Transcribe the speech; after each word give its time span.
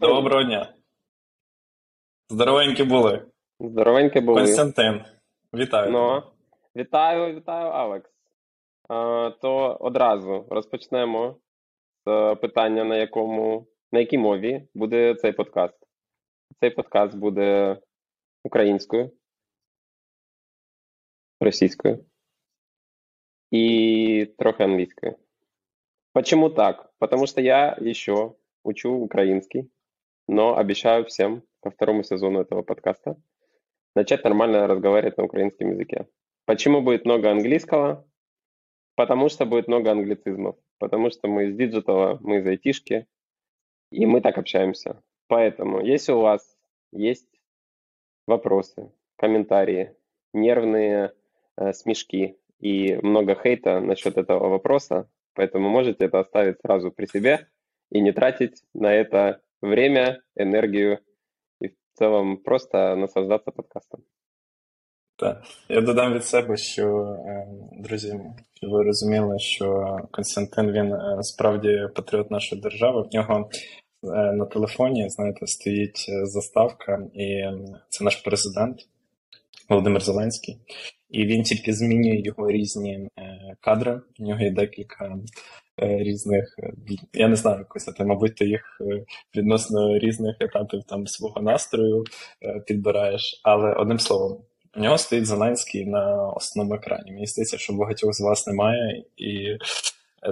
Доброго 0.00 0.42
дня. 0.42 0.74
Здоровенькі 2.30 2.84
були. 2.84 3.26
Здоровенькі 3.60 4.20
були. 4.20 4.40
Константин. 4.40 5.04
Вітаю. 5.54 5.90
Ну, 5.90 6.22
вітаю, 6.76 7.34
вітаю, 7.34 7.66
Алекс. 7.66 8.10
А, 8.88 9.30
то 9.30 9.76
одразу 9.80 10.46
розпочнемо 10.50 11.36
з 12.06 12.34
питання, 12.34 12.84
на 12.84 12.96
якому 12.96 13.66
на 13.92 14.00
якій 14.00 14.18
мові 14.18 14.68
буде 14.74 15.14
цей 15.14 15.32
подкаст. 15.32 15.78
Цей 16.60 16.70
подкаст 16.70 17.16
буде 17.16 17.78
українською, 18.44 19.10
російською 21.40 22.04
и 23.52 24.34
трохи 24.38 24.64
английскую. 24.64 25.16
Почему 26.12 26.50
так? 26.50 26.92
Потому 26.98 27.26
что 27.26 27.40
я 27.40 27.76
еще 27.80 28.34
учу 28.66 28.92
украинский, 28.92 29.70
но 30.28 30.56
обещаю 30.56 31.04
всем 31.04 31.42
ко 31.60 31.70
второму 31.70 32.02
сезону 32.02 32.40
этого 32.40 32.62
подкаста 32.62 33.16
начать 33.94 34.24
нормально 34.24 34.66
разговаривать 34.66 35.16
на 35.16 35.24
украинском 35.24 35.70
языке. 35.70 36.06
Почему 36.44 36.82
будет 36.82 37.04
много 37.04 37.30
английского? 37.30 38.06
Потому 38.94 39.28
что 39.28 39.46
будет 39.46 39.68
много 39.68 39.90
англицизмов. 39.90 40.56
Потому 40.78 41.10
что 41.10 41.28
мы 41.28 41.46
из 41.46 41.56
диджитала, 41.56 42.18
мы 42.20 42.38
из 42.38 42.46
айтишки, 42.46 43.06
и 43.90 44.04
мы 44.06 44.20
так 44.20 44.38
общаемся. 44.38 45.02
Поэтому, 45.28 45.80
если 45.80 46.12
у 46.12 46.20
вас 46.20 46.56
есть 46.92 47.28
вопросы, 48.26 48.92
комментарии, 49.16 49.96
нервные 50.32 51.12
э, 51.56 51.72
смешки 51.72 52.36
и 52.60 52.98
много 53.02 53.34
хейта 53.34 53.80
насчет 53.80 54.18
этого 54.18 54.48
вопроса, 54.48 55.08
поэтому 55.34 55.68
можете 55.68 56.04
это 56.04 56.20
оставить 56.20 56.60
сразу 56.60 56.92
при 56.92 57.06
себе 57.06 57.48
и 57.90 58.00
не 58.00 58.12
тратить 58.12 58.62
на 58.74 58.92
это 58.92 59.40
время, 59.60 60.22
энергию 60.34 61.00
и 61.60 61.68
в 61.68 61.74
целом 61.94 62.36
просто 62.38 62.96
наслаждаться 62.96 63.50
подкастом. 63.50 64.00
Так, 65.18 65.42
я 65.68 65.80
додам 65.80 66.14
від 66.14 66.24
себе, 66.24 66.56
що 66.56 67.16
друзі, 67.72 68.20
ви 68.62 68.82
розуміли, 68.82 69.38
що 69.38 69.96
Константин 70.10 70.72
він 70.72 70.96
справді 71.22 71.88
патріот 71.94 72.30
нашої 72.30 72.60
держави. 72.60 73.02
В 73.02 73.14
нього 73.14 73.50
на 74.12 74.44
телефоні, 74.44 75.08
знаєте, 75.08 75.46
стоїть 75.46 76.06
заставка, 76.22 77.06
і 77.14 77.44
це 77.88 78.04
наш 78.04 78.16
президент 78.16 78.78
Володимир 79.68 80.02
Зеленський 80.02 80.58
і 81.10 81.26
він 81.26 81.42
тільки 81.42 81.72
змінює 81.72 82.20
його 82.24 82.50
різні 82.50 83.08
е, 83.18 83.38
кадри. 83.60 84.00
У 84.20 84.24
нього 84.24 84.40
є 84.40 84.50
декілька 84.50 85.18
різних, 85.76 86.56
е, 86.58 86.72
я 87.12 87.28
не 87.28 87.36
знаю, 87.36 87.58
якось 87.58 87.88
мабуть, 88.00 88.36
ти 88.36 88.46
їх 88.46 88.80
відносно 89.36 89.98
різних 89.98 90.36
етапів 90.40 90.82
там 90.88 91.06
свого 91.06 91.40
настрою 91.40 92.04
підбираєш. 92.66 93.40
Але 93.44 93.72
одним 93.72 93.98
словом, 93.98 94.38
у 94.76 94.80
нього 94.80 94.98
стоїть 94.98 95.26
Зеленський 95.26 95.86
на 95.86 96.28
основному 96.28 96.74
екрані. 96.74 97.12
Мені 97.12 97.26
здається, 97.26 97.58
що 97.58 97.72
багатьох 97.72 98.14
з 98.14 98.20
вас 98.20 98.46
немає, 98.46 99.04
і 99.16 99.58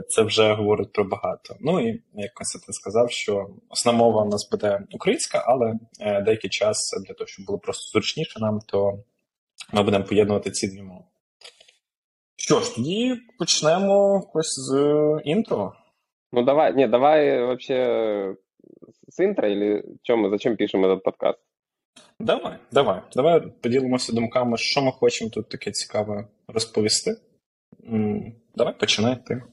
це 0.08 0.22
вже 0.22 0.54
говорить 0.54 0.92
про 0.92 1.04
багато. 1.04 1.56
Ну 1.60 1.88
і 1.88 2.02
як 2.14 2.34
Константин 2.34 2.72
сказав, 2.72 3.10
що 3.10 3.46
основна 3.68 3.98
мова 3.98 4.22
у 4.22 4.28
нас 4.28 4.50
буде 4.50 4.80
українська, 4.92 5.44
але 5.46 5.74
деякий 6.24 6.50
час 6.50 6.94
для 7.06 7.14
того, 7.14 7.28
щоб 7.28 7.46
було 7.46 7.58
просто 7.58 7.90
зручніше 7.92 8.40
нам, 8.40 8.60
то 8.66 9.04
ми 9.72 9.82
будемо 9.82 10.04
поєднувати 10.04 10.50
ці 10.50 10.68
дві 10.68 10.82
мови. 10.82 11.04
Що 12.43 12.59
ж, 12.59 12.75
тоді 12.75 13.15
почнемо 13.39 14.23
ось 14.33 14.59
з 14.59 14.73
інтро. 15.23 15.73
Ну 16.33 16.43
давай, 16.43 16.73
не, 16.73 16.87
давай 16.87 17.45
вообще 17.45 18.35
с 19.09 19.19
интро 19.19 19.47
или 19.47 19.83
чем 20.03 20.19
мы, 20.19 20.29
зачем 20.29 20.55
пишем 20.55 20.85
этот 20.85 21.03
подкаст? 21.03 21.39
Давай, 22.19 22.57
давай. 22.71 23.01
Давай 23.15 23.41
поділимося 23.61 24.13
думками, 24.13 24.57
що 24.57 24.81
ми 24.81 24.91
хочемо 24.91 25.29
тут 25.29 25.49
таке 25.49 25.71
цікаве 25.71 26.27
розповісти. 26.47 27.17
Давай, 28.55 28.73
починай 28.79 29.15
ты. 29.15 29.43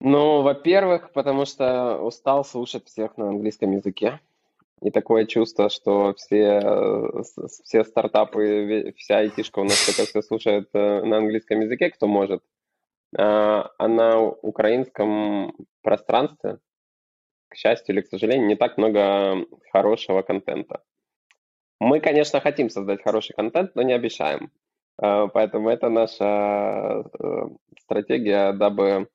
Ну, 0.00 0.42
во-первых, 0.42 1.12
потому 1.12 1.46
что 1.46 1.98
устал 2.02 2.44
слушать 2.44 2.84
всех 2.86 3.18
на 3.18 3.28
английском 3.28 3.72
языке. 3.72 4.20
И 4.81 4.89
такое 4.89 5.25
чувство, 5.25 5.69
что 5.69 6.15
все, 6.15 6.59
все 7.63 7.83
стартапы, 7.83 8.93
вся 8.97 9.19
айтишка 9.19 9.59
у 9.59 9.63
нас 9.63 9.85
только 9.85 10.09
все 10.09 10.21
слушает 10.23 10.69
э, 10.73 11.03
на 11.03 11.17
английском 11.17 11.61
языке, 11.61 11.91
кто 11.91 12.07
может. 12.07 12.43
А, 13.15 13.69
на 13.87 14.21
украинском 14.21 15.53
пространстве, 15.83 16.59
к 17.49 17.55
счастью 17.55 17.93
или 17.93 18.01
к 18.01 18.07
сожалению, 18.07 18.47
не 18.47 18.55
так 18.55 18.77
много 18.77 19.45
хорошего 19.71 20.23
контента. 20.23 20.81
Мы, 21.79 21.99
конечно, 21.99 22.39
хотим 22.39 22.69
создать 22.69 23.03
хороший 23.03 23.33
контент, 23.33 23.75
но 23.75 23.83
не 23.83 23.93
обещаем. 23.93 24.51
А, 24.97 25.27
поэтому 25.27 25.69
это 25.69 25.89
наша 25.89 27.03
э, 27.19 27.49
стратегия, 27.81 28.53
дабы 28.53 29.09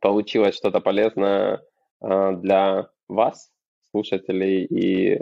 получилось 0.00 0.56
что-то 0.56 0.80
полезное 0.80 1.62
для 2.00 2.88
вас, 3.08 3.49
слушателей 3.91 4.67
и 4.71 5.19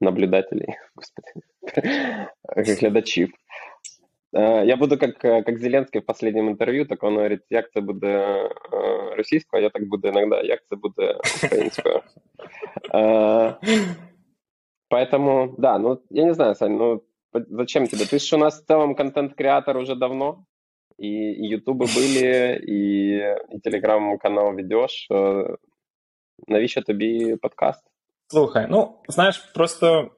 наблюдателей, 0.00 0.68
господи, 0.94 1.32
глядачів. 2.80 3.30
Я 4.64 4.76
буду 4.76 4.98
как, 4.98 5.18
как 5.18 5.58
Зеленский 5.58 6.00
в 6.00 6.06
последнем 6.06 6.48
интервью, 6.48 6.84
так 6.86 7.04
он 7.04 7.14
говорит, 7.14 7.40
як 7.50 7.70
це 7.72 7.80
буде 7.80 8.42
російською, 9.16 9.62
а 9.62 9.64
я 9.64 9.70
так 9.70 9.88
буду 9.88 10.08
иногда, 10.08 10.42
як 10.42 10.66
це 10.66 10.76
буде 10.76 11.18
українською. 11.44 12.00
Поэтому, 14.90 15.54
да, 15.58 15.78
ну, 15.78 16.02
я 16.10 16.24
не 16.24 16.34
знаю, 16.34 16.54
Сань, 16.54 16.76
ну, 16.76 17.02
зачем 17.32 17.86
тебе? 17.86 18.04
Ты 18.04 18.18
же 18.18 18.36
у 18.36 18.38
нас 18.38 18.62
в 18.62 18.66
целом 18.66 18.94
контент-креатор 18.94 19.76
уже 19.76 19.94
давно, 19.94 20.44
и, 20.98 21.32
и 21.32 21.46
ютубы 21.46 21.86
были, 21.86 22.58
и, 22.62 23.36
и 23.56 23.58
телеграм-канал 23.60 24.54
ведешь. 24.54 25.08
Навіщо 26.48 26.82
тобі 26.82 27.36
подкаст? 27.36 27.84
Слухай, 28.31 28.67
ну 28.69 28.93
знаєш, 29.07 29.37
просто 29.37 30.11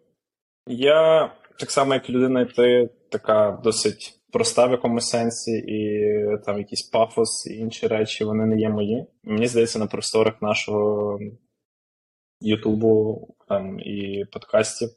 я 0.68 1.31
так 1.59 1.72
само, 1.72 1.94
як 1.94 2.09
людина, 2.09 2.46
ти 2.46 2.90
така 3.09 3.59
досить 3.63 4.19
проста 4.31 4.66
в 4.66 4.72
якомусь 4.72 5.09
сенсі, 5.09 5.51
і 5.51 6.12
там 6.46 6.57
якийсь 6.57 6.81
пафос 6.81 7.47
і 7.47 7.57
інші 7.57 7.88
речі, 7.88 8.23
вони 8.23 8.46
не 8.46 8.59
є 8.59 8.69
мої. 8.69 9.06
Мені 9.23 9.47
здається, 9.47 9.79
на 9.79 9.88
просторах 9.88 10.41
нашого 10.41 11.19
Ютубу 12.41 13.28
там 13.47 13.79
і 13.79 14.25
подкастів 14.31 14.90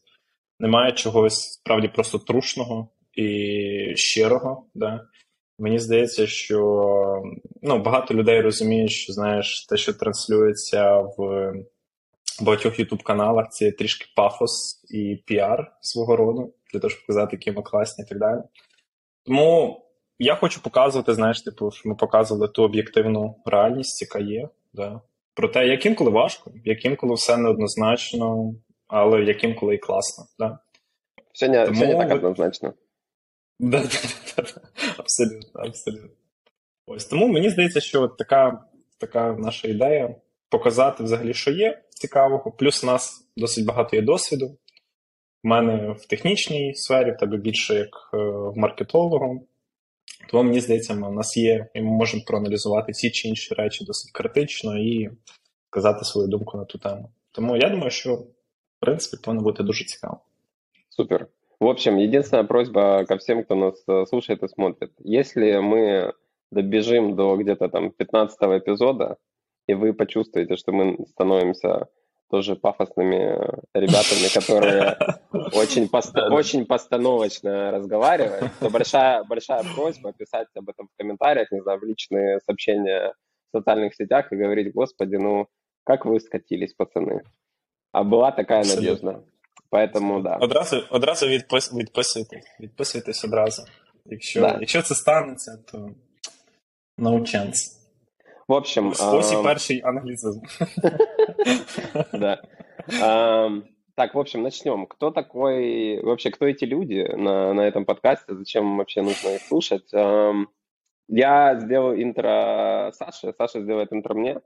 немає 0.61 0.93
чогось 0.93 1.53
справді 1.53 1.89
просто 1.89 2.19
трушного 2.19 2.89
і 3.15 3.93
щирого. 3.97 4.67
Да? 4.75 5.01
Мені 5.59 5.79
здається, 5.79 6.27
що 6.27 6.59
ну, 7.63 7.83
багато 7.83 8.15
людей 8.15 8.41
розуміють, 8.41 8.91
що 8.91 9.13
знаєш, 9.13 9.67
те, 9.67 9.77
що 9.77 9.95
транслюється 9.95 11.01
в 11.01 11.53
багатьох 12.43 12.79
ютуб-каналах 12.79 13.49
це 13.51 13.73
трішки 13.73 14.07
пафос 14.17 14.85
і 14.91 15.23
піар 15.27 15.73
свого 15.81 16.17
роду, 16.17 16.55
для 16.73 16.81
того, 16.81 16.91
щоб 16.91 17.01
показати, 17.01 17.37
які 17.37 17.53
ми 17.53 17.63
класні 17.63 18.05
і 18.05 18.09
так 18.09 18.19
далі. 18.19 18.41
Тому 19.27 19.83
я 20.19 20.35
хочу 20.35 20.63
показувати, 20.63 21.15
знаєш, 21.15 21.43
типу, 21.43 21.71
що 21.71 21.89
ми 21.89 21.95
показували 21.95 22.49
ту 22.49 22.63
об'єктивну 22.63 23.37
реальність, 23.47 24.03
яка 24.03 24.19
є. 24.19 24.49
Да. 24.73 25.01
Про 25.35 25.49
те, 25.49 25.67
як 25.67 25.87
інколи 25.87 26.11
важко, 26.11 26.53
як 26.65 26.85
інколи 26.85 27.15
все 27.15 27.37
неоднозначно, 27.37 28.55
але 28.89 29.23
як 29.23 29.45
інколи 29.45 29.75
і 29.75 29.79
класно. 29.79 30.25
Да. 30.39 30.59
Все 31.33 31.49
не, 31.49 31.67
Тому... 31.67 31.77
все 31.77 31.87
не 31.87 31.95
так 31.95 32.13
однозначно. 32.13 32.75
Да, 33.61 33.79
да, 33.79 33.89
да, 34.37 34.43
да. 34.43 34.61
Абсолютно, 34.99 35.61
абсолютно. 35.61 36.11
Ось 36.87 37.05
тому 37.05 37.29
мені 37.29 37.51
здається, 37.51 37.81
що 37.81 38.09
така, 38.09 38.65
така 38.99 39.33
наша 39.33 39.69
ідея 39.69 40.15
показати 40.49 41.05
взагалі, 41.05 41.35
що 41.35 41.51
є 41.51 41.83
цікавого. 41.96 42.52
Плюс 42.52 42.84
у 42.84 42.88
нас 42.88 43.28
досить 43.38 43.66
багато 43.66 43.96
є 43.96 44.02
досвіду. 44.02 44.58
У 45.44 45.48
мене 45.48 45.92
в 45.92 46.06
технічній 46.06 46.76
сфері, 46.76 47.12
в 47.12 47.18
тебе 47.18 47.38
більше 47.38 47.74
як 47.74 48.10
е, 48.14 48.18
в 48.18 48.58
маркетологу. 48.58 49.48
Тому 50.30 50.44
мені 50.44 50.60
здається, 50.60 50.94
у 50.94 51.14
нас 51.14 51.38
є, 51.38 51.68
і 51.74 51.82
ми 51.82 51.92
можемо 51.92 52.24
проаналізувати 52.28 52.92
ці 52.92 53.12
чи 53.12 53.28
інші 53.28 53.54
речі 53.54 53.86
досить 53.86 54.12
критично 54.12 54.78
і 54.78 55.10
сказати 55.70 56.06
свою 56.06 56.28
думку 56.28 56.58
на 56.58 56.66
ту 56.66 56.78
тему. 56.78 57.10
Тому 57.32 57.58
я 57.58 57.70
думаю, 57.70 57.92
що 57.92 58.16
в 58.16 58.26
принципі 58.80 59.24
повинно 59.24 59.44
бути 59.44 59.64
дуже 59.64 59.86
цікаво. 59.86 60.20
Супер. 60.90 61.28
В 61.60 61.66
общем, 61.66 61.98
единственная 61.98 62.48
просьба 62.48 63.06
ко 63.06 63.18
всем, 63.18 63.44
кто 63.44 63.56
нас 63.56 63.84
э, 63.88 64.06
слушает 64.08 64.44
и 64.44 64.48
смотрит. 64.48 64.92
Если 65.00 65.60
мы 65.60 66.14
добежим 66.52 67.16
до 67.16 67.38
где-то 67.38 67.70
там 67.70 67.92
15 67.92 68.42
эпизода, 68.42 69.18
и 69.68 69.74
вы 69.74 69.94
почувствуете, 69.94 70.56
что 70.56 70.72
мы 70.72 71.06
становимся 71.08 71.88
тоже 72.30 72.56
пафосными 72.56 73.38
ребятами, 73.74 74.34
которые 74.34 74.98
очень, 75.54 75.90
пост 75.90 76.18
очень 76.18 76.66
постановочно 76.66 77.72
разговаривают, 77.72 78.52
то 78.60 78.70
большая, 78.70 79.24
большая 79.24 79.64
просьба 79.76 80.14
писать 80.14 80.48
об 80.56 80.70
этом 80.70 80.88
в 80.88 80.98
комментариях, 80.98 81.52
не 81.52 81.62
знаю, 81.62 81.80
в 81.80 81.84
личные 81.84 82.40
сообщения 82.46 83.14
в 83.52 83.58
социальных 83.58 83.96
сетях 83.96 84.32
и 84.32 84.38
говорить, 84.38 84.74
господи, 84.74 85.18
ну, 85.18 85.48
как 85.84 86.06
вы 86.06 86.20
скатились, 86.20 86.74
пацаны. 86.74 87.22
А 87.92 88.04
была 88.04 88.32
такая 88.32 88.60
Абсолютно. 88.60 89.12
надежда. 89.12 89.32
Поэтому, 89.70 90.22
да. 90.22 90.38
Одразу, 90.38 90.84
одразу 90.90 91.28
відпис, 91.28 91.74
відписуйтесь. 91.74 92.46
Відписуйтесь 92.60 93.26
одразу. 93.26 93.64
Якщо, 94.06 94.42
да. 94.42 94.58
якщо 94.60 94.82
це 94.82 94.96
станеться, 94.96 95.58
то 95.72 95.90
no 96.98 97.20
chance. 97.20 97.75
В 98.49 98.55
общем... 98.55 98.93
Ось 99.13 99.33
і 99.33 99.37
перший. 99.43 99.83
Да. 102.13 102.43
Так, 103.97 104.15
в 104.15 104.19
общем, 104.19 104.43
начнем. 104.43 104.87
Кто 104.87 105.11
такой, 105.11 106.01
вообще, 106.03 106.31
кто 106.31 106.47
эти 106.47 106.67
люди 106.67 107.15
на, 107.17 107.55
на 107.55 107.67
этом 107.67 107.85
подкасте? 107.85 108.35
Зачем 108.35 108.77
вообще 108.77 109.03
нужно 109.03 109.31
их 109.31 109.41
слушать? 109.41 109.93
Я 111.09 111.59
сделал 111.61 111.95
интро 111.95 112.91
Саше, 112.93 113.33
Саша 113.33 113.61
сделает 113.61 113.93
интро 113.93 114.15
мне. 114.15 114.41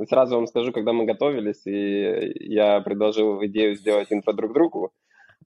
И 0.00 0.06
сразу 0.06 0.36
вам 0.36 0.46
скажу, 0.46 0.72
когда 0.72 0.92
мы 0.92 1.04
готовились, 1.04 1.66
и 1.66 2.32
я 2.54 2.80
предложил 2.80 3.44
идею 3.44 3.76
сделать 3.76 4.08
интро 4.10 4.32
друг 4.32 4.52
другу, 4.54 4.92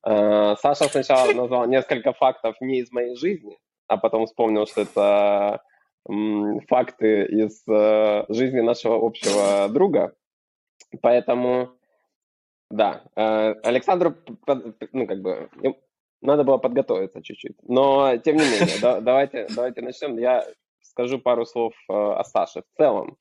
э, 0.06 0.55
Саша 0.56 0.85
сначала 0.85 1.32
назвал 1.32 1.67
несколько 1.67 2.12
фактов 2.12 2.55
не 2.61 2.79
из 2.79 2.93
моей 2.93 3.17
жизни, 3.17 3.58
а 3.88 3.97
потом 3.97 4.26
вспомнил, 4.26 4.67
что 4.67 4.82
это 4.82 5.61
факты 6.06 7.25
из 7.27 7.62
э, 7.69 8.25
жизни 8.29 8.61
нашего 8.61 9.05
общего 9.05 9.69
друга. 9.69 10.15
Поэтому, 11.01 11.71
да, 12.71 13.03
э, 13.17 13.55
Александру, 13.62 14.15
ну, 14.93 15.06
как 15.06 15.23
бы, 15.23 15.49
надо 16.21 16.45
было 16.45 16.59
подготовиться 16.59 17.23
чуть-чуть. 17.23 17.56
Но, 17.62 18.17
тем 18.19 18.37
не 18.37 18.45
менее, 18.45 18.81
да, 18.81 19.01
давайте, 19.01 19.47
давайте 19.55 19.81
начнем. 19.81 20.19
Я 20.19 20.45
скажу 20.81 21.19
пару 21.19 21.47
слов 21.47 21.75
о 21.89 22.23
Саше 22.25 22.62
в 22.62 22.77
целом. 22.77 23.17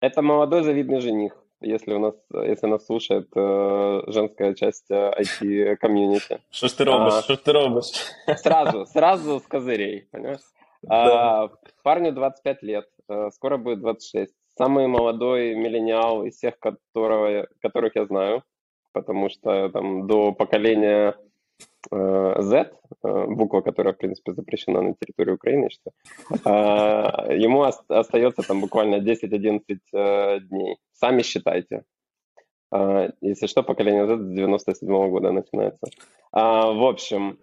Это 0.00 0.22
молодой 0.22 0.62
завидный 0.62 1.00
жених, 1.00 1.36
если 1.60 1.92
у 1.92 1.98
нас, 1.98 2.14
если 2.32 2.66
нас 2.66 2.86
слушает 2.86 3.28
э, 3.34 4.02
женская 4.06 4.54
часть 4.54 4.90
IT-комьюнити. 4.90 6.34
Э, 6.34 6.38
что 6.50 6.68
ж 6.68 6.72
ты 6.72 6.84
робишь? 6.84 7.12
А, 7.14 7.22
что 7.22 7.34
ж 7.34 7.38
ты 7.38 7.52
робишь? 7.52 8.38
Сразу, 8.38 8.86
сразу 8.86 9.40
с 9.40 9.46
козырей, 9.46 10.08
понимаешь? 10.10 10.40
Да. 10.80 11.42
А, 11.42 11.50
парню 11.82 12.12
25 12.12 12.62
лет, 12.62 12.86
э, 13.08 13.30
скоро 13.32 13.56
будет 13.56 13.80
26. 13.80 14.32
Самый 14.56 14.86
молодой 14.86 15.56
миллениал 15.56 16.24
из 16.24 16.36
всех, 16.36 16.56
которого, 16.60 17.48
которых 17.60 17.96
я 17.96 18.04
знаю, 18.04 18.44
потому 18.92 19.28
что 19.28 19.70
там 19.70 20.06
до 20.06 20.30
поколения 20.30 21.16
Z, 21.90 22.72
э, 23.04 23.26
буква, 23.26 23.62
которая, 23.62 23.94
в 23.94 23.98
принципе, 23.98 24.32
запрещена 24.32 24.82
на 24.82 24.94
территории 24.94 25.32
Украины, 25.32 25.70
что 25.70 25.90
а, 26.44 27.32
ему 27.32 27.62
остается 27.62 28.42
там 28.42 28.60
буквально 28.60 28.96
10-11 28.96 29.60
э, 29.92 30.40
дней. 30.40 30.76
Сами 30.92 31.22
считайте. 31.22 31.84
А, 32.70 33.08
если 33.20 33.46
что, 33.46 33.62
поколение 33.62 34.06
Z 34.06 34.16
с 34.16 34.34
97 34.34 34.88
-го 34.88 35.08
года 35.08 35.32
начинается. 35.32 35.86
А, 36.32 36.72
в 36.72 36.84
общем, 36.84 37.38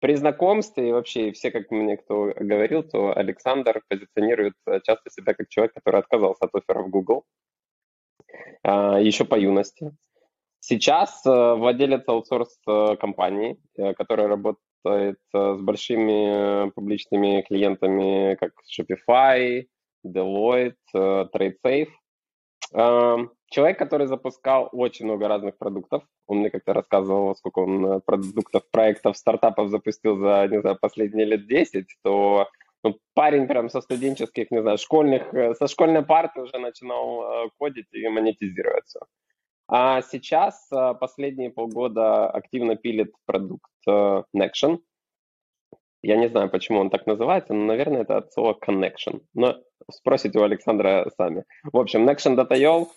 при 0.00 0.14
знакомстве 0.16 0.88
и 0.88 0.92
вообще 0.92 1.32
все, 1.32 1.50
как 1.50 1.70
мне 1.70 1.96
кто 1.96 2.32
говорил, 2.36 2.82
то 2.82 3.12
Александр 3.14 3.82
позиционирует 3.88 4.54
часто 4.84 5.10
себя 5.10 5.34
как 5.34 5.48
человек, 5.48 5.74
который 5.74 6.00
отказался 6.00 6.44
от 6.46 6.54
оффера 6.54 6.82
в 6.82 6.90
Google 6.90 7.24
еще 8.64 9.24
по 9.24 9.38
юности. 9.38 9.92
Сейчас 10.60 11.24
э, 11.24 11.30
владелец 11.30 12.06
аутсорс-компании, 12.06 13.58
э, 13.78 13.94
которая 13.94 14.28
работает 14.28 15.18
э, 15.34 15.56
с 15.56 15.60
большими 15.60 16.70
публичными 16.70 17.42
клиентами, 17.48 18.34
как 18.34 18.52
Shopify, 18.68 19.64
Deloitte, 20.06 20.74
TradeSafe. 20.94 21.88
Человек, 22.72 23.78
который 23.78 24.06
запускал 24.06 24.68
очень 24.72 25.06
много 25.06 25.28
разных 25.28 25.58
продуктов. 25.58 26.04
Он 26.26 26.38
мне 26.38 26.50
как-то 26.50 26.72
рассказывал, 26.72 27.34
сколько 27.34 27.58
он 27.58 28.00
продуктов, 28.02 28.62
проектов, 28.70 29.16
стартапов 29.16 29.70
запустил 29.70 30.18
за, 30.18 30.46
не 30.48 30.60
знаю, 30.60 30.78
последние 30.80 31.26
лет 31.26 31.48
10, 31.48 31.86
то 32.04 32.48
ну, 32.84 32.96
парень 33.14 33.48
прям 33.48 33.68
со 33.70 33.80
студенческих, 33.80 34.52
не 34.52 34.62
знаю, 34.62 34.78
школьных, 34.78 35.34
со 35.56 35.66
школьной 35.66 36.02
парты 36.02 36.42
уже 36.42 36.58
начинал 36.58 37.50
кодить 37.58 37.88
и 37.92 38.08
монетизировать 38.08 38.84
все. 38.86 39.00
А 39.72 40.02
сейчас 40.02 40.66
э, 40.72 40.94
последние 40.98 41.50
полгода 41.50 42.28
активно 42.28 42.74
пилит 42.74 43.12
продукт 43.24 43.70
э, 43.86 44.22
Nexion. 44.36 44.80
Я 46.02 46.16
не 46.16 46.28
знаю, 46.28 46.50
почему 46.50 46.80
он 46.80 46.90
так 46.90 47.06
называется, 47.06 47.54
но, 47.54 47.66
наверное, 47.66 48.02
это 48.02 48.16
от 48.16 48.32
слова 48.32 48.58
connection. 48.60 49.20
Но 49.32 49.62
спросите 49.92 50.40
у 50.40 50.42
Александра 50.42 51.08
сами. 51.16 51.44
В 51.62 51.78
общем, 51.78 52.08
Nexion.io, 52.08 52.88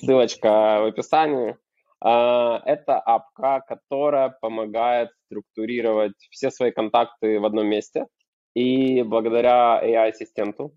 ссылочка 0.00 0.78
в 0.80 0.86
описании. 0.86 1.58
А, 2.00 2.62
это 2.64 2.98
апка, 2.98 3.62
которая 3.68 4.30
помогает 4.40 5.10
структурировать 5.26 6.16
все 6.30 6.50
свои 6.50 6.70
контакты 6.70 7.40
в 7.40 7.44
одном 7.44 7.66
месте. 7.66 8.06
И 8.54 9.02
благодаря 9.02 9.82
AI-ассистенту 9.84 10.72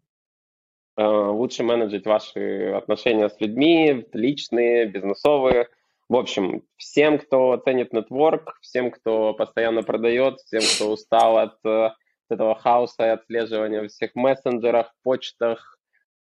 лучше 0.97 1.63
менеджить 1.63 2.05
ваши 2.05 2.71
отношения 2.75 3.29
с 3.29 3.39
людьми, 3.39 4.05
личные, 4.13 4.85
бизнесовые. 4.85 5.67
В 6.07 6.15
общем, 6.15 6.61
всем, 6.77 7.17
кто 7.17 7.57
ценит 7.57 7.91
нетворк, 7.91 8.59
всем, 8.61 8.91
кто 8.91 9.33
постоянно 9.33 9.81
продает, 9.81 10.39
всем, 10.39 10.61
кто 10.61 10.91
устал 10.91 11.37
от, 11.39 11.57
э, 11.65 11.85
от 11.87 11.95
этого 12.29 12.53
хаоса 12.53 13.05
и 13.05 13.09
отслеживания 13.09 13.81
в 13.81 13.87
всех 13.87 14.13
мессенджерах, 14.13 14.93
почтах, 15.01 15.79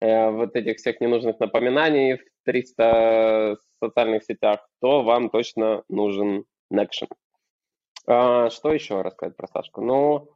э, 0.00 0.30
вот 0.30 0.56
этих 0.56 0.78
всех 0.78 1.00
ненужных 1.00 1.38
напоминаний 1.40 2.14
в 2.16 2.22
300 2.46 3.58
социальных 3.78 4.24
сетях, 4.24 4.66
то 4.80 5.02
вам 5.02 5.28
точно 5.28 5.82
нужен 5.90 6.46
Nexion. 6.72 7.08
А, 8.06 8.48
что 8.48 8.72
еще 8.72 9.02
рассказать 9.02 9.36
про 9.36 9.46
Сашку? 9.46 9.82
Ну, 9.82 10.30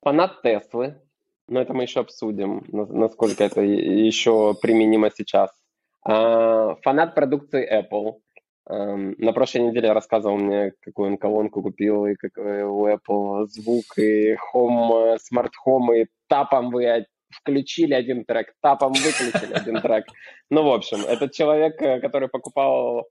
фанат 0.00 0.42
Теслы, 0.42 1.02
но 1.50 1.60
это 1.60 1.74
мы 1.74 1.82
еще 1.82 2.00
обсудим, 2.00 2.64
насколько 2.70 3.44
это 3.44 3.60
еще 3.60 4.54
применимо 4.54 5.10
сейчас. 5.10 5.50
А, 6.04 6.76
фанат 6.82 7.14
продукции 7.14 7.68
Apple. 7.68 8.20
Эм, 8.68 9.16
на 9.18 9.32
прошлой 9.32 9.62
неделе 9.62 9.92
рассказывал 9.92 10.38
мне, 10.38 10.72
какую 10.80 11.10
он 11.10 11.18
колонку 11.18 11.60
купил, 11.60 12.06
и 12.06 12.14
какой 12.14 12.62
у 12.62 12.86
Apple 12.86 13.46
звук, 13.46 13.98
и 13.98 14.36
Home, 14.54 15.16
Smart 15.16 15.50
Home, 15.66 16.02
и 16.02 16.06
тапом 16.28 16.70
вы 16.70 17.06
включили 17.30 17.94
один 17.94 18.24
трек, 18.24 18.54
тапом 18.62 18.92
выключили 18.92 19.52
один 19.52 19.80
трек. 19.80 20.04
Ну, 20.50 20.62
в 20.62 20.72
общем, 20.72 20.98
этот 21.00 21.32
человек, 21.32 21.82
э, 21.82 22.00
который 22.00 22.28
покупал 22.28 23.06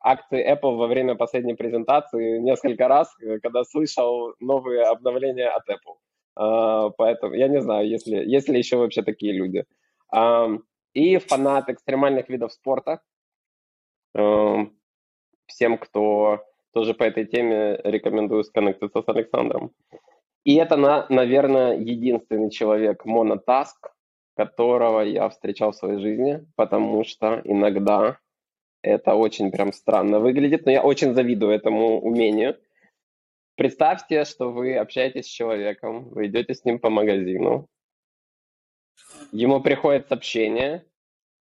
акции 0.00 0.52
Apple 0.52 0.76
во 0.76 0.86
время 0.86 1.14
последней 1.14 1.54
презентации 1.54 2.38
несколько 2.38 2.88
раз, 2.88 3.12
э, 3.22 3.38
когда 3.40 3.64
слышал 3.64 4.34
новые 4.40 4.84
обновления 4.84 5.48
от 5.48 5.68
Apple. 5.68 5.96
А, 6.38 6.90
поэтому 6.90 7.34
я 7.34 7.48
не 7.48 7.60
знаю, 7.60 7.88
если, 7.88 8.16
если 8.16 8.56
еще 8.56 8.76
вообще 8.76 9.02
такие 9.02 9.32
люди. 9.32 9.64
И 10.94 11.18
фанат 11.18 11.68
экстремальных 11.68 12.30
видов 12.30 12.52
спорта. 12.52 13.00
Всем, 14.14 15.78
кто 15.78 16.44
тоже 16.72 16.94
по 16.94 17.02
этой 17.02 17.26
теме, 17.26 17.80
рекомендую 17.84 18.44
сконнектиться 18.44 19.02
с 19.02 19.08
Александром. 19.08 19.72
И 20.44 20.54
это, 20.54 20.76
на, 20.76 21.06
наверное, 21.08 21.76
единственный 21.76 22.50
человек 22.50 23.04
монотаск, 23.04 23.90
которого 24.36 25.00
я 25.00 25.28
встречал 25.28 25.72
в 25.72 25.76
своей 25.76 25.98
жизни, 25.98 26.46
потому 26.56 27.04
что 27.04 27.40
иногда 27.44 28.18
это 28.82 29.14
очень 29.14 29.50
прям 29.50 29.72
странно 29.72 30.20
выглядит, 30.20 30.64
но 30.64 30.72
я 30.72 30.82
очень 30.82 31.14
завидую 31.14 31.52
этому 31.52 32.00
умению. 32.00 32.56
Представьте, 33.58 34.24
что 34.24 34.52
вы 34.52 34.76
общаетесь 34.76 35.26
с 35.26 35.28
человеком, 35.28 36.10
вы 36.10 36.28
идете 36.28 36.54
с 36.54 36.64
ним 36.64 36.78
по 36.78 36.90
магазину, 36.90 37.66
ему 39.32 39.60
приходит 39.60 40.06
сообщение, 40.06 40.84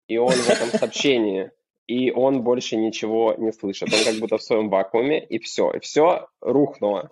и 0.08 0.16
он 0.16 0.32
в 0.32 0.48
этом 0.48 0.68
сообщении, 0.70 1.50
и 1.86 2.10
он 2.10 2.42
больше 2.42 2.76
ничего 2.78 3.34
не 3.36 3.52
слышит. 3.52 3.92
Он 3.92 4.02
как 4.02 4.18
будто 4.18 4.38
в 4.38 4.42
своем 4.42 4.70
вакууме, 4.70 5.22
и 5.22 5.38
все. 5.38 5.70
И 5.72 5.80
все 5.80 6.28
рухнуло. 6.40 7.10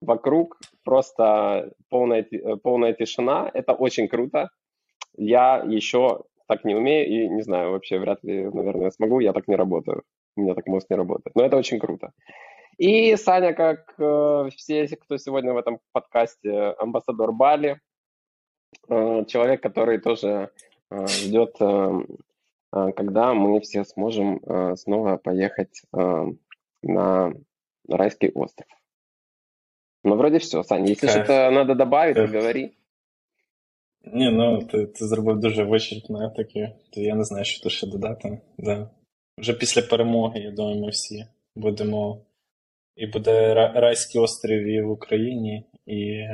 Вокруг 0.00 0.60
просто 0.84 1.72
полная, 1.88 2.24
полная 2.62 2.92
тишина. 2.92 3.50
Это 3.52 3.72
очень 3.72 4.06
круто. 4.06 4.50
Я 5.16 5.64
еще 5.66 6.22
так 6.46 6.64
не 6.64 6.76
умею 6.76 7.08
и 7.08 7.28
не 7.28 7.42
знаю, 7.42 7.72
вообще 7.72 7.98
вряд 7.98 8.22
ли, 8.22 8.44
наверное, 8.44 8.92
смогу. 8.92 9.18
Я 9.18 9.32
так 9.32 9.48
не 9.48 9.56
работаю. 9.56 10.04
У 10.36 10.42
меня 10.42 10.54
так 10.54 10.68
мозг 10.68 10.86
не 10.90 10.96
работает. 10.96 11.34
Но 11.34 11.44
это 11.44 11.56
очень 11.56 11.80
круто. 11.80 12.12
И 12.77 13.15
Саня, 13.17 13.53
как 13.53 13.93
э, 13.99 14.49
все, 14.55 14.87
кто 14.87 15.17
сегодня 15.17 15.53
в 15.53 15.57
этом 15.57 15.79
подкасте, 15.91 16.75
амбассадор 16.79 17.33
Бали, 17.33 17.81
э, 18.87 19.25
человек, 19.25 19.61
который 19.61 19.99
тоже 19.99 20.49
э, 20.89 21.07
ждет, 21.07 21.55
э, 21.59 21.91
э, 22.73 22.91
когда 22.93 23.33
мы 23.33 23.59
все 23.59 23.83
сможем 23.83 24.37
э, 24.37 24.75
снова 24.77 25.17
поехать 25.17 25.81
э, 25.93 26.25
на 26.83 27.33
райский 27.89 28.31
остров. 28.33 28.69
Ну, 30.05 30.15
вроде 30.15 30.39
все, 30.39 30.63
Саня, 30.63 30.87
если 30.87 31.07
что-то 31.07 31.51
надо 31.51 31.75
добавить, 31.75 32.17
говори. 32.17 32.71
Ні, 34.13 34.31
ну 34.31 34.63
ти 34.63 34.85
ти 34.85 35.05
зробив 35.07 35.39
дуже 35.39 35.63
вичерпно 35.63 36.29
таке, 36.29 36.75
то 36.89 37.01
я 37.01 37.15
не 37.15 37.23
знаю, 37.23 37.45
що 37.45 37.63
тут 37.63 37.71
ще 37.71 37.87
додати. 37.87 38.41
Да. 38.57 38.89
Вже 39.37 39.53
після 39.53 39.81
перемоги, 39.81 40.39
я 40.39 40.51
думаю, 40.51 40.81
ми 40.81 40.89
всі 40.89 41.25
будемо. 41.55 42.21
І 42.96 43.06
буде 43.06 43.54
райський 43.54 44.20
острів 44.20 44.66
і 44.66 44.82
в 44.82 44.90
Україні, 44.90 45.66
і 45.86 46.24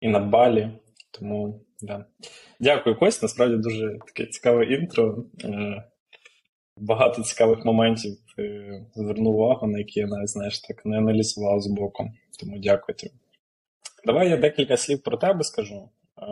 і 0.00 0.08
на 0.08 0.18
Балі. 0.18 0.70
Тому, 1.10 1.60
да. 1.80 2.04
Дякую, 2.60 2.98
Кость. 2.98 3.22
Насправді 3.22 3.56
дуже 3.56 3.98
таке 4.06 4.26
цікаве 4.26 4.64
інтро. 4.64 5.24
Е, 5.44 5.84
багато 6.76 7.22
цікавих 7.22 7.64
моментів 7.64 8.12
звернув 8.94 9.34
увагу, 9.34 9.66
на 9.66 9.78
які 9.78 10.00
я 10.00 10.06
навіть 10.06 10.28
знаєш, 10.28 10.60
так 10.60 10.86
не 10.86 10.98
аналізував 10.98 11.60
з 11.60 11.66
боку. 11.66 12.10
Тому 12.40 12.58
дякую 12.58 12.96
тобі. 12.96 13.12
Давай 14.04 14.28
я 14.28 14.36
декілька 14.36 14.76
слів 14.76 15.02
про 15.02 15.16
тебе 15.16 15.44
скажу. 15.44 15.88
Е, 16.18 16.26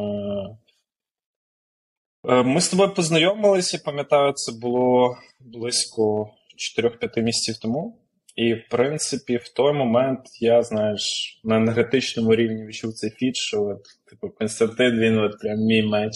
е, 2.28 2.42
ми 2.42 2.61
з 2.61 2.68
тобою 2.68 2.94
познайомилися, 2.94 3.83
пам'ятаю, 3.85 4.33
це 4.33 4.52
було 4.52 5.16
близько 5.40 6.30
4-5 6.78 7.23
місяців 7.23 7.59
тому. 7.62 8.03
І, 8.37 8.55
в 8.55 8.69
принципі, 8.71 9.37
в 9.37 9.49
той 9.49 9.73
момент 9.73 10.21
я, 10.41 10.62
знаєш, 10.62 11.03
на 11.45 11.57
енергетичному 11.57 12.35
рівні 12.35 12.67
відчув 12.67 12.93
цей 12.93 13.11
фіт, 13.11 13.37
що 13.37 13.62
от, 13.62 13.83
типу, 14.11 14.31
Константин, 14.31 14.99
він 14.99 15.19
от 15.19 15.41
прям 15.41 15.59
мій 15.59 15.83
меч. 15.83 16.12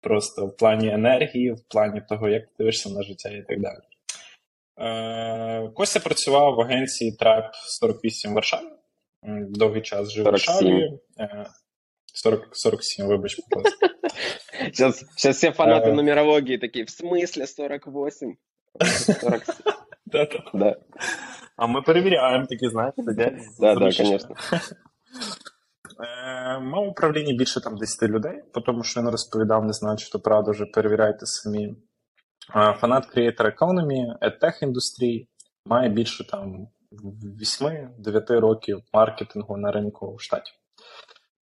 Просто 0.00 0.46
в 0.46 0.56
плані 0.56 0.88
енергії, 0.88 1.52
в 1.52 1.60
плані 1.68 2.02
того, 2.08 2.28
як 2.28 2.42
ти 2.42 2.50
дивишся 2.58 2.90
на 2.90 3.02
життя 3.02 3.28
і 3.28 3.42
так 3.42 3.60
далі. 3.60 3.78
Е, 4.78 5.70
Костя 5.74 6.00
працював 6.00 6.54
в 6.54 6.60
агенції 6.60 7.16
Tribe 7.20 7.50
48 7.52 8.30
в 8.30 8.34
Варшаві. 8.34 8.68
Довгий 9.50 9.82
час 9.82 10.10
жив 10.10 10.24
в 10.24 10.30
Варшаві. 10.30 10.98
40, 12.14 12.56
47, 12.56 13.06
вибач, 13.06 13.36
будь 13.36 13.64
ласка. 13.64 13.88
Сейчас, 14.58 15.04
сейчас 15.16 15.36
все 15.36 15.52
фанаты 15.52 15.92
нумерологии 15.92 16.56
в 16.84 16.90
смысле 16.90 17.46
48? 17.46 18.36
47. 18.80 19.54
Да. 20.54 20.76
А 21.56 21.66
ми 21.66 21.82
перевіряємо 21.82 22.46
такі, 22.46 22.68
знаєте. 22.68 23.02
Да, 23.60 23.74
да, 23.74 23.90
звісно. 23.90 24.34
Мав 26.60 26.84
е, 26.84 26.88
управлінні 26.88 27.34
більше 27.34 27.60
там 27.60 27.76
10 27.76 28.10
людей, 28.10 28.42
тому 28.66 28.84
що 28.84 29.00
він 29.00 29.08
розповідав, 29.08 29.64
не 29.64 29.72
знаю, 29.72 29.96
чи 29.96 30.10
то 30.10 30.20
правда, 30.20 30.50
вже 30.50 30.66
перевіряйте 30.66 31.26
самі. 31.26 31.76
Е, 32.56 32.76
фанат 32.80 33.16
Creator 33.16 33.58
Economy, 33.58 34.18
EdTech 34.20 34.62
індустрії, 34.62 35.28
має 35.64 35.88
більше 35.88 36.26
там 36.26 36.68
8-9 37.42 38.40
років 38.40 38.82
маркетингу 38.92 39.56
на 39.56 39.72
ринку 39.72 40.14
в 40.14 40.20
штаті. 40.20 40.52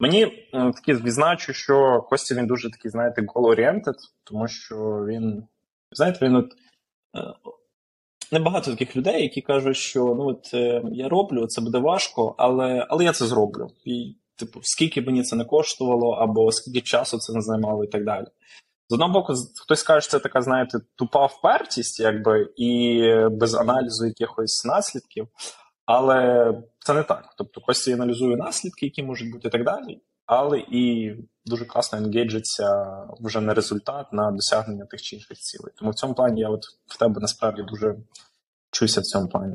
Мені 0.01 0.51
таки 0.53 0.95
відзначу, 0.95 1.53
що 1.53 2.07
Костя 2.09 2.35
він 2.35 2.47
дуже 2.47 2.71
такий, 2.71 2.91
знаєте, 2.91 3.23
goal-oriented, 3.23 3.95
тому 4.25 4.49
що 4.49 4.77
він, 5.09 5.47
знаєте, 5.93 6.27
він 6.27 6.37
от 6.37 6.53
е, 7.17 7.21
небагато 8.33 8.71
таких 8.71 8.97
людей, 8.97 9.23
які 9.23 9.41
кажуть, 9.41 9.77
що 9.77 9.99
ну 10.01 10.29
от 10.29 10.55
е, 10.55 10.83
я 10.93 11.09
роблю, 11.09 11.47
це 11.47 11.61
буде 11.61 11.79
важко, 11.79 12.35
але 12.39 12.87
але 12.89 13.05
я 13.05 13.13
це 13.13 13.27
зроблю. 13.27 13.69
І, 13.85 14.17
типу, 14.37 14.61
скільки 14.63 15.03
мені 15.03 15.23
це 15.23 15.37
не 15.37 15.45
коштувало, 15.45 16.11
або 16.11 16.53
скільки 16.53 16.81
часу 16.81 17.19
це 17.19 17.33
не 17.33 17.41
займало, 17.41 17.85
і 17.85 17.89
так 17.89 18.05
далі. 18.05 18.27
З 18.89 18.95
одного 18.95 19.13
боку, 19.13 19.35
хтось 19.63 19.83
каже, 19.83 20.01
що 20.01 20.11
це 20.11 20.19
така, 20.19 20.43
знаєте, 20.43 20.79
тупа 20.97 21.27
впертість, 21.27 22.01
якби, 22.01 22.49
і 22.57 23.03
без 23.31 23.55
аналізу 23.55 24.07
якихось 24.07 24.65
наслідків. 24.65 25.29
Але 25.87 26.53
це 26.79 26.95
не 26.95 27.03
так. 27.03 27.35
Тобто 27.39 27.61
Костя 27.61 27.93
аналізує 27.93 28.37
наслідки, 28.37 28.87
які 28.87 29.03
можуть 29.03 29.33
бути 29.33 29.49
і 29.49 29.51
так 29.51 29.65
далі, 29.65 30.01
але 30.27 30.59
і 30.59 31.15
дуже 31.47 31.65
класно 31.65 31.99
енгейджиться 31.99 32.87
вже 33.21 33.41
на 33.41 33.55
результат, 33.55 34.13
на 34.13 34.31
досягнення 34.31 34.85
тих 34.85 35.03
чи 35.03 35.17
інших 35.17 35.39
цілей. 35.39 35.73
Тому 35.77 35.91
в 35.91 35.95
цьому 35.95 36.15
плані 36.15 36.41
я 36.41 36.49
от 36.49 36.63
в 36.87 36.99
тебе 36.99 37.21
насправді 37.21 37.63
дуже 37.63 37.97
чуюся 38.71 39.01
в 39.01 39.05
цьому 39.05 39.29
плані. 39.29 39.55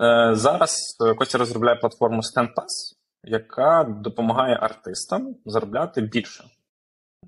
Е, 0.00 0.34
Зараз 0.34 0.96
е, 1.06 1.14
Костя 1.14 1.38
розробляє 1.38 1.76
платформу 1.76 2.20
StandPass, 2.20 2.96
яка 3.24 3.84
допомагає 3.84 4.56
артистам 4.56 5.36
заробляти 5.46 6.00
більше 6.00 6.44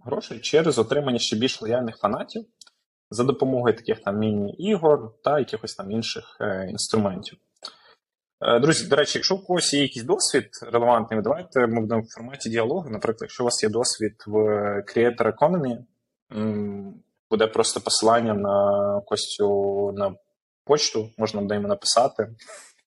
грошей 0.05 0.41
через 0.41 0.79
отримання 0.79 1.19
ще 1.19 1.37
більш 1.37 1.63
лояльних 1.63 1.97
фанатів 1.97 2.45
за 3.11 3.25
допомогою 3.25 3.77
таких 3.77 4.03
там 4.03 4.19
міні-ігор 4.19 5.13
та 5.25 5.39
якихось 5.39 5.75
там 5.75 5.91
інших 5.91 6.37
е, 6.41 6.67
інструментів. 6.71 7.39
Е, 8.41 8.59
друзі, 8.59 8.89
до 8.89 8.97
речі, 8.97 9.19
якщо 9.19 9.35
у 9.35 9.39
когось 9.39 9.75
є 9.75 9.83
якийсь 9.83 10.05
досвід 10.05 10.49
релевантний, 10.73 11.23
давайте 11.23 11.67
ми 11.67 11.81
будемо 11.81 12.01
в 12.01 12.15
форматі 12.15 12.51
діалогу. 12.51 12.91
Наприклад, 12.91 13.19
якщо 13.21 13.43
у 13.43 13.47
вас 13.47 13.63
є 13.63 13.69
досвід 13.69 14.15
в 14.27 14.37
Creator 14.81 15.33
Economy, 15.39 15.79
буде 17.31 17.47
просто 17.47 17.81
посилання 17.81 18.35
на 18.35 19.01
Костю 19.07 19.93
на 19.97 20.15
почту, 20.65 21.11
можна 21.19 21.41
буде 21.41 21.55
йому 21.55 21.69
написати, 21.69 22.29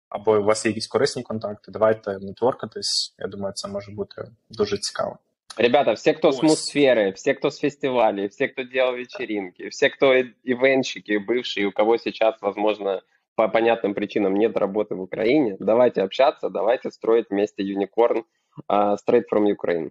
або 0.09 0.39
у 0.39 0.43
вас 0.43 0.65
є 0.65 0.69
якісь 0.69 0.87
корисні 0.87 1.23
контакти, 1.23 1.71
давайте 1.71 2.19
нетворкатись. 2.19 3.15
Я 3.19 3.27
думаю, 3.27 3.53
це 3.55 3.67
може 3.67 3.91
бути 3.91 4.21
дуже 4.49 4.77
цікаво. 4.77 5.17
Ребята, 5.57 5.93
все, 5.93 6.13
кто 6.13 6.31
с 6.31 6.43
мусферы, 6.43 7.11
все, 7.13 7.33
кто 7.33 7.49
с 7.49 7.59
фестивалей, 7.59 8.27
все, 8.27 8.47
кто 8.47 8.63
делал 8.63 8.95
вечеринки, 8.95 9.67
все, 9.69 9.89
кто 9.89 10.13
ивенщики 10.43 11.17
бывшие, 11.17 11.65
у 11.65 11.71
кого 11.71 11.97
сейчас, 11.97 12.35
возможно, 12.41 13.01
по 13.38 13.48
понятным 13.48 13.94
причинам 13.94 14.34
нет 14.34 14.56
работы 14.56 14.94
в 14.94 15.00
Украине, 15.00 15.56
давайте 15.58 16.02
общаться, 16.02 16.50
давайте 16.50 16.90
строить 16.90 17.26
вместе 17.30 17.62
Unicorn 17.62 18.24
uh, 18.68 18.96
straight 18.96 19.24
from 19.30 19.46
Ukraine. 19.46 19.90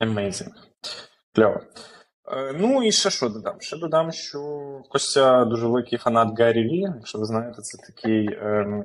Amazing. 0.00 0.52
Кльово. 1.34 1.60
Е, 2.32 2.52
ну 2.58 2.82
і 2.82 2.92
ще 2.92 3.10
що 3.10 3.28
додам? 3.28 3.60
Ще 3.60 3.76
додам, 3.76 4.12
що 4.12 4.40
Костя 4.88 5.44
дуже 5.44 5.66
великий 5.66 5.98
фанат 5.98 6.38
Гаррі 6.38 6.62
Ві. 6.62 6.80
Якщо 6.80 7.18
ви 7.18 7.24
знаєте, 7.24 7.62
це 7.62 7.92
такий 7.92 8.26
е, 8.26 8.84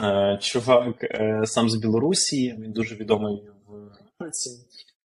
е, 0.00 0.38
чувак 0.40 1.04
е, 1.04 1.40
сам 1.44 1.68
з 1.68 1.76
Білорусі, 1.76 2.56
він 2.58 2.72
дуже 2.72 2.94
відомий 2.94 3.42
в 3.66 3.72
Америці. 4.20 4.50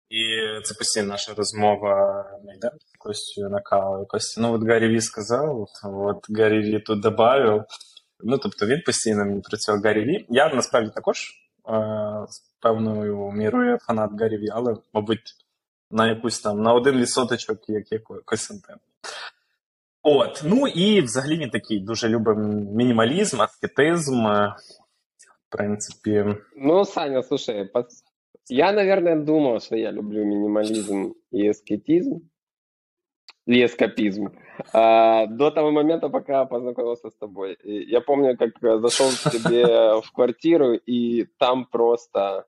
І 0.10 0.24
це 0.64 0.74
постійно 0.74 1.08
наша 1.08 1.34
розмова 1.34 2.26
йде 2.56 2.72
Костю 3.00 3.50
на 3.50 3.62
каву. 3.62 4.06
Костя, 4.06 4.42
ну 4.42 4.54
от 4.54 4.68
Гаррі 4.68 4.88
Ві 4.88 5.02
сказав, 5.02 5.68
от 5.84 6.26
Гаррі 6.30 6.60
Ві 6.60 6.80
тут 6.80 7.02
додав. 7.02 7.66
Ну, 8.20 8.38
тобто 8.38 8.66
він 8.66 8.82
постійно 8.86 9.26
мені 9.26 9.42
працював 9.42 9.82
Гаррі 9.82 10.06
Ві. 10.06 10.26
Я 10.30 10.54
насправді 10.54 10.92
також 10.96 11.18
е, 11.20 12.26
з 12.30 12.40
певною 12.62 13.32
мірою 13.32 13.78
фанат 13.78 14.12
Гаррі 14.20 14.38
Ві, 14.38 14.48
але, 14.52 14.76
мабуть, 14.94 15.36
на 15.92 16.08
якусь 16.08 16.40
там 16.40 16.62
на 16.62 16.74
один 16.74 16.98
відсоточок, 16.98 17.70
як 17.70 17.92
є 17.92 18.00
Костянтин. 18.26 18.76
От, 20.02 20.42
ну 20.46 20.68
і 20.68 21.02
взагалі 21.02 21.38
він 21.38 21.50
такий 21.50 21.80
дуже 21.80 22.10
любить 22.10 22.38
мінімалізм, 22.76 23.42
аскетизм. 23.42 24.26
В 25.50 25.52
принципі. 25.52 26.26
Ну, 26.58 26.86
Саня, 26.86 27.24
слушай, 27.24 27.72
Я, 28.50 28.72
наверное, 28.72 29.16
думал, 29.16 29.60
что 29.60 29.76
я 29.76 29.92
люблю 29.92 30.26
минимализм 30.26 31.14
и 31.32 31.48
аскетизм, 31.48 32.28
и 33.46 33.64
эскапизм. 33.64 34.32
А, 34.74 35.28
до 35.28 35.52
того 35.52 35.72
момента, 35.72 36.10
пока 36.10 36.46
познакомился 36.46 37.10
с 37.10 37.16
тобой. 37.16 37.54
И 37.64 37.90
я 37.90 38.02
помню, 38.02 38.38
как 38.38 38.60
зашел 38.82 39.08
к 39.10 39.32
тебе 39.32 39.66
в 40.02 40.12
квартиру, 40.12 40.74
и 40.74 41.26
там 41.38 41.66
просто... 41.66 42.46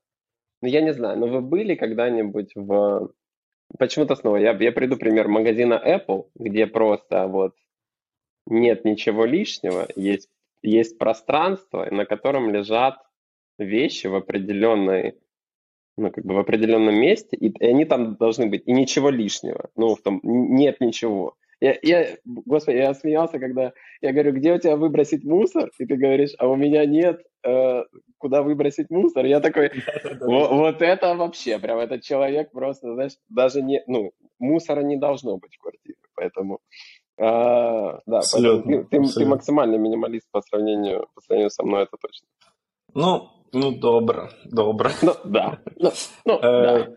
Ну, 0.62 0.68
я 0.68 0.82
не 0.82 0.94
знаю, 0.94 1.20
но 1.20 1.28
вы 1.28 1.42
были 1.42 1.76
когда-нибудь 1.76 2.52
в... 2.56 3.12
Почему-то 3.80 4.16
снова, 4.16 4.38
я, 4.38 4.52
я 4.52 4.72
приду 4.72 4.98
пример 4.98 5.28
магазина 5.28 5.82
Apple, 5.84 6.30
где 6.36 6.68
просто 6.68 7.28
вот 7.28 7.56
нет 8.46 8.86
ничего 8.86 9.26
лишнего, 9.26 9.88
есть, 9.96 10.30
есть 10.62 10.98
пространство, 10.98 11.88
на 11.90 12.06
котором 12.06 12.52
лежат 12.52 12.98
вещи 13.58 14.08
в 14.08 14.16
определенной 14.16 15.16
ну, 15.98 16.12
как 16.12 16.26
бы 16.26 16.36
в 16.36 16.40
определенном 16.40 16.96
месте, 16.96 17.36
и, 17.38 17.50
и 17.50 17.66
они 17.66 17.86
там 17.86 18.16
должны 18.16 18.48
быть, 18.48 18.64
и 18.66 18.72
ничего 18.72 19.10
лишнего. 19.10 19.70
Ну, 19.76 19.96
в 19.96 20.02
том, 20.02 20.20
нет 20.24 20.80
ничего. 20.80 21.36
Я, 21.62 21.78
я, 21.84 22.18
господи, 22.26 22.78
я 22.78 22.94
смеялся, 22.96 23.38
когда 23.38 23.74
я 24.02 24.14
говорю, 24.14 24.34
где 24.34 24.54
у 24.54 24.60
тебя 24.60 24.76
выбросить 24.76 25.24
мусор? 25.24 25.70
И 25.78 25.86
ты 25.86 25.96
говоришь, 25.96 26.32
а 26.40 26.48
у 26.48 26.56
меня 26.56 26.86
нет, 26.88 27.22
э, 27.44 27.84
куда 28.18 28.42
выбросить 28.42 28.90
мусор. 28.90 29.26
Я 29.26 29.40
такой, 29.42 29.72
вот 30.22 30.82
это 30.82 31.16
вообще, 31.16 31.60
прям 31.60 31.78
этот 31.78 32.02
человек 32.02 32.52
просто, 32.52 32.94
знаешь, 32.96 33.14
даже 33.30 33.62
не, 33.62 33.84
ну, 33.86 34.12
мусора 34.40 34.82
не 34.82 34.98
должно 34.98 35.38
быть 35.38 35.54
в 35.56 35.60
квартире, 35.60 35.98
поэтому, 36.16 36.62
э, 37.20 37.24
да, 37.24 38.18
абсолютно, 38.18 38.84
ты, 38.86 38.98
абсолютно. 38.98 39.22
ты 39.22 39.26
максимальный 39.28 39.78
минималист 39.78 40.28
по 40.32 40.42
сравнению, 40.42 41.08
по 41.14 41.22
сравнению 41.22 41.52
со 41.52 41.64
мной, 41.64 41.84
это 41.84 41.96
точно. 42.02 42.28
Ну, 42.96 43.30
Ну, 43.54 43.72
добре, 43.72 44.30
добре. 44.46 44.92
Ну, 45.04 45.16
да. 45.26 45.58
Ну, 45.80 45.92
ну, 46.26 46.36
е, 46.36 46.40
да. 46.42 46.88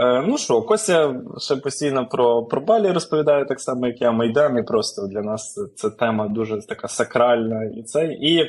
Е, 0.00 0.22
ну 0.26 0.38
що, 0.38 0.62
Костя 0.62 1.20
ще 1.38 1.56
постійно 1.56 2.08
про 2.08 2.44
про 2.44 2.60
Балі 2.60 2.90
розповідає 2.92 3.44
так 3.44 3.60
само, 3.60 3.86
як 3.86 4.00
я 4.00 4.12
Майдан, 4.12 4.58
і 4.58 4.62
просто 4.62 5.06
для 5.06 5.20
нас 5.20 5.60
це 5.76 5.90
тема 5.90 6.28
дуже 6.28 6.66
така 6.66 6.88
сакральна 6.88 7.64
і 7.64 7.82
це. 7.82 8.06
І 8.06 8.46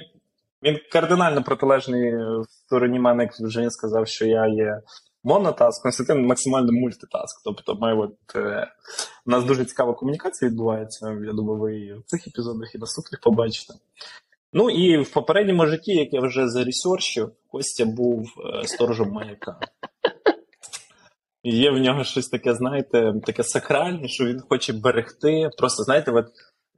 Він 0.64 0.78
кардинально 0.92 1.44
протилежний 1.44 2.16
в 2.16 2.46
стороні 2.50 3.00
мене, 3.00 3.24
як 3.24 3.34
вже 3.34 3.70
сказав, 3.70 4.08
що 4.08 4.26
я 4.26 4.48
є 4.48 4.82
монотаск, 5.24 5.84
Константин 5.84 6.26
максимально 6.26 6.72
мультитаск. 6.72 7.42
Тобто, 7.44 7.76
ми 7.76 7.96
от, 7.96 8.16
е, 8.36 8.68
у 9.26 9.32
нас 9.32 9.44
дуже 9.44 9.66
цікава 9.66 9.94
комунікація 9.94 10.52
відбувається. 10.52 11.10
Я 11.26 11.34
думаю, 11.34 11.60
ви 11.60 11.80
і 11.80 11.94
в 11.94 12.04
цих 12.06 12.28
епізодах 12.28 12.76
і 12.76 12.78
наступних 12.78 13.22
побачите. 13.22 13.74
Ну 14.54 14.70
і 14.70 14.98
в 14.98 15.14
попередньому 15.14 15.66
житті, 15.66 15.92
як 15.92 16.14
я 16.14 16.22
вже 16.22 16.50
заресерчив, 16.50 17.32
Костя 17.48 17.86
був 17.86 18.24
е, 18.24 18.68
сторожем 18.68 19.12
маяка. 19.12 19.60
Є 21.44 21.72
в 21.72 21.78
нього 21.78 22.04
щось 22.04 22.28
таке, 22.28 22.56
знаєте, 22.56 23.14
таке 23.26 23.44
сакральне, 23.44 24.08
що 24.08 24.26
він 24.26 24.40
хоче 24.40 24.74
берегти. 24.74 25.50
Просто, 25.58 25.84
знаєте, 25.84 26.12
от, 26.12 26.26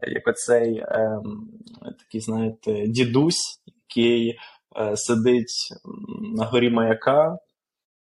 як 0.02 0.28
оцей 0.28 0.84
ем, 0.88 1.50
такий, 2.00 2.22
знаєте, 2.22 2.88
дідусь, 2.88 3.62
який 3.66 4.38
е, 4.80 4.98
сидить 4.98 5.70
на 6.38 6.46
горі 6.46 6.70
маяка 6.70 7.38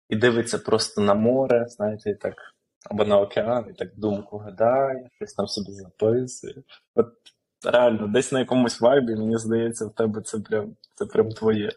і 0.08 0.16
дивиться 0.16 0.58
просто 0.58 1.02
на 1.02 1.14
море, 1.14 1.64
знаєте, 1.68 2.10
і 2.10 2.14
так, 2.14 2.34
або 2.90 3.04
на 3.04 3.20
океан, 3.20 3.66
і 3.70 3.72
так 3.72 3.88
думку 3.96 4.38
гадає, 4.38 5.10
щось 5.12 5.32
там 5.32 5.46
собі 5.46 5.72
записує. 5.72 6.54
От 6.94 7.06
реально, 7.65 8.07
десь 8.07 8.31
на 8.31 8.39
якомусь 8.39 8.81
вайбі, 8.81 9.15
мені 9.15 9.37
здається, 9.37 9.85
в 9.85 9.93
тебе 9.93 10.21
це 10.21 10.39
прям, 10.39 10.75
це 10.93 11.05
прям 11.05 11.29
твоє. 11.29 11.69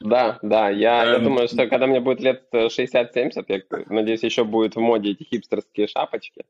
Да, 0.00 0.38
да, 0.42 0.70
я, 0.70 1.04
я 1.04 1.16
Эм. 1.18 1.24
думаю, 1.24 1.48
что 1.48 1.66
когда 1.68 1.86
мне 1.86 2.00
будет 2.00 2.20
лет 2.20 2.42
э, 2.52 2.68
60-70, 2.68 3.44
я 3.48 3.84
надеюсь, 3.90 4.24
еще 4.24 4.44
будет 4.44 4.76
в 4.76 4.80
моде 4.80 5.10
эти 5.10 5.24
хипстерские 5.24 5.88
шапочки. 5.88 6.44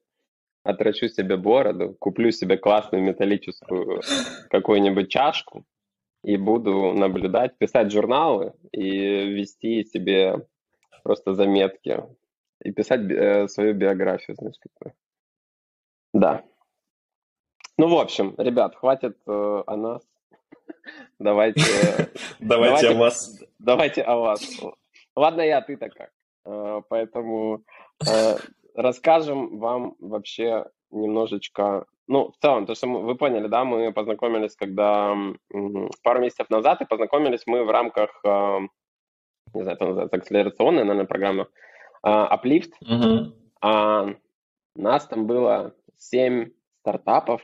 Отращу 0.65 1.09
себе 1.09 1.37
бороду, 1.37 1.97
куплю 1.99 2.31
себе 2.31 2.57
классную 2.59 3.03
металлическую 3.03 4.03
какую-нибудь 4.51 5.09
чашку 5.09 5.65
и 6.25 6.37
буду 6.37 6.93
наблюдать, 6.93 7.57
писать 7.59 7.91
журналы 7.91 8.53
и 8.73 8.91
вести 9.35 9.85
себе 9.85 10.47
просто 11.03 11.35
заметки 11.35 12.05
и 12.65 12.73
писать 12.73 13.01
би- 13.01 13.17
э, 13.17 13.49
свою 13.49 13.73
биографию, 13.73 14.37
знаешь, 14.37 14.57
какую. 14.61 14.95
Да. 16.13 16.43
Ну, 17.78 17.88
в 17.88 18.00
общем, 18.00 18.36
ребят, 18.38 18.76
хватит 18.76 19.18
э, 19.26 19.64
о 19.66 19.76
нас. 19.76 20.04
Давайте 21.18 21.62
э, 21.62 22.06
Давайте, 22.40 22.88
я 22.88 22.94
вас. 22.94 23.44
Давайте 23.58 24.02
о 24.04 24.18
вас. 24.18 24.42
Ладно, 25.16 25.42
я, 25.42 25.62
ты-то 25.62 25.90
как. 25.90 26.12
Э, 26.46 26.82
Поэтому 26.88 27.64
э, 28.08 28.36
расскажем 28.76 29.58
вам 29.58 29.96
вообще 30.00 30.66
немножечко... 30.92 31.86
Ну, 32.08 32.32
в 32.32 32.38
целом, 32.38 32.68
то, 32.68 32.76
что 32.76 32.88
вы 32.88 33.16
поняли, 33.16 33.48
да, 33.48 33.64
мы 33.64 33.92
познакомились, 33.92 34.56
когда 34.56 35.16
пару 36.04 36.20
месяцев 36.20 36.50
назад, 36.50 36.82
и 36.82 36.86
познакомились 36.86 37.44
мы 37.48 37.64
в 37.64 37.72
рамках, 37.72 38.22
не 39.54 39.62
знаю, 39.62 39.78
это 39.78 39.86
называется 39.86 40.18
акселерационная, 40.18 40.84
наверное, 40.84 41.08
программа, 41.08 41.48
Uplift. 42.06 42.74
Угу. 42.82 43.34
А 43.62 44.08
нас 44.76 45.08
там 45.08 45.26
было 45.28 45.74
7 45.98 46.52
стартапов. 46.82 47.42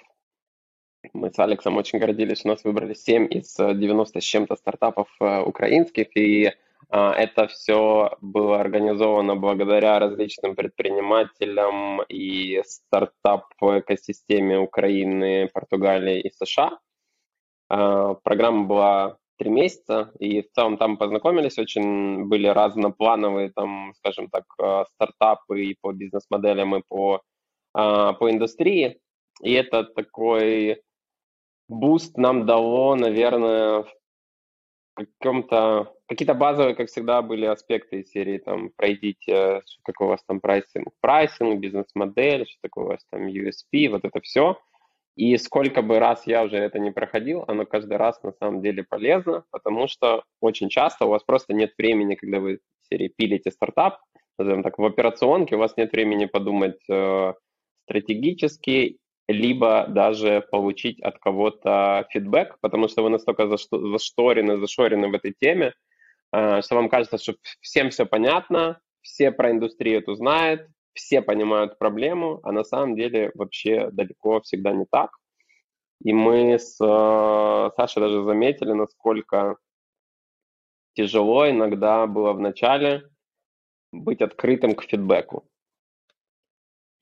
Мы 1.13 1.31
с 1.31 1.39
Алексом 1.39 1.77
очень 1.77 1.99
гордились, 1.99 2.39
что 2.39 2.49
нас 2.49 2.63
выбрали 2.63 2.93
7 2.93 3.27
из 3.31 3.57
э, 3.59 3.73
90 3.73 4.19
с 4.19 4.23
чем-то 4.23 4.55
стартапов 4.57 5.07
э, 5.21 5.41
украинских. 5.41 6.15
И 6.17 6.51
а, 6.89 7.13
это 7.13 7.47
все 7.47 8.17
было 8.21 8.59
организовано 8.59 9.35
благодаря 9.35 9.99
различным 9.99 10.55
предпринимателям 10.55 12.01
и 12.03 12.61
стартап-экосистеме 12.65 14.59
Украины, 14.59 15.49
Португалии 15.53 16.19
и 16.21 16.31
США. 16.31 16.79
Программа 17.67 18.65
была 18.65 19.17
три 19.37 19.51
месяца, 19.51 20.11
и 20.19 20.41
в 20.41 20.51
целом 20.51 20.77
там 20.77 20.97
познакомились, 20.97 21.59
очень 21.59 22.25
были 22.25 22.47
разноплановые, 22.47 23.51
там, 23.51 23.93
скажем 23.97 24.29
так, 24.29 24.45
э, 24.61 24.85
стартапы 24.95 25.63
и 25.63 25.77
по 25.79 25.93
бизнес-моделям, 25.93 26.75
и 26.75 26.81
по, 26.87 27.21
по 27.73 28.31
индустрии. 28.31 28.99
И 29.43 29.53
это 29.53 29.83
такой 29.83 30.81
буст 31.69 32.17
нам 32.17 32.45
дало, 32.45 32.95
наверное, 32.95 33.85
каком-то... 34.95 35.93
Какие-то 36.07 36.33
базовые, 36.33 36.75
как 36.75 36.89
всегда, 36.89 37.21
были 37.21 37.45
аспекты 37.45 38.01
из 38.01 38.09
серии, 38.09 38.39
там, 38.39 38.71
пройдите, 38.75 39.61
что 39.65 39.81
такое 39.85 40.07
у 40.07 40.11
вас 40.11 40.23
там 40.27 40.41
pricing, 40.41 40.89
pricing, 41.01 41.59
бизнес-модель, 41.59 42.47
что 42.47 42.57
такое 42.63 42.85
у 42.85 42.87
вас 42.87 43.05
там 43.11 43.27
USP, 43.27 43.89
вот 43.89 44.03
это 44.03 44.19
все. 44.21 44.59
И 45.15 45.37
сколько 45.37 45.81
бы 45.81 45.99
раз 45.99 46.25
я 46.25 46.43
уже 46.43 46.57
это 46.57 46.79
не 46.79 46.91
проходил, 46.91 47.43
оно 47.47 47.65
каждый 47.65 47.97
раз 47.97 48.21
на 48.23 48.31
самом 48.31 48.61
деле 48.61 48.83
полезно, 48.83 49.43
потому 49.51 49.87
что 49.87 50.23
очень 50.39 50.69
часто 50.69 51.05
у 51.05 51.09
вас 51.09 51.23
просто 51.23 51.53
нет 51.53 51.73
времени, 51.77 52.15
когда 52.15 52.39
вы 52.39 52.59
в 52.81 52.87
серии 52.87 53.09
пилите 53.09 53.51
стартап, 53.51 53.99
назовем 54.37 54.63
так, 54.63 54.79
в 54.79 54.85
операционке, 54.85 55.55
у 55.55 55.59
вас 55.59 55.75
нет 55.77 55.91
времени 55.91 56.25
подумать 56.25 56.79
э, 56.89 57.33
стратегически, 57.83 58.97
либо 59.31 59.85
даже 59.87 60.41
получить 60.41 60.99
от 61.01 61.19
кого-то 61.19 62.07
фидбэк, 62.09 62.57
потому 62.61 62.87
что 62.87 63.03
вы 63.03 63.09
настолько 63.09 63.43
зашто- 63.43 63.91
зашторены, 63.91 64.57
зашорены 64.57 65.07
в 65.07 65.13
этой 65.13 65.33
теме, 65.39 65.73
э, 66.31 66.61
что 66.61 66.75
вам 66.75 66.89
кажется, 66.89 67.19
что 67.19 67.35
всем 67.61 67.91
все 67.91 68.05
понятно, 68.05 68.79
все 69.01 69.31
про 69.31 69.51
индустрию 69.51 69.99
эту 69.99 70.15
знают, 70.15 70.67
все 70.93 71.21
понимают 71.21 71.77
проблему, 71.77 72.39
а 72.43 72.51
на 72.51 72.63
самом 72.63 72.95
деле 72.95 73.31
вообще 73.35 73.89
далеко 73.91 74.41
всегда 74.41 74.73
не 74.73 74.85
так. 74.89 75.11
И 76.03 76.11
мы 76.11 76.57
с 76.57 76.77
э, 76.81 77.71
Сашей 77.75 78.01
даже 78.01 78.23
заметили, 78.23 78.71
насколько 78.71 79.57
тяжело 80.93 81.47
иногда 81.47 82.07
было 82.07 82.33
в 82.33 82.39
начале 82.39 83.03
быть 83.91 84.21
открытым 84.21 84.73
к 84.75 84.83
фидбэку. 84.83 85.47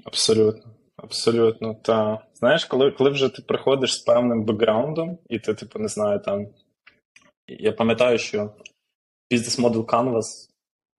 Абсолютно. 0.03 0.76
Абсолютно, 0.97 1.73
та. 1.73 2.25
Знаєш, 2.33 2.65
коли, 2.65 2.91
коли 2.91 3.09
вже 3.09 3.29
ти 3.29 3.41
приходиш 3.41 3.93
з 3.93 3.99
певним 3.99 4.43
бекграундом, 4.43 5.17
і 5.29 5.39
ти, 5.39 5.53
типу, 5.53 5.79
не 5.79 5.87
знаю, 5.87 6.19
там. 6.19 6.47
Я 7.47 7.71
пам'ятаю, 7.71 8.17
що 8.17 8.53
бізнес 9.31 9.59
модел 9.59 9.81
Canvas, 9.81 10.49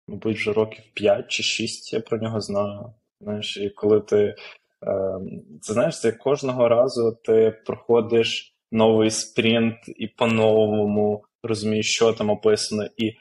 мабуть, 0.07 0.35
вже 0.35 0.53
років 0.53 0.83
5 0.93 1.27
чи 1.27 1.43
6 1.43 1.93
я 1.93 1.99
про 1.99 2.17
нього 2.17 2.41
знаю. 2.41 2.93
Знаєш, 3.21 3.57
і 3.57 3.69
коли 3.69 3.99
ти. 3.99 4.35
Е, 4.83 5.19
це 5.61 5.73
знаєш, 5.73 5.99
це 5.99 6.11
кожного 6.11 6.69
разу 6.69 7.17
ти 7.23 7.61
проходиш 7.65 8.53
новий 8.71 9.11
спринт 9.11 9.77
і 9.87 10.07
по-новому 10.07 11.23
розумієш, 11.43 11.85
що 11.85 12.13
там 12.13 12.29
описано, 12.29 12.87
і, 12.97 13.13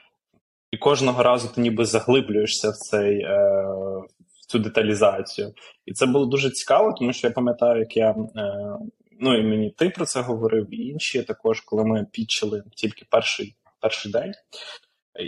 і 0.71 0.77
кожного 0.77 1.23
разу 1.23 1.49
ти 1.55 1.61
ніби 1.61 1.85
заглиблюєшся 1.85 2.69
в 2.69 2.75
цей. 2.75 3.27
Цю 4.47 4.59
деталізацію. 4.59 5.53
І 5.85 5.93
це 5.93 6.05
було 6.05 6.25
дуже 6.25 6.49
цікаво, 6.49 6.93
тому 6.99 7.13
що 7.13 7.27
я 7.27 7.33
пам'ятаю, 7.33 7.79
як 7.79 7.97
я. 7.97 8.09
Е, 8.35 8.77
ну 9.19 9.37
і 9.37 9.43
мені 9.43 9.69
ти 9.69 9.89
про 9.89 10.05
це 10.05 10.21
говорив, 10.21 10.73
і 10.73 10.87
інші 10.87 11.23
також, 11.23 11.61
коли 11.61 11.85
ми 11.85 12.07
пічили 12.11 12.63
тільки 12.75 13.05
перший, 13.09 13.55
перший 13.79 14.11
день. 14.11 14.33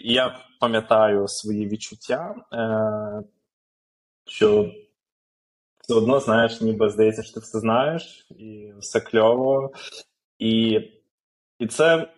Я 0.03 0.39
пам'ятаю 0.59 1.27
свої 1.27 1.67
відчуття, 1.67 2.35
е, 2.53 3.23
що 4.27 4.71
все 5.81 5.93
одно, 5.93 6.19
знаєш, 6.19 6.61
ніби 6.61 6.89
здається, 6.89 7.23
що 7.23 7.33
ти 7.33 7.39
все 7.39 7.59
знаєш, 7.59 8.27
і 8.29 8.73
все 8.79 8.99
кльово. 8.99 9.71
І, 10.39 10.79
і 11.59 11.67
це, 11.67 12.09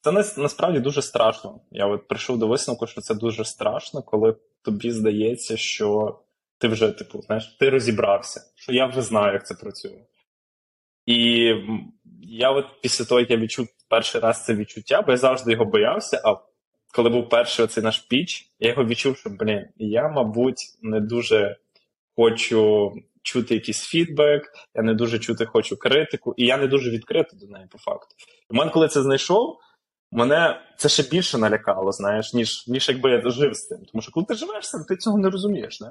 це 0.00 0.12
насправді 0.12 0.80
дуже 0.80 1.02
страшно. 1.02 1.60
Я 1.70 1.86
от 1.86 2.08
прийшов 2.08 2.38
до 2.38 2.48
висновку, 2.48 2.86
що 2.86 3.00
це 3.00 3.14
дуже 3.14 3.44
страшно, 3.44 4.02
коли 4.02 4.36
тобі 4.62 4.90
здається, 4.90 5.56
що 5.56 6.18
ти 6.58 6.68
вже, 6.68 6.90
типу, 6.90 7.22
знаєш, 7.22 7.56
ти 7.60 7.70
розібрався, 7.70 8.40
що 8.54 8.72
я 8.72 8.86
вже 8.86 9.02
знаю, 9.02 9.32
як 9.32 9.46
це 9.46 9.54
працює. 9.54 10.04
І 11.06 11.52
я 12.22 12.50
от 12.50 12.66
після 12.82 13.04
того, 13.04 13.20
як 13.20 13.30
я 13.30 13.36
відчув 13.36 13.68
перший 13.88 14.20
раз 14.20 14.44
це 14.44 14.54
відчуття, 14.54 15.02
бо 15.02 15.12
я 15.12 15.16
завжди 15.16 15.52
його 15.52 15.64
боявся, 15.64 16.22
а 16.24 16.36
коли 16.94 17.10
був 17.10 17.28
перший 17.28 17.64
оцей 17.64 17.84
наш 17.84 17.98
pitch, 17.98 18.50
я 18.58 18.68
його 18.68 18.84
відчув, 18.84 19.16
що, 19.16 19.30
блін, 19.30 19.64
я, 19.76 20.08
мабуть, 20.08 20.60
не 20.82 21.00
дуже 21.00 21.56
хочу 22.16 22.92
чути 23.22 23.54
якийсь 23.54 23.80
фідбек, 23.80 24.52
я 24.74 24.82
не 24.82 24.94
дуже 24.94 25.18
чути 25.18 25.46
хочу 25.46 25.76
критику, 25.76 26.34
і 26.36 26.46
я 26.46 26.56
не 26.56 26.66
дуже 26.66 26.90
відкритий 26.90 27.38
до 27.38 27.46
неї 27.46 27.66
по 27.70 27.78
факту. 27.78 28.14
І 28.50 28.54
в 28.54 28.56
мене, 28.56 28.70
коли 28.70 28.88
це 28.88 29.02
знайшов, 29.02 29.58
мене 30.12 30.60
це 30.76 30.88
ще 30.88 31.02
більше 31.02 31.38
налякало, 31.38 31.92
знаєш, 31.92 32.34
ніж, 32.34 32.68
ніж 32.68 32.88
якби 32.88 33.10
я 33.10 33.30
жив 33.30 33.54
з 33.54 33.66
цим. 33.66 33.78
Тому 33.92 34.02
що 34.02 34.12
коли 34.12 34.26
ти 34.26 34.34
живеш 34.34 34.66
з 34.66 34.70
цим, 34.70 34.84
ти 34.84 34.96
цього 34.96 35.18
не 35.18 35.30
розумієш, 35.30 35.80
не? 35.80 35.90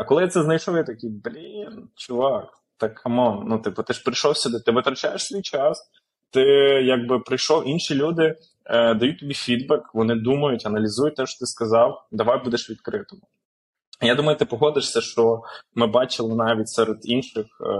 А 0.00 0.04
коли 0.04 0.22
я 0.22 0.28
це 0.28 0.42
знайшов, 0.42 0.76
я 0.76 0.82
такий, 0.82 1.10
блін, 1.10 1.88
чувак, 1.96 2.48
так 2.76 2.94
come 2.94 3.23
on, 3.23 3.44
ну 3.48 3.58
типу, 3.58 3.82
ти 3.82 3.92
ж 3.92 4.02
прийшов 4.02 4.36
сюди, 4.36 4.60
ти 4.60 4.72
витрачаєш 4.72 5.24
свій 5.24 5.42
час, 5.42 5.90
ти 6.30 6.40
якби 6.84 7.18
прийшов, 7.18 7.68
інші 7.68 7.94
люди 7.94 8.36
е, 8.66 8.94
дають 8.94 9.20
тобі 9.20 9.34
фідбек, 9.34 9.82
вони 9.94 10.14
думають, 10.14 10.66
аналізують 10.66 11.16
те, 11.16 11.26
що 11.26 11.38
ти 11.38 11.46
сказав, 11.46 12.06
давай 12.12 12.44
будеш 12.44 12.70
відкритим. 12.70 13.18
Я 14.02 14.14
думаю, 14.14 14.38
ти 14.38 14.44
погодишся, 14.44 15.00
що 15.00 15.42
ми 15.74 15.86
бачили 15.86 16.34
навіть 16.34 16.68
серед 16.68 16.98
інших, 17.02 17.46
е, 17.60 17.74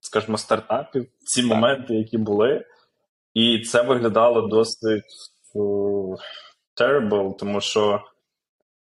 скажімо, 0.00 0.38
стартапів 0.38 1.06
ці 1.18 1.40
Так. 1.40 1.50
моменти, 1.50 1.94
які 1.94 2.18
були. 2.18 2.64
І 3.34 3.60
це 3.60 3.82
виглядало 3.82 4.40
досить 4.40 5.02
uh, 5.54 6.16
terrible, 6.80 7.36
тому 7.36 7.60
що, 7.60 8.00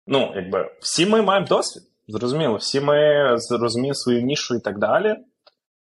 ну, 0.07 0.31
якби 0.35 0.71
всі 0.81 1.05
ми 1.05 1.21
маємо 1.21 1.47
досвід. 1.47 1.88
Зрозуміло, 2.09 2.55
всі 2.55 2.81
ми 2.81 3.29
розуміємо 3.49 3.95
свою 3.95 4.21
нішу 4.21 4.55
і 4.55 4.59
так 4.59 4.79
далі. 4.79 5.15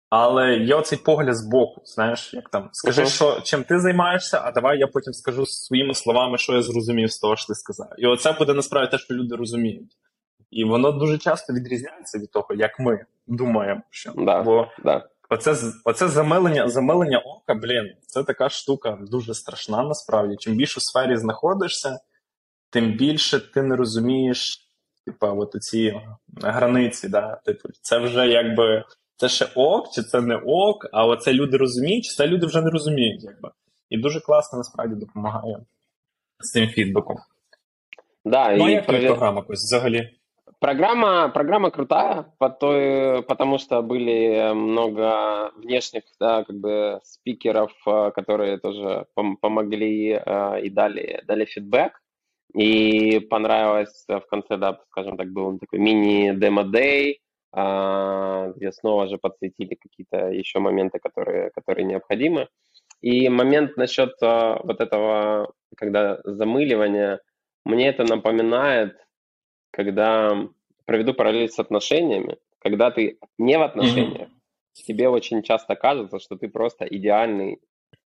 Але 0.10 0.58
є 0.58 0.76
оцей 0.76 1.00
погляд 1.00 1.36
з 1.36 1.48
боку, 1.48 1.82
знаєш, 1.86 2.34
як 2.34 2.50
там 2.50 2.70
скажи, 2.72 3.02
uh-huh. 3.02 3.16
що 3.16 3.42
чим 3.44 3.64
ти 3.64 3.80
займаєшся, 3.80 4.42
а 4.44 4.52
давай 4.52 4.80
я 4.80 4.88
потім 4.88 5.14
скажу 5.14 5.46
своїми 5.46 5.94
словами, 5.94 6.38
що 6.38 6.54
я 6.54 6.62
зрозумів 6.62 7.12
з 7.12 7.20
того, 7.20 7.36
що 7.36 7.48
ти 7.48 7.56
сказав. 7.56 7.88
І 7.98 8.08
оце 8.08 8.32
буде 8.32 8.54
насправді 8.54 8.92
те, 8.92 8.98
що 8.98 9.14
люди 9.14 9.36
розуміють. 9.36 9.92
І 10.52 10.64
воно 10.64 10.92
дуже 10.92 11.18
часто 11.18 11.54
відрізняється 11.54 12.20
від 12.20 12.32
того, 12.32 12.48
як 12.56 12.80
ми 12.80 13.06
думаємо. 13.28 13.82
що 13.90 14.14
да, 14.18 14.42
Бо 14.42 14.68
да. 14.84 15.08
оце 15.30 15.56
оце 15.86 16.08
замилення 16.08 16.70
замилення 16.70 17.20
ока, 17.20 17.54
блін, 17.54 17.94
це 18.08 18.24
така 18.24 18.50
штука 18.50 18.98
дуже 19.02 19.34
страшна 19.34 19.84
насправді. 19.84 20.36
Чим 20.40 20.56
більше 20.56 20.78
у 20.78 20.82
сфері 20.82 21.18
знаходишся, 21.18 22.00
тим 22.70 22.98
більше 22.98 23.40
ти 23.54 23.62
не 23.62 23.76
розумієш, 23.76 24.69
типа, 25.09 25.33
от 25.33 25.63
ці 25.63 26.01
границі. 26.43 27.09
Да? 27.09 27.41
Типу, 27.45 27.69
це 27.83 27.99
вже 27.99 28.29
якби 28.29 28.85
це 29.17 29.29
ще 29.29 29.47
ок, 29.55 29.93
чи 29.93 30.03
це 30.03 30.21
не 30.21 30.37
ок, 30.37 30.87
а 30.93 31.07
оце 31.07 31.33
люди 31.33 31.57
розуміють, 31.57 32.05
чи 32.05 32.15
це 32.15 32.27
люди 32.27 32.47
вже 32.47 32.63
не 32.63 32.71
розуміють. 32.71 33.25
якби. 33.25 33.51
І 33.91 33.99
дуже 33.99 34.21
класно 34.21 34.59
насправді 34.59 34.95
допомагає 34.95 35.59
з 36.39 36.51
цим 36.51 36.69
фідбеком. 36.69 37.17
Да, 38.25 38.57
ну, 38.57 38.65
а 38.65 38.71
як 38.71 38.87
провер... 38.87 39.07
програма 39.07 39.37
якось 39.37 39.63
взагалі? 39.65 40.11
Программа, 40.61 41.29
программа 41.29 41.71
крутая, 41.71 42.25
по 42.39 42.49
той, 42.49 43.23
потому 43.23 43.59
что 43.59 43.83
были 43.83 44.55
много 44.55 45.53
внешних 45.57 46.05
да, 46.21 46.45
как 46.45 46.57
бы 46.57 47.01
спикеров, 47.03 47.71
э, 47.87 48.13
которые 48.13 48.59
тоже 48.59 49.05
пом- 49.15 49.37
помогли 49.41 50.23
э, 50.27 50.61
и 50.63 50.71
дали, 50.71 51.23
дали 51.27 51.45
фидбэк. 51.45 51.91
И 52.54 53.20
понравилось 53.20 54.06
в 54.08 54.22
конце, 54.22 54.58
да, 54.58 54.80
скажем 54.90 55.18
так, 55.18 55.32
был 55.32 55.60
такой 55.60 55.80
мини-демо-дей, 55.80 57.22
а, 57.52 58.52
где 58.56 58.72
снова 58.72 59.08
же 59.08 59.18
подсветили 59.18 59.76
какие-то 59.76 60.30
еще 60.30 60.60
моменты, 60.60 61.00
которые, 61.00 61.52
которые 61.52 61.86
необходимы. 61.86 62.48
И 63.02 63.30
момент 63.30 63.78
насчет 63.78 64.14
а, 64.22 64.60
вот 64.64 64.82
этого, 64.82 65.54
когда 65.78 66.20
замыливания, 66.24 67.22
мне 67.66 67.88
это 67.88 68.04
напоминает, 68.04 68.98
когда 69.72 70.48
проведу 70.86 71.14
параллель 71.14 71.50
с 71.50 71.60
отношениями, 71.60 72.38
когда 72.60 72.92
ты 72.92 73.20
не 73.38 73.58
в 73.58 73.62
отношениях, 73.62 74.30
mm-hmm. 74.30 74.84
тебе 74.88 75.08
очень 75.08 75.44
часто 75.44 75.76
кажется, 75.76 76.20
что 76.20 76.36
ты 76.36 76.50
просто 76.50 76.86
идеальный 76.86 77.60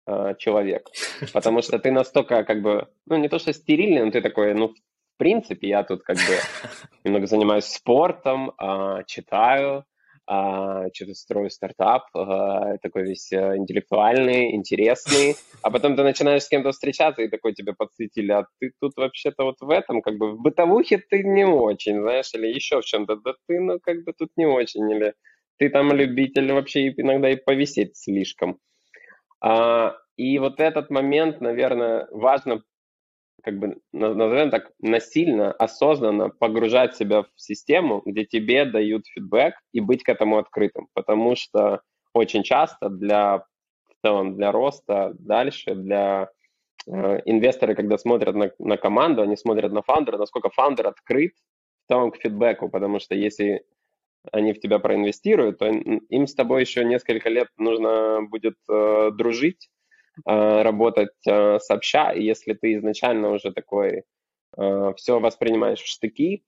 э, 0.07 0.35
человек, 0.37 0.89
потому 1.33 1.61
что 1.61 1.79
ты 1.79 1.91
настолько 1.91 2.43
как 2.43 2.61
бы, 2.61 2.87
ну 3.05 3.17
не 3.17 3.29
то 3.29 3.39
что 3.39 3.53
стерильный, 3.53 4.03
но 4.05 4.11
ты 4.11 4.21
такой, 4.21 4.53
ну 4.53 4.69
в 4.69 5.17
принципе, 5.17 5.67
я 5.67 5.83
тут 5.83 6.03
как 6.03 6.17
бы 6.17 6.23
немного 7.03 7.27
занимаюсь 7.27 7.65
спортом, 7.65 8.51
а, 8.57 9.03
читаю, 9.03 9.85
а, 10.25 10.85
что-то 10.93 11.13
строю 11.15 11.49
стартап, 11.49 12.03
а, 12.15 12.77
такой 12.77 13.03
весь 13.03 13.31
э, 13.33 13.57
интеллектуальный, 13.57 14.55
интересный, 14.55 15.35
а 15.61 15.69
потом 15.69 15.97
ты 15.97 16.03
начинаешь 16.03 16.43
с 16.43 16.49
кем-то 16.49 16.71
встречаться, 16.71 17.21
и 17.21 17.27
такой 17.27 17.53
тебе 17.53 17.73
подсветили, 17.73 18.31
а 18.31 18.45
ты 18.59 18.71
тут 18.79 18.93
вообще-то 18.95 19.43
вот 19.43 19.57
в 19.59 19.69
этом, 19.69 20.01
как 20.01 20.17
бы 20.17 20.31
в 20.31 20.41
бытовухе 20.41 20.97
ты 20.97 21.23
не 21.23 21.45
очень, 21.45 21.99
знаешь, 21.99 22.33
или 22.33 22.47
еще 22.47 22.79
в 22.79 22.85
чем-то, 22.85 23.17
да 23.17 23.33
ты, 23.47 23.59
ну, 23.59 23.79
как 23.81 24.03
бы 24.05 24.13
тут 24.13 24.29
не 24.37 24.45
очень, 24.45 24.89
или 24.89 25.13
ты 25.57 25.69
там 25.69 25.91
любитель 25.91 26.51
вообще 26.53 26.89
иногда 26.89 27.29
и 27.29 27.35
повисеть 27.35 27.97
слишком. 27.97 28.59
А, 29.43 29.97
и 30.15 30.39
вот 30.39 30.59
этот 30.59 30.89
момент, 30.89 31.41
наверное, 31.41 32.07
важно 32.11 32.63
как 33.43 33.59
бы, 33.59 33.77
назовем 33.91 34.49
так, 34.51 34.71
насильно, 34.79 35.51
осознанно 35.51 36.29
погружать 36.29 36.95
себя 36.95 37.23
в 37.23 37.27
систему, 37.35 38.01
где 38.05 38.23
тебе 38.23 38.63
дают 38.63 39.05
фидбэк 39.07 39.55
и 39.73 39.81
быть 39.81 40.03
к 40.03 40.09
этому 40.09 40.37
открытым. 40.37 40.87
Потому 40.93 41.35
что 41.35 41.81
очень 42.13 42.43
часто 42.43 42.87
для, 42.87 43.39
в 43.39 44.01
целом, 44.01 44.37
для 44.37 44.53
роста 44.53 45.13
дальше, 45.19 45.75
для 45.75 46.29
э, 46.87 47.19
инвесторы, 47.25 47.75
когда 47.75 47.97
смотрят 47.97 48.33
на, 48.33 48.51
на 48.59 48.77
команду, 48.77 49.23
они 49.23 49.35
смотрят 49.35 49.73
на 49.73 49.81
фаундера, 49.81 50.17
насколько 50.17 50.49
фаундер 50.49 50.87
открыт 50.87 51.33
в 51.83 51.91
целом 51.91 52.11
к 52.11 52.17
фидбэку, 52.21 52.69
потому 52.69 52.99
что 52.99 53.13
если 53.13 53.65
они 54.31 54.53
в 54.53 54.59
тебя 54.59 54.79
проинвестируют, 54.79 55.59
то 55.59 55.67
им 55.67 56.27
с 56.27 56.33
тобой 56.33 56.61
еще 56.61 56.85
несколько 56.85 57.29
лет 57.29 57.47
нужно 57.57 58.21
будет 58.21 58.55
э, 58.69 59.11
дружить, 59.11 59.69
Э, 60.25 60.61
работать 60.61 61.15
э, 61.27 61.57
сообща, 61.59 62.11
и 62.11 62.23
если 62.23 62.53
ты 62.53 62.75
изначально 62.75 63.31
уже 63.31 63.51
такой 63.51 64.03
э, 64.55 64.93
все 64.95 65.19
воспринимаешь 65.19 65.81
в 65.81 65.87
штыки, 65.87 66.43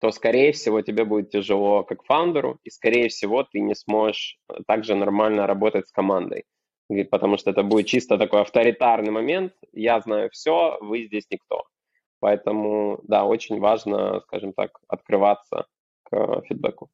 то, 0.00 0.10
скорее 0.10 0.50
всего, 0.52 0.82
тебе 0.82 1.04
будет 1.04 1.30
тяжело 1.30 1.84
как 1.84 2.02
фаундеру, 2.04 2.58
и, 2.64 2.70
скорее 2.70 3.08
всего, 3.08 3.44
ты 3.44 3.60
не 3.60 3.76
сможешь 3.76 4.38
также 4.66 4.96
нормально 4.96 5.46
работать 5.46 5.86
с 5.86 5.92
командой, 5.92 6.46
потому 7.10 7.36
что 7.36 7.50
это 7.50 7.62
будет 7.62 7.86
чисто 7.86 8.18
такой 8.18 8.40
авторитарный 8.40 9.12
момент, 9.12 9.52
я 9.72 10.00
знаю 10.00 10.30
все, 10.32 10.78
вы 10.80 11.04
здесь 11.04 11.26
никто. 11.30 11.64
Поэтому, 12.18 12.98
да, 13.04 13.24
очень 13.24 13.60
важно, 13.60 14.20
скажем 14.22 14.52
так, 14.52 14.72
открываться 14.88 15.66
к 16.10 16.42
фидбэку. 16.48 16.90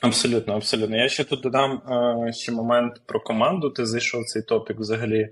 Абсолютно, 0.00 0.56
абсолютно. 0.56 0.96
Я 0.96 1.08
ще 1.08 1.24
тут 1.24 1.40
додам 1.40 1.72
е, 1.72 2.32
ще 2.32 2.52
момент 2.52 3.06
про 3.06 3.20
команду. 3.20 3.70
Ти 3.70 3.86
зайшов 3.86 4.24
цей 4.24 4.42
топік 4.42 4.78
взагалі. 4.78 5.28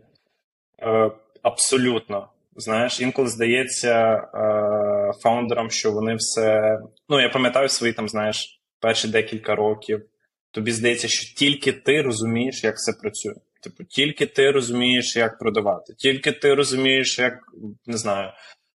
Е, 0.83 1.11
Абсолютно. 1.43 2.29
Знаєш, 2.57 3.01
інколи 3.01 3.29
здається 3.29 4.15
е, 4.15 5.13
фаундерам, 5.23 5.71
що 5.71 5.93
вони 5.93 6.15
все. 6.15 6.79
Ну, 7.09 7.21
я 7.21 7.29
пам'ятаю 7.29 7.69
свої 7.69 7.93
там, 7.93 8.09
знаєш, 8.09 8.61
перші 8.81 9.09
декілька 9.09 9.55
років. 9.55 10.07
Тобі 10.51 10.73
здається, 10.73 11.09
що 11.09 11.35
тільки 11.35 11.73
ти 11.73 12.03
розумієш, 12.03 12.65
як 12.65 12.79
це 12.79 12.93
працює. 12.93 13.35
Типу, 13.63 13.85
тільки 13.85 14.27
ти 14.27 14.51
розумієш, 14.51 15.17
як 15.17 15.39
продавати, 15.39 15.95
тільки 15.99 16.33
ти 16.33 16.55
розумієш, 16.55 17.19
як 17.19 17.35
не 17.87 17.97
знаю, 17.97 18.33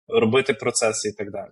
робити 0.08 0.54
процеси 0.54 1.10
і 1.10 1.14
так 1.14 1.32
далі. 1.32 1.52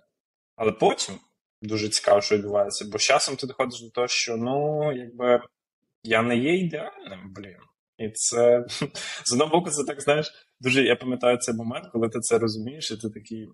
Але 0.61 0.71
потім 0.71 1.15
дуже 1.61 1.89
цікаво, 1.89 2.21
що 2.21 2.35
відбувається. 2.37 2.85
Бо 2.91 2.97
з 2.97 3.01
часом 3.01 3.35
ти 3.35 3.47
доходиш 3.47 3.81
до 3.81 3.89
того, 3.89 4.07
що 4.07 4.37
ну, 4.37 4.91
якби 4.95 5.41
я 6.03 6.21
не 6.21 6.37
є 6.37 6.57
ідеальним, 6.57 7.33
блін. 7.35 7.57
І 7.97 8.09
це 8.09 8.65
з 9.25 9.33
одного 9.33 9.51
боку, 9.51 9.69
це 9.69 9.83
так 9.83 10.01
знаєш, 10.01 10.31
дуже 10.59 10.83
я 10.83 10.95
пам'ятаю 10.95 11.37
цей 11.37 11.55
момент, 11.55 11.85
коли 11.91 12.09
ти 12.09 12.19
це 12.19 12.37
розумієш, 12.37 12.91
і 12.91 12.97
ти 12.97 13.09
такий. 13.09 13.47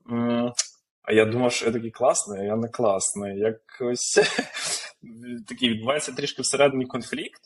А 1.01 1.13
я 1.13 1.25
думав, 1.25 1.51
що 1.51 1.65
я 1.65 1.71
такий 1.71 1.91
класний, 1.91 2.41
а 2.41 2.43
я 2.43 2.55
не 2.55 2.69
класний. 2.69 3.39
Якось 3.39 4.13
такий 5.47 5.69
відбувається 5.69 6.11
трішки 6.11 6.41
всередині 6.41 6.85
конфлікт. 6.85 7.41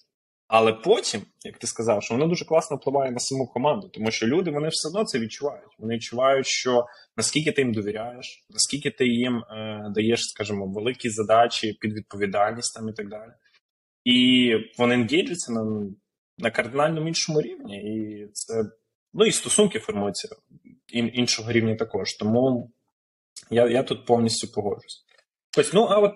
Але 0.54 0.74
потім, 0.74 1.22
як 1.44 1.58
ти 1.58 1.68
сказав, 1.68 2.04
що 2.04 2.14
воно 2.14 2.28
дуже 2.28 2.46
класно 2.46 2.78
впливає 2.78 3.12
на 3.12 3.20
саму 3.20 3.48
команду, 3.48 3.90
тому 3.94 4.12
що 4.12 4.28
люди 4.28 4.52
вони 4.52 4.68
все 4.68 4.88
одно 4.88 5.06
це 5.06 5.20
відчувають. 5.20 5.76
Вони 5.80 5.96
відчувають, 5.96 6.48
що 6.48 6.86
наскільки 7.18 7.52
ти 7.52 7.62
їм 7.62 7.74
довіряєш, 7.74 8.46
наскільки 8.50 8.92
ти 8.92 9.08
їм 9.08 9.38
е, 9.38 9.86
даєш, 9.96 10.20
скажімо, 10.22 10.68
великі 10.68 11.10
задачі 11.10 11.78
під 11.82 11.94
відповідальність 11.94 12.76
там 12.76 12.90
і 12.90 12.94
так 12.94 13.10
далі. 13.10 13.32
І 14.04 14.52
вони 14.78 14.94
енгейджуються 14.96 15.52
на 15.52 15.90
на 16.38 16.52
кардинально 16.52 17.08
іншому 17.08 17.42
рівні. 17.42 17.78
І 17.78 18.28
це 18.34 18.64
ну 19.14 19.26
і 19.26 19.32
стосунки 19.32 19.80
формуються 19.80 20.28
іншого 20.94 21.52
рівня 21.52 21.76
також. 21.76 22.14
Тому 22.14 22.72
я 23.50 23.70
я 23.70 23.84
тут 23.84 24.06
повністю 24.06 24.48
погоджуюсь. 24.48 25.06
Ось, 25.58 25.74
ну 25.74 25.84
а 25.84 26.00
от 26.00 26.16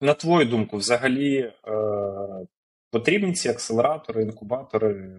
на 0.00 0.14
твою 0.14 0.46
думку, 0.46 0.76
взагалі. 0.76 1.38
Е, 1.38 2.46
Потрібні 2.95 3.33
ці 3.33 3.49
акселератори, 3.49 4.23
інкубатори. 4.23 5.11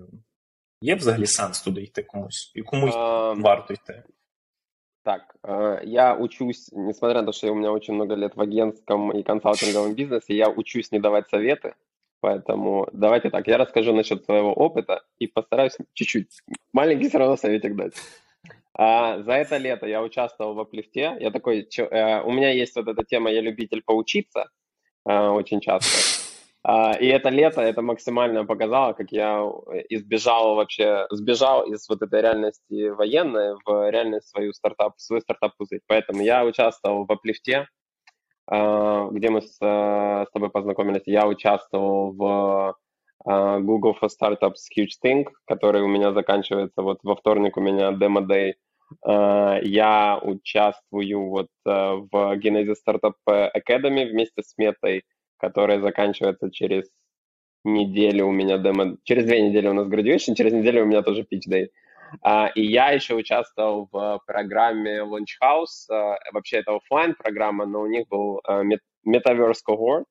Є 0.80 0.94
взагалі 0.94 1.26
сенс 1.26 1.62
туди 1.62 1.82
йти 1.82 2.02
комусь? 2.02 2.52
І 2.54 2.62
комусь 2.62 2.94
а, 2.94 3.32
варто 3.32 3.74
йти? 3.74 4.02
Так, 5.04 5.34
я 5.84 6.14
учусь, 6.14 6.70
несмотря 6.72 7.20
на 7.20 7.26
то, 7.26 7.32
что 7.32 7.50
у 7.50 7.54
меня 7.54 7.72
очень 7.72 7.94
много 7.94 8.14
лет 8.14 8.36
в 8.36 8.40
агентском 8.40 9.10
и 9.10 9.22
консалтинговом 9.22 9.94
бизнесе, 9.94 10.36
я 10.36 10.48
учусь 10.48 10.92
не 10.92 11.00
давать 11.00 11.28
советы, 11.28 11.74
поэтому 12.20 12.88
давайте 12.92 13.30
так, 13.30 13.48
я 13.48 13.58
расскажу 13.58 13.92
насчет 13.92 14.24
своего 14.24 14.52
опыта 14.52 15.02
и 15.18 15.26
постараюсь 15.26 15.76
чуть-чуть, 15.92 16.28
маленький 16.72 17.08
все 17.08 17.18
равно 17.18 17.36
советик 17.36 17.74
дать. 17.74 17.94
А, 18.74 19.22
за 19.22 19.32
это 19.32 19.56
лето 19.56 19.86
я 19.86 20.02
участвовал 20.02 20.54
в 20.54 20.60
Аплифте, 20.60 21.16
я 21.20 21.30
такой, 21.32 21.68
э, 21.76 22.22
у 22.22 22.30
меня 22.30 22.50
есть 22.50 22.76
вот 22.76 22.86
эта 22.86 23.04
тема, 23.04 23.30
я 23.30 23.40
любитель 23.40 23.82
поучиться 23.82 24.50
э, 25.04 25.12
очень 25.12 25.60
часто, 25.60 25.88
а, 25.88 26.25
и 26.99 27.05
это 27.07 27.29
лето, 27.29 27.61
это 27.61 27.81
максимально 27.81 28.45
показало, 28.45 28.91
как 28.91 29.11
я 29.11 29.41
избежал 29.89 30.55
вообще, 30.55 31.07
сбежал 31.11 31.63
из 31.65 31.87
вот 31.87 32.01
этой 32.01 32.21
реальности 32.21 32.89
военной 32.89 33.55
в 33.65 33.89
реальность 33.89 34.29
свою 34.29 34.51
стартап, 34.51 34.95
свой 34.97 35.21
стартап-пузырь. 35.21 35.79
Поэтому 35.87 36.21
я 36.23 36.43
участвовал 36.43 37.05
в 37.05 37.11
Аплифте, 37.11 37.69
а, 38.47 39.07
где 39.11 39.29
мы 39.29 39.41
с, 39.41 39.55
с 39.55 40.27
тобой 40.33 40.49
познакомились. 40.49 41.03
Я 41.05 41.25
участвовал 41.25 42.11
в 42.11 42.75
Google 43.25 43.95
for 44.01 44.09
Startups 44.09 44.67
Huge 44.77 44.95
Thing, 45.03 45.25
который 45.45 45.81
у 45.81 45.87
меня 45.87 46.11
заканчивается 46.11 46.81
вот 46.81 46.99
во 47.03 47.15
вторник 47.15 47.55
у 47.57 47.61
меня 47.61 47.91
Demo 47.91 48.25
Day. 48.25 48.53
Я 49.63 50.19
участвую 50.21 51.29
вот 51.29 51.47
в 51.65 52.09
Genesis 52.37 52.75
Startup 52.87 53.15
Academy 53.27 54.05
вместе 54.05 54.43
с 54.43 54.57
Метой, 54.57 55.03
которая 55.37 55.79
заканчивается 55.79 56.51
через 56.51 56.91
неделю 57.63 58.27
у 58.27 58.31
меня 58.31 58.57
демо... 58.57 58.97
Через 59.03 59.25
две 59.25 59.41
недели 59.41 59.67
у 59.67 59.73
нас 59.73 59.87
graduation, 59.87 60.35
через 60.35 60.53
неделю 60.53 60.83
у 60.83 60.85
меня 60.85 61.01
тоже 61.01 61.21
pitch 61.21 61.49
day. 61.49 61.67
Uh, 62.25 62.49
и 62.55 62.61
я 62.61 62.91
еще 62.91 63.15
участвовал 63.15 63.89
в 63.91 64.21
программе 64.25 64.99
Launch 64.99 65.35
House. 65.43 65.89
Uh, 65.91 66.15
вообще 66.31 66.57
это 66.57 66.75
офлайн 66.75 67.15
программа, 67.15 67.65
но 67.65 67.81
у 67.81 67.87
них 67.87 68.07
был 68.07 68.41
uh, 68.47 68.63
Metaverse 69.05 69.59
Cohort. 69.67 70.05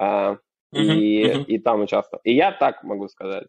Uh, 0.00 0.38
uh-huh, 0.72 0.94
и, 0.94 1.24
uh-huh. 1.24 1.44
и 1.44 1.58
там 1.58 1.80
участвовал. 1.80 2.20
И 2.24 2.34
я 2.34 2.52
так 2.52 2.82
могу 2.84 3.08
сказать. 3.08 3.48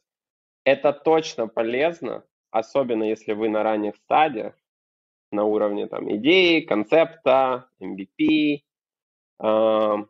Это 0.64 0.92
точно 0.92 1.48
полезно, 1.48 2.24
особенно 2.52 3.04
если 3.04 3.34
вы 3.34 3.50
на 3.50 3.64
ранних 3.64 3.96
стадиях, 3.96 4.54
на 5.32 5.44
уровне 5.44 5.88
там 5.88 6.14
идеи, 6.16 6.62
концепта, 6.62 7.70
MVP, 7.82 8.62
uh, 9.42 10.08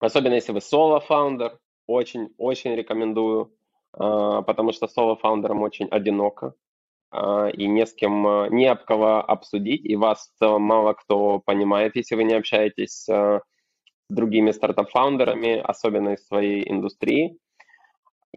особенно 0.00 0.34
если 0.34 0.52
вы 0.52 0.60
соло-фаундер, 0.60 1.58
очень-очень 1.86 2.74
рекомендую, 2.74 3.52
а, 3.92 4.42
потому 4.42 4.72
что 4.72 4.86
соло-фаундерам 4.86 5.62
очень 5.62 5.88
одиноко, 5.88 6.54
а, 7.10 7.48
и 7.48 7.66
не 7.66 7.86
с 7.86 7.94
кем, 7.94 8.26
а, 8.26 8.48
не 8.48 8.66
об 8.66 8.84
кого 8.84 9.18
обсудить, 9.18 9.84
и 9.84 9.96
вас 9.96 10.30
в 10.34 10.38
целом 10.38 10.62
мало 10.62 10.92
кто 10.92 11.40
понимает, 11.40 11.96
если 11.96 12.14
вы 12.14 12.24
не 12.24 12.34
общаетесь 12.34 13.04
с 13.04 13.42
другими 14.08 14.52
стартап-фаундерами, 14.52 15.58
особенно 15.58 16.10
из 16.10 16.26
своей 16.26 16.70
индустрии. 16.70 17.38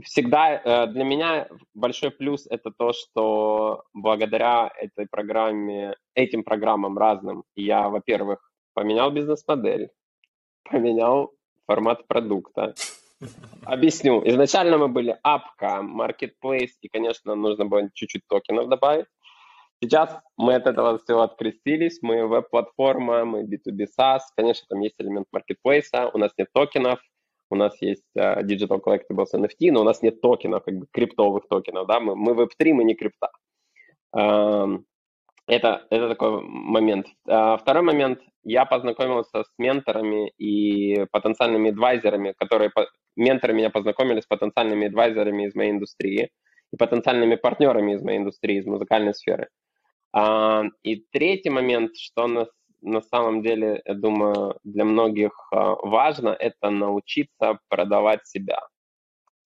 Всегда 0.04 0.54
э, 0.54 0.88
для 0.88 1.04
меня 1.04 1.47
большой 1.74 2.12
плюс 2.12 2.47
это 2.50 2.71
то, 2.71 2.93
что 2.93 3.84
благодаря 3.93 4.71
этой 4.78 5.06
программе, 5.06 5.95
этим 6.15 6.43
программам 6.43 6.97
разным, 6.97 7.43
я, 7.56 7.89
во-первых, 7.89 8.39
поменял 8.74 9.12
бизнес-модель, 9.12 9.89
поменял 10.63 11.34
формат 11.71 12.05
продукта, 12.07 12.73
Объясню. 13.65 14.23
Изначально 14.25 14.77
мы 14.77 14.88
были 14.88 15.15
апка, 15.23 15.81
marketplace, 15.84 16.71
и, 16.81 16.88
конечно, 16.88 17.36
нужно 17.36 17.65
было 17.65 17.89
чуть-чуть 17.93 18.23
токенов 18.27 18.67
добавить. 18.67 19.05
Сейчас 19.79 20.10
мы 20.38 20.55
от 20.55 20.65
этого 20.65 20.97
всего 20.97 21.21
открестились, 21.21 21.99
мы 22.01 22.27
веб-платформа, 22.27 23.25
мы 23.25 23.43
B2B 23.43 23.86
SaaS, 23.99 24.21
конечно, 24.36 24.65
там 24.69 24.79
есть 24.79 24.95
элемент 24.99 25.27
marketplace, 25.31 26.12
у 26.13 26.17
нас 26.17 26.31
нет 26.38 26.47
токенов, 26.53 26.99
у 27.51 27.55
нас 27.55 27.79
есть 27.81 28.10
uh, 28.17 28.41
Digital 28.41 28.81
Collectibles 28.81 29.34
NFT, 29.36 29.71
но 29.71 29.81
у 29.81 29.84
нас 29.84 30.01
нет 30.01 30.19
токенов, 30.21 30.63
как 30.63 30.75
бы 30.75 30.88
криптовых 30.91 31.47
токенов, 31.47 31.88
да, 31.88 31.99
мы, 31.99 32.15
мы 32.15 32.34
Web3, 32.34 32.73
мы 32.73 32.84
не 32.84 32.95
крипта. 32.95 33.29
Uh, 34.15 34.84
это, 35.47 35.86
это 35.89 36.10
такой 36.10 36.41
момент. 36.43 37.08
Uh, 37.27 37.58
второй 37.58 37.84
момент, 37.84 38.19
я 38.43 38.65
познакомился 38.65 39.43
с 39.43 39.54
менторами 39.58 40.30
и 40.38 41.06
потенциальными 41.12 41.71
адвайзерами, 41.71 42.34
которые 42.38 42.71
менторы 43.15 43.54
меня 43.54 43.69
познакомили 43.69 44.21
с 44.21 44.25
потенциальными 44.25 44.88
адвайзерами 44.88 45.47
из 45.47 45.56
моей 45.56 45.71
индустрии 45.71 46.30
и 46.71 46.77
потенциальными 46.77 47.36
партнерами 47.36 47.93
из 47.93 48.01
моей 48.01 48.19
индустрии, 48.19 48.60
из 48.60 48.65
музыкальной 48.65 49.13
сферы. 49.13 49.49
А, 50.13 50.63
и 50.84 51.06
третий 51.12 51.49
момент, 51.49 51.95
что 51.97 52.27
на, 52.27 52.47
на 52.82 53.01
самом 53.01 53.41
деле, 53.41 53.82
я 53.86 53.93
думаю, 53.93 54.58
для 54.63 54.86
многих 54.86 55.32
а, 55.51 55.75
важно, 55.75 56.30
это 56.30 56.69
научиться 56.69 57.60
продавать 57.69 58.25
себя. 58.27 58.60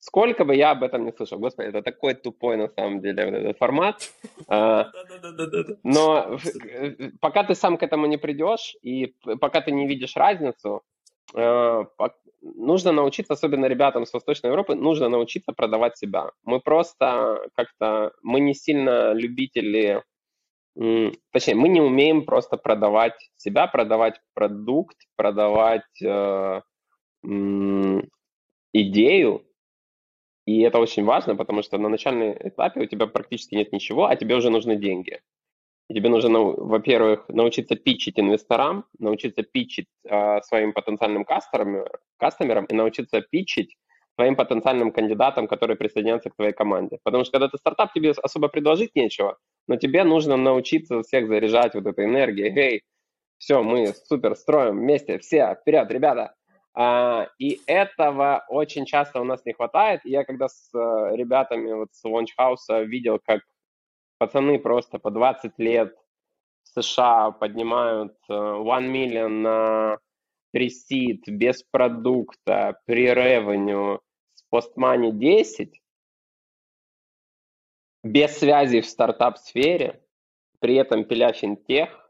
Сколько 0.07 0.45
бы 0.45 0.55
я 0.55 0.69
об 0.69 0.83
этом 0.83 1.03
не 1.03 1.11
слышал, 1.11 1.39
господи, 1.39 1.69
это 1.69 1.81
такой 1.81 2.13
тупой 2.13 2.57
на 2.57 2.69
самом 2.69 3.01
деле 3.01 3.25
вот 3.25 3.33
этот 3.33 3.57
формат. 3.57 4.11
А, 4.47 4.91
но 5.83 6.37
пока 7.19 7.43
ты 7.43 7.55
сам 7.55 7.75
к 7.75 7.81
этому 7.81 8.05
не 8.05 8.17
придешь 8.17 8.75
и 8.83 9.15
пока 9.41 9.61
ты 9.61 9.71
не 9.71 9.87
видишь 9.87 10.15
разницу, 10.15 10.83
нужно 11.33 12.91
научиться, 12.91 13.33
особенно 13.33 13.65
ребятам 13.65 14.05
с 14.05 14.13
Восточной 14.13 14.51
Европы, 14.51 14.75
нужно 14.75 15.09
научиться 15.09 15.53
продавать 15.53 15.97
себя. 15.97 16.29
Мы 16.43 16.59
просто 16.59 17.49
как-то, 17.55 18.11
мы 18.21 18.41
не 18.41 18.53
сильно 18.53 19.11
любители, 19.13 20.03
точнее, 21.31 21.55
мы 21.55 21.67
не 21.67 21.81
умеем 21.81 22.25
просто 22.25 22.57
продавать 22.57 23.31
себя, 23.37 23.65
продавать 23.65 24.21
продукт, 24.35 24.97
продавать 25.15 26.01
э, 26.03 26.61
идею. 28.71 29.41
И 30.45 30.62
это 30.62 30.79
очень 30.79 31.03
важно, 31.03 31.36
потому 31.36 31.63
что 31.63 31.77
на 31.77 31.89
начальном 31.89 32.34
этапе 32.39 32.81
у 32.81 32.86
тебя 32.86 33.08
практически 33.08 33.55
нет 33.55 33.71
ничего, 33.73 34.05
а 34.05 34.15
тебе 34.15 34.36
уже 34.36 34.49
нужны 34.49 34.75
деньги. 34.75 35.19
И 35.89 35.93
тебе 35.93 36.10
нужно, 36.10 36.39
во-первых, 36.39 37.29
научиться 37.29 37.75
питчить 37.75 38.19
инвесторам, 38.19 38.86
научиться 38.97 39.43
питчить 39.43 39.88
э, 40.03 40.41
своим 40.41 40.73
потенциальным 40.73 41.25
кастомерам, 41.25 41.88
кастомерам 42.17 42.65
и 42.65 42.73
научиться 42.73 43.21
питчить 43.21 43.75
твоим 44.15 44.36
потенциальным 44.36 44.91
кандидатам, 44.91 45.47
которые 45.47 45.77
присоединятся 45.77 46.29
к 46.29 46.36
твоей 46.36 46.53
команде. 46.53 46.99
Потому 47.03 47.23
что 47.23 47.34
когда 47.34 47.49
ты 47.49 47.58
стартап, 47.58 47.93
тебе 47.93 48.12
особо 48.12 48.47
предложить 48.47 48.95
нечего, 48.95 49.38
но 49.67 49.75
тебе 49.75 50.03
нужно 50.03 50.38
научиться 50.38 51.01
всех 51.03 51.27
заряжать 51.27 51.75
вот 51.75 51.86
этой 51.86 52.05
энергией. 52.05 52.55
Эй, 52.55 52.84
все, 53.38 53.62
мы 53.62 53.93
супер 54.05 54.36
строим 54.36 54.79
вместе, 54.79 55.19
все, 55.19 55.55
вперед, 55.62 55.91
ребята. 55.91 56.34
А, 56.77 57.29
и 57.39 57.61
этого 57.67 58.43
очень 58.49 58.85
часто 58.85 59.21
у 59.21 59.23
нас 59.23 59.45
не 59.45 59.53
хватает. 59.53 60.01
Я 60.03 60.25
когда 60.25 60.49
с 60.49 60.69
э, 60.73 61.15
ребятами 61.15 61.71
вот 61.71 61.93
с 61.93 62.03
Launch 62.05 62.35
House 62.38 62.85
видел, 62.85 63.19
как 63.23 63.41
пацаны 64.17 64.59
просто 64.59 64.99
по 64.99 65.09
20 65.09 65.57
лет 65.57 65.95
в 66.63 66.81
США 66.81 67.31
поднимают 67.31 68.17
э, 68.29 68.33
one 68.33 68.91
million 68.91 69.29
на 69.29 69.99
пресид 70.51 71.23
без 71.27 71.63
продукта, 71.63 72.77
при 72.85 73.13
ревеню 73.13 74.01
с 74.33 74.43
постмани 74.49 75.13
10, 75.13 75.81
без 78.03 78.38
связи 78.38 78.81
в 78.81 78.85
стартап-сфере, 78.85 80.01
при 80.59 80.75
этом 80.75 81.05
пиля 81.05 81.31
финтех, 81.31 82.04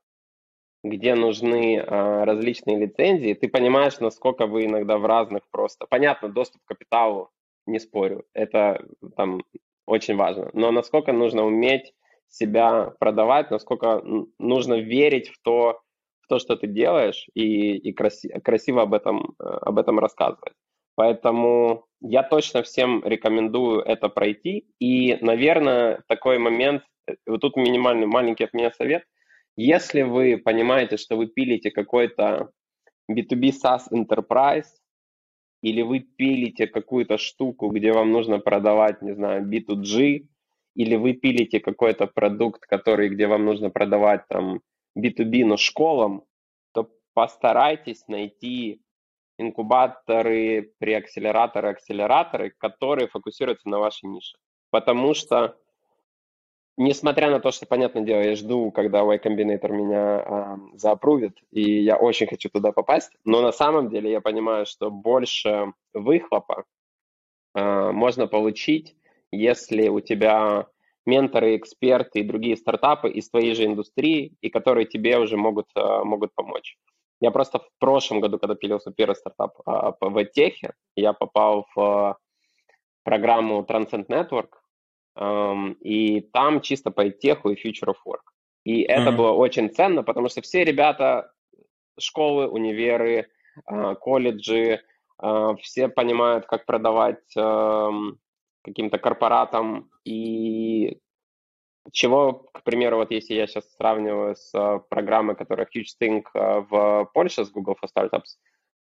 где 0.90 1.16
нужны 1.16 1.80
а, 1.80 2.26
различные 2.26 2.78
лицензии, 2.78 3.34
ты 3.34 3.48
понимаешь, 3.48 4.00
насколько 4.00 4.46
вы 4.46 4.66
иногда 4.66 4.98
в 4.98 5.06
разных 5.06 5.42
просто... 5.52 5.86
Понятно, 5.90 6.30
доступ 6.30 6.62
к 6.64 6.68
капиталу, 6.68 7.30
не 7.66 7.80
спорю, 7.80 8.26
это 8.34 8.86
там 9.16 9.42
очень 9.86 10.16
важно. 10.16 10.50
Но 10.54 10.72
насколько 10.72 11.12
нужно 11.12 11.46
уметь 11.46 11.94
себя 12.28 12.94
продавать, 13.00 13.52
насколько 13.52 14.04
нужно 14.40 14.76
верить 14.76 15.30
в 15.30 15.42
то, 15.42 15.82
в 16.22 16.28
то 16.28 16.40
что 16.40 16.56
ты 16.56 16.68
делаешь, 16.68 17.28
и, 17.34 17.78
и 17.78 17.94
краси, 17.94 18.30
красиво 18.44 18.84
об 18.84 18.94
этом, 18.94 19.36
э, 19.40 19.44
об 19.44 19.80
этом 19.80 20.00
рассказывать. 20.00 20.54
Поэтому 20.96 21.86
я 22.02 22.24
точно 22.24 22.64
всем 22.64 23.04
рекомендую 23.06 23.82
это 23.82 24.10
пройти. 24.10 24.68
И, 24.80 25.18
наверное, 25.22 26.04
такой 26.08 26.40
момент, 26.40 26.84
э, 27.08 27.16
вот 27.26 27.42
тут 27.42 27.58
минимальный 27.58 28.08
маленький 28.08 28.44
от 28.44 28.54
меня 28.54 28.72
совет. 28.72 29.04
Если 29.56 30.02
вы 30.02 30.38
понимаете, 30.38 30.98
что 30.98 31.16
вы 31.16 31.28
пилите 31.28 31.72
какой-то 31.72 32.52
B2B 33.10 33.52
SaaS 33.52 33.84
Enterprise, 33.92 34.68
или 35.62 35.82
вы 35.82 36.00
пилите 36.00 36.68
какую-то 36.68 37.18
штуку, 37.18 37.70
где 37.70 37.92
вам 37.92 38.12
нужно 38.12 38.40
продавать, 38.40 39.02
не 39.02 39.14
знаю, 39.16 39.48
B2G, 39.48 40.28
или 40.76 40.96
вы 40.96 41.14
пилите 41.14 41.60
какой-то 41.60 42.06
продукт, 42.06 42.66
который, 42.66 43.10
где 43.10 43.28
вам 43.28 43.46
нужно 43.46 43.70
продавать 43.70 44.28
там 44.28 44.62
B2B, 44.98 45.46
но 45.46 45.58
школам, 45.58 46.24
то 46.74 46.90
постарайтесь 47.14 48.08
найти 48.08 48.82
инкубаторы, 49.38 50.74
преакселераторы, 50.80 51.70
акселераторы, 51.70 52.54
которые 52.58 53.08
фокусируются 53.08 53.70
на 53.70 53.80
вашей 53.80 54.08
нише. 54.10 54.38
Потому 54.70 55.14
что, 55.14 55.58
несмотря 56.78 57.30
на 57.30 57.40
то, 57.40 57.52
что, 57.52 57.66
понятное 57.66 58.04
дело, 58.04 58.22
я 58.22 58.36
жду, 58.36 58.72
когда 58.72 59.04
Y 59.04 59.20
Combinator 59.20 59.72
меня 59.72 60.24
э, 60.26 60.78
заапрувит, 60.78 61.38
и 61.52 61.84
я 61.84 61.98
очень 61.98 62.28
хочу 62.28 62.50
туда 62.50 62.72
попасть, 62.72 63.12
но 63.24 63.42
на 63.42 63.52
самом 63.52 63.90
деле 63.90 64.12
я 64.12 64.22
понимаю, 64.22 64.66
что 64.66 64.92
больше 64.92 65.74
выхлопа 65.94 66.66
э, 67.54 67.92
можно 67.92 68.28
получить, 68.28 68.96
если 69.32 69.88
у 69.90 70.00
тебя 70.00 70.68
менторы, 71.06 71.56
эксперты 71.56 72.20
и 72.20 72.24
другие 72.24 72.58
стартапы 72.58 73.10
из 73.10 73.30
твоей 73.30 73.54
же 73.54 73.66
индустрии, 73.66 74.36
и 74.42 74.50
которые 74.50 74.86
тебе 74.86 75.20
уже 75.20 75.38
могут, 75.38 75.68
э, 75.76 76.04
могут 76.04 76.34
помочь. 76.34 76.78
Я 77.22 77.32
просто 77.32 77.60
в 77.60 77.70
прошлом 77.80 78.20
году, 78.20 78.40
когда 78.40 78.56
пилился 78.56 78.92
первый 78.92 79.16
стартап 79.16 79.54
а, 79.66 79.94
по 79.94 80.06
VTech, 80.08 80.72
я 80.96 81.14
попал 81.14 81.66
в 81.74 82.18
программу 83.04 83.64
Transcend 83.64 84.08
Network, 84.08 84.50
и 85.18 86.22
там 86.34 86.62
чисто 86.62 86.92
по 86.92 87.10
теху 87.10 87.50
и 87.50 87.56
Future 87.56 87.88
of 87.88 87.96
Work. 88.06 88.24
И 88.66 88.82
это 88.82 89.12
mm-hmm. 89.12 89.16
было 89.16 89.32
очень 89.32 89.70
ценно, 89.70 90.04
потому 90.04 90.28
что 90.28 90.42
все 90.42 90.64
ребята, 90.64 91.32
школы, 92.00 92.48
универы, 92.48 93.30
э, 93.72 93.96
колледжи, 93.96 94.82
э, 95.22 95.56
все 95.62 95.88
понимают, 95.88 96.48
как 96.48 96.66
продавать 96.66 97.24
каким-то 98.64 98.98
корпоратам 98.98 99.92
и 100.04 101.00
чего, 101.92 102.50
к 102.52 102.64
примеру, 102.64 102.98
вот 102.98 103.12
если 103.12 103.36
я 103.36 103.46
сейчас 103.46 103.72
сравниваю 103.76 104.36
с 104.36 104.52
э, 104.56 104.80
программой, 104.90 105.36
которая 105.36 105.68
HugeThink 105.68 106.24
в 106.34 107.10
Польше 107.14 107.46
с 107.46 107.52
Google 107.52 107.78
for 107.80 107.88
Startups, 107.96 108.40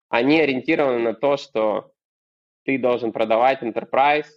они 0.07 0.39
ориентированы 0.39 0.99
на 0.99 1.13
то, 1.13 1.35
что 1.35 1.91
ты 2.63 2.77
должен 2.77 3.11
продавать 3.11 3.61
enterprise 3.61 4.29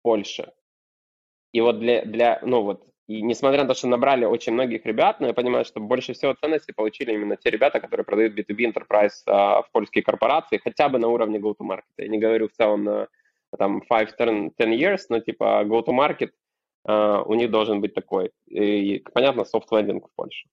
в 0.00 0.02
Польше. 0.02 0.52
И 1.52 1.60
вот 1.60 1.78
для, 1.78 2.02
для, 2.02 2.40
ну 2.42 2.62
вот, 2.62 2.86
и 3.08 3.22
несмотря 3.22 3.62
на 3.62 3.68
то, 3.68 3.74
что 3.74 3.88
набрали 3.88 4.24
очень 4.24 4.52
многих 4.52 4.86
ребят, 4.86 5.20
но 5.20 5.26
я 5.26 5.34
понимаю, 5.34 5.64
что 5.64 5.80
больше 5.80 6.14
всего 6.14 6.34
ценности 6.34 6.72
получили 6.72 7.12
именно 7.12 7.36
те 7.36 7.50
ребята, 7.50 7.80
которые 7.80 8.04
продают 8.04 8.38
B2B 8.38 8.72
enterprise 8.72 9.22
а, 9.26 9.62
в 9.62 9.70
польские 9.70 10.02
корпорации, 10.02 10.60
хотя 10.62 10.88
бы 10.88 10.98
на 10.98 11.08
уровне 11.08 11.38
go-to-market. 11.38 11.82
Я 11.98 12.08
не 12.08 12.18
говорю 12.18 12.48
в 12.48 12.52
целом 12.52 12.84
на 12.84 13.08
там 13.58 13.82
5-10 13.90 14.52
years, 14.58 15.00
но 15.10 15.20
типа 15.20 15.64
go-to-market 15.64 16.30
Uh, 16.84 17.22
у 17.26 17.34
них 17.34 17.50
должен 17.50 17.80
быть 17.80 17.94
такой. 17.94 18.32
И, 18.46 19.04
понятно, 19.14 19.44
софт-лендинг 19.44 20.08
в 20.08 20.14
Польше. 20.16 20.48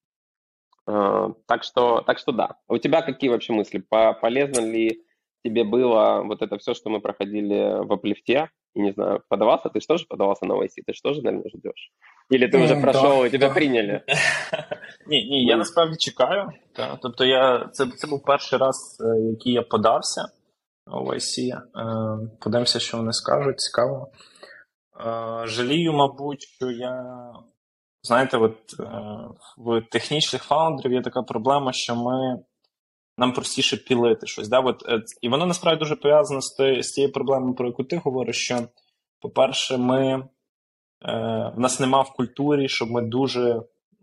Uh, 0.88 1.34
так, 1.46 1.64
что, 1.64 2.02
так 2.02 2.18
что 2.18 2.32
да. 2.32 2.56
У 2.68 2.78
тебя 2.78 3.02
какие 3.02 3.30
вообще 3.30 3.52
мысли? 3.52 3.78
По 3.78 4.12
полезно 4.12 4.60
ли 4.60 5.04
тебе 5.44 5.64
было 5.64 6.22
вот 6.24 6.42
это 6.42 6.58
все, 6.58 6.74
что 6.74 6.88
мы 6.88 7.00
проходили 7.00 7.84
в 7.84 7.92
Аплифте? 7.92 8.50
И 8.74 8.80
не 8.80 8.92
знаю, 8.92 9.22
подавался? 9.28 9.68
Ты 9.68 9.80
что 9.80 9.96
же 9.96 10.06
подавался 10.06 10.46
на 10.46 10.54
YC? 10.54 10.82
Ты 10.86 10.92
что 10.92 11.12
же, 11.12 11.22
наверное, 11.22 11.50
ждешь? 11.50 11.92
Или 12.30 12.48
ти 12.48 12.58
вже 12.58 12.76
пройшов 12.76 13.26
і 13.26 13.30
тебе 13.30 13.48
прийняли? 13.48 14.02
Ні, 15.06 15.24
ні, 15.30 15.44
я 15.44 15.56
насправді 15.56 15.96
чекаю. 15.98 16.48
Тобто 17.02 17.24
я, 17.24 17.68
це 17.72 17.86
це 17.86 18.06
був 18.06 18.22
перший 18.24 18.58
раз, 18.58 18.98
який 19.30 19.52
я 19.52 19.62
подався 19.62 20.24
в 20.86 21.08
YC. 21.08 21.60
Подивимося, 22.40 22.80
що 22.80 22.96
вони 22.96 23.12
скажуть, 23.12 23.60
цікаво. 23.60 24.12
Жалію, 25.44 25.92
мабуть, 25.92 26.42
що 26.42 26.70
я. 26.70 27.04
Знаєте, 28.02 28.38
от 28.38 28.56
в 29.58 29.82
технічних 29.90 30.42
фаундерів 30.42 30.92
є 30.92 31.02
така 31.02 31.22
проблема, 31.22 31.72
що 31.72 31.96
ми. 31.96 32.38
Нам 33.20 33.32
простіше 33.32 33.76
пілити 33.76 34.26
щось. 34.26 34.48
Да? 34.48 34.60
От, 34.60 34.82
І 35.20 35.28
воно 35.28 35.46
насправді 35.46 35.78
дуже 35.78 35.96
пов'язано 35.96 36.40
з, 36.40 36.54
з 36.82 36.90
тією 36.92 37.12
проблемою, 37.12 37.54
про 37.54 37.66
яку 37.66 37.84
ти 37.84 37.96
говориш, 37.96 38.36
що, 38.36 38.58
по-перше, 39.20 39.76
ми 39.76 40.28
Е, 41.04 41.52
в 41.56 41.60
нас 41.60 41.80
нема 41.80 42.02
в 42.02 42.12
культурі, 42.12 42.68
щоб 42.68 42.90
ми 42.90 43.02
дуже 43.02 43.62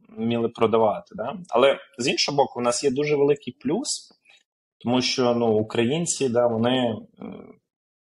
вміли 0.10 0.50
продавати. 0.50 1.16
Да? 1.16 1.38
Але 1.50 1.80
з 1.98 2.08
іншого 2.08 2.36
боку, 2.36 2.60
у 2.60 2.64
нас 2.64 2.84
є 2.84 2.92
дуже 2.92 3.16
великий 3.16 3.54
плюс, 3.54 4.14
тому 4.84 5.02
що 5.02 5.34
ну, 5.34 5.48
українці, 5.48 6.30
да, 6.30 6.48
вони 6.48 6.96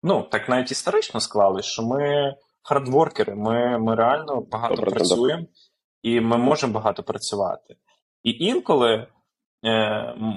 ну, 0.04 0.28
так 0.32 0.50
навіть 0.50 0.72
історично 0.72 1.20
склали, 1.20 1.62
що 1.62 1.84
ми 1.84 2.34
хардворкери, 2.62 3.36
ми 3.36 3.80
ми 3.80 3.96
реально 3.96 4.42
багато 4.42 4.76
Добре, 4.76 4.92
працюємо 4.92 5.46
і 6.02 6.22
ми 6.22 6.38
можемо 6.38 6.74
багато 6.74 7.04
працювати. 7.04 7.76
І 8.24 8.32
інколи 8.32 8.94
е, 8.94 9.08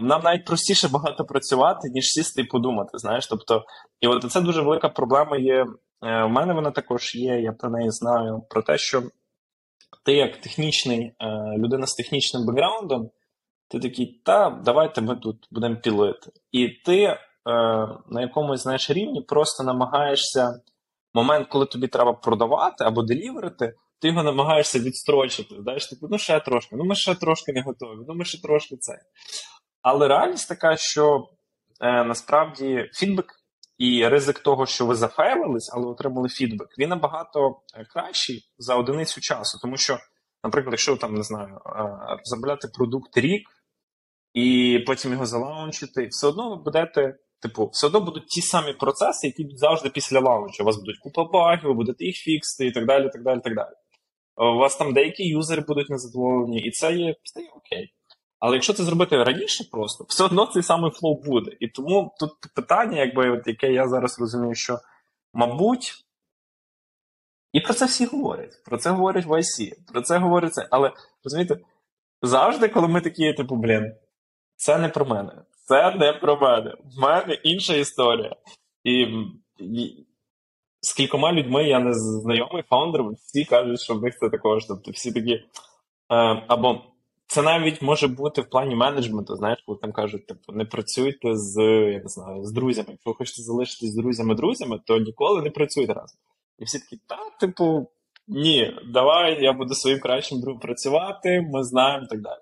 нам 0.02 0.22
навіть 0.24 0.44
простіше 0.44 0.88
багато 0.88 1.24
працювати, 1.24 1.88
ніж 1.94 2.04
сісти 2.04 2.40
і 2.40 2.44
подумати. 2.44 2.90
знаєш. 2.94 3.26
Тобто, 3.26 3.64
І 4.00 4.06
от 4.06 4.30
це 4.32 4.40
дуже 4.40 4.62
велика 4.62 4.88
проблема 4.88 5.36
є 5.36 5.64
Е, 6.02 6.22
у 6.22 6.28
мене 6.28 6.54
вона 6.54 6.70
також 6.70 7.14
є, 7.14 7.40
я 7.40 7.52
про 7.52 7.70
неї 7.70 7.90
знаю. 7.90 8.42
Про 8.50 8.62
те, 8.62 8.78
що 8.78 9.02
ти, 10.04 10.12
як 10.12 10.36
технічний 10.36 11.00
е, 11.00 11.14
людина 11.58 11.86
з 11.86 11.94
технічним 11.94 12.46
бекграундом, 12.46 13.10
ти 13.68 13.80
такий, 13.80 14.22
та 14.24 14.50
давайте 14.64 15.00
ми 15.00 15.16
тут 15.16 15.48
будемо 15.50 15.76
пілити. 15.76 16.30
І 16.52 16.68
ти 16.68 17.02
е, 17.02 17.16
на 18.08 18.20
якомусь 18.20 18.62
знаєш, 18.62 18.90
рівні 18.90 19.22
просто 19.22 19.64
намагаєшся 19.64 20.60
момент, 21.14 21.48
коли 21.48 21.66
тобі 21.66 21.88
треба 21.88 22.12
продавати 22.12 22.84
або 22.84 23.02
деліверити, 23.02 23.74
ти 24.00 24.08
його 24.08 24.22
намагаєшся 24.22 24.78
відстрочити. 24.78 25.54
Знаєш, 25.62 25.86
типу, 25.86 26.08
ну 26.10 26.18
ще 26.18 26.40
трошки, 26.40 26.76
ну 26.76 26.84
ми 26.84 26.94
ще 26.94 27.14
трошки 27.14 27.52
не 27.52 27.62
готові, 27.62 28.04
ну 28.08 28.14
ми 28.14 28.24
ще 28.24 28.42
трошки 28.42 28.76
це. 28.76 28.92
Але 29.82 30.08
реальність 30.08 30.48
така, 30.48 30.76
що 30.76 31.28
е, 31.80 32.04
насправді 32.04 32.90
фідбек 32.94 33.34
і 33.78 34.08
ризик 34.08 34.38
того, 34.38 34.66
що 34.66 34.86
ви 34.86 34.94
зафейлились, 34.94 35.70
але 35.74 35.86
отримали 35.86 36.28
фідбек, 36.28 36.68
він 36.78 36.88
набагато 36.88 37.60
е, 37.74 37.84
кращий 37.84 38.50
за 38.58 38.74
одиницю 38.74 39.20
часу. 39.20 39.58
Тому 39.62 39.76
що, 39.76 39.98
наприклад, 40.44 40.72
якщо 40.72 40.96
там 40.96 41.14
не 41.14 41.22
знаю, 41.22 41.60
розробляти 42.18 42.68
продукт 42.68 43.16
рік 43.16 43.48
і 44.34 44.78
потім 44.86 45.12
його 45.12 45.26
залаунчити, 45.26 46.06
все 46.10 46.26
одно 46.26 46.50
ви 46.50 46.56
будете. 46.56 47.18
Типу, 47.40 47.70
все 47.72 47.86
одно 47.86 48.00
будуть 48.00 48.26
ті 48.26 48.40
самі 48.40 48.72
процеси, 48.72 49.26
які 49.26 49.48
завжди 49.56 49.90
після 49.90 50.20
лаунчу. 50.20 50.62
У 50.62 50.66
вас 50.66 50.76
будуть 50.76 50.98
купа 50.98 51.24
багів, 51.24 51.64
ви 51.64 51.74
будете 51.74 52.04
їх 52.04 52.16
фіксити 52.16 52.66
і 52.66 52.72
так 52.72 52.86
далі. 52.86 53.08
так 53.12 53.22
далі, 53.22 53.40
так 53.44 53.54
далі. 53.54 53.74
У 54.40 54.58
вас 54.58 54.76
там 54.76 54.92
деякі 54.92 55.28
юзери 55.28 55.64
будуть 55.68 55.90
незадоволені, 55.90 56.60
і 56.60 56.70
це 56.70 56.92
є, 56.92 57.14
це 57.22 57.40
окей. 57.56 57.94
Але 58.38 58.56
якщо 58.56 58.72
це 58.72 58.82
зробити 58.82 59.24
раніше, 59.24 59.64
просто 59.72 60.04
все 60.08 60.24
одно 60.24 60.46
цей 60.46 60.62
самий 60.62 60.90
flow 60.90 61.22
буде. 61.22 61.56
І 61.60 61.68
тому 61.68 62.14
тут 62.20 62.32
питання, 62.54 62.98
якби 62.98 63.30
от, 63.30 63.46
яке 63.46 63.72
я 63.72 63.88
зараз 63.88 64.20
розумію, 64.20 64.54
що 64.54 64.78
мабуть. 65.34 66.04
І 67.52 67.60
про 67.60 67.74
це 67.74 67.86
всі 67.86 68.06
говорять. 68.06 68.64
Про 68.64 68.78
це 68.78 68.90
говорять 68.90 69.24
в 69.26 69.30
YC, 69.30 69.72
про 69.92 70.02
це 70.02 70.18
говориться. 70.18 70.68
Але 70.70 70.92
розумієте, 71.24 71.58
завжди, 72.22 72.68
коли 72.68 72.88
ми 72.88 73.00
такі, 73.00 73.32
типу, 73.32 73.56
блін, 73.56 73.94
це 74.56 74.78
не 74.78 74.88
про 74.88 75.06
мене. 75.06 75.32
Це 75.64 75.94
не 75.94 76.12
про 76.12 76.36
мене. 76.36 76.74
В 76.84 77.00
мене 77.00 77.34
інша 77.34 77.74
історія. 77.74 78.36
І, 78.84 79.06
і 79.58 80.06
з 80.80 80.92
кількома 80.92 81.32
людьми 81.32 81.64
я 81.64 81.80
не 81.80 81.94
знайомий 81.94 82.62
фаундер, 82.62 83.04
всі 83.04 83.44
кажуть, 83.44 83.80
що 83.80 83.94
в 83.94 84.02
них 84.02 84.18
це 84.18 84.28
також. 84.28 84.64
Тобто 84.66 84.90
всі 84.90 85.12
такі. 85.12 85.32
Е, 85.32 85.44
або 86.48 86.80
це 87.26 87.42
навіть 87.42 87.82
може 87.82 88.08
бути 88.08 88.40
в 88.40 88.50
плані 88.50 88.74
менеджменту, 88.74 89.36
знаєш, 89.36 89.62
коли 89.66 89.78
там 89.78 89.92
кажуть, 89.92 90.26
типу, 90.26 90.52
не 90.52 90.64
працюйте 90.64 91.36
з 91.36 91.62
я 91.92 91.98
не 91.98 92.08
знаю, 92.08 92.44
з 92.44 92.52
друзями. 92.52 92.88
Якщо 92.90 93.10
ви 93.10 93.16
хочете 93.16 93.42
залишитись 93.42 93.92
з 93.92 93.96
друзями-друзями, 93.96 94.80
то 94.86 94.98
ніколи 94.98 95.42
не 95.42 95.50
працюйте 95.50 95.92
разом. 95.92 96.18
І 96.58 96.64
всі 96.64 96.78
такі, 96.78 97.00
та, 97.06 97.16
типу, 97.40 97.90
ні, 98.28 98.76
давай, 98.92 99.42
я 99.42 99.52
буду 99.52 99.74
своїм 99.74 100.00
кращим 100.00 100.40
другом 100.40 100.60
працювати, 100.60 101.48
ми 101.52 101.64
знаємо 101.64 102.04
і 102.04 102.08
так 102.08 102.20
далі. 102.20 102.40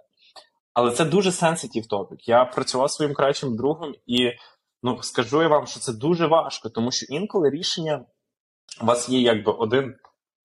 Але 0.75 0.91
це 0.91 1.05
дуже 1.05 1.33
сенситив 1.33 1.87
топік. 1.87 2.29
Я 2.29 2.45
працював 2.45 2.91
своїм 2.91 3.15
кращим 3.15 3.57
другом, 3.57 3.95
і 4.07 4.31
ну, 4.83 4.99
скажу 5.03 5.43
я 5.43 5.49
вам, 5.49 5.67
що 5.67 5.81
це 5.81 5.93
дуже 5.93 6.27
важко, 6.27 6.69
тому 6.69 6.93
що 6.93 7.07
інколи 7.09 7.51
рішення 7.51 8.05
у 8.83 8.87
вас 8.87 9.09
є 9.09 9.21
якби 9.21 9.53
один 9.53 9.95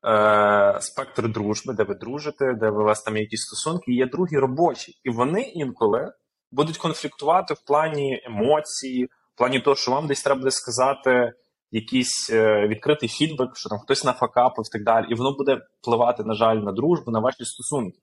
е, 0.07 0.77
спектр 0.81 1.29
дружби, 1.29 1.73
де 1.73 1.83
ви 1.83 1.95
дружите, 1.95 2.53
де 2.53 2.69
у 2.69 2.83
вас 2.83 3.03
там 3.03 3.17
є 3.17 3.21
якісь 3.21 3.41
стосунки, 3.41 3.91
є 3.91 4.05
другі 4.05 4.37
робочі. 4.37 4.99
І 5.03 5.09
вони 5.09 5.41
інколи 5.41 6.13
будуть 6.51 6.77
конфліктувати 6.77 7.53
в 7.53 7.61
плані 7.61 8.21
емоцій, 8.25 9.07
в 9.35 9.37
плані 9.37 9.59
того, 9.59 9.75
що 9.75 9.91
вам 9.91 10.07
десь 10.07 10.23
треба 10.23 10.39
буде 10.39 10.51
сказати 10.51 11.33
якийсь 11.71 12.29
е, 12.29 12.67
відкритий 12.67 13.09
фідбек, 13.09 13.57
що 13.57 13.69
там 13.69 13.79
хтось 13.79 14.03
нафакапив 14.03 14.65
і 14.69 14.71
так 14.71 14.83
далі. 14.83 15.05
І 15.09 15.15
воно 15.15 15.31
буде 15.31 15.61
впливати, 15.81 16.23
на 16.23 16.33
жаль, 16.33 16.55
на 16.55 16.71
дружбу, 16.71 17.11
на 17.11 17.19
ваші 17.19 17.45
стосунки. 17.45 17.99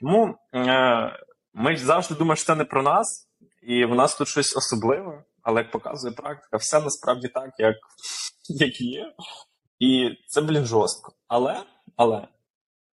Тому 0.00 0.34
е, 0.54 1.24
ми 1.54 1.76
завжди 1.76 2.14
думаємо, 2.14 2.36
що 2.36 2.46
це 2.46 2.54
не 2.54 2.64
про 2.64 2.82
нас, 2.82 3.28
і 3.62 3.84
в 3.84 3.94
нас 3.94 4.16
тут 4.16 4.28
щось 4.28 4.56
особливе. 4.56 5.24
Але 5.42 5.60
як 5.60 5.70
показує 5.70 6.14
практика, 6.14 6.56
все 6.56 6.80
насправді 6.80 7.28
так, 7.28 7.50
як 7.58 7.76
як 8.48 8.80
є. 8.80 9.12
І 9.80 10.10
це, 10.26 10.40
блін, 10.40 10.64
жорстко. 10.64 11.12
Але, 11.28 11.62
але 11.96 12.28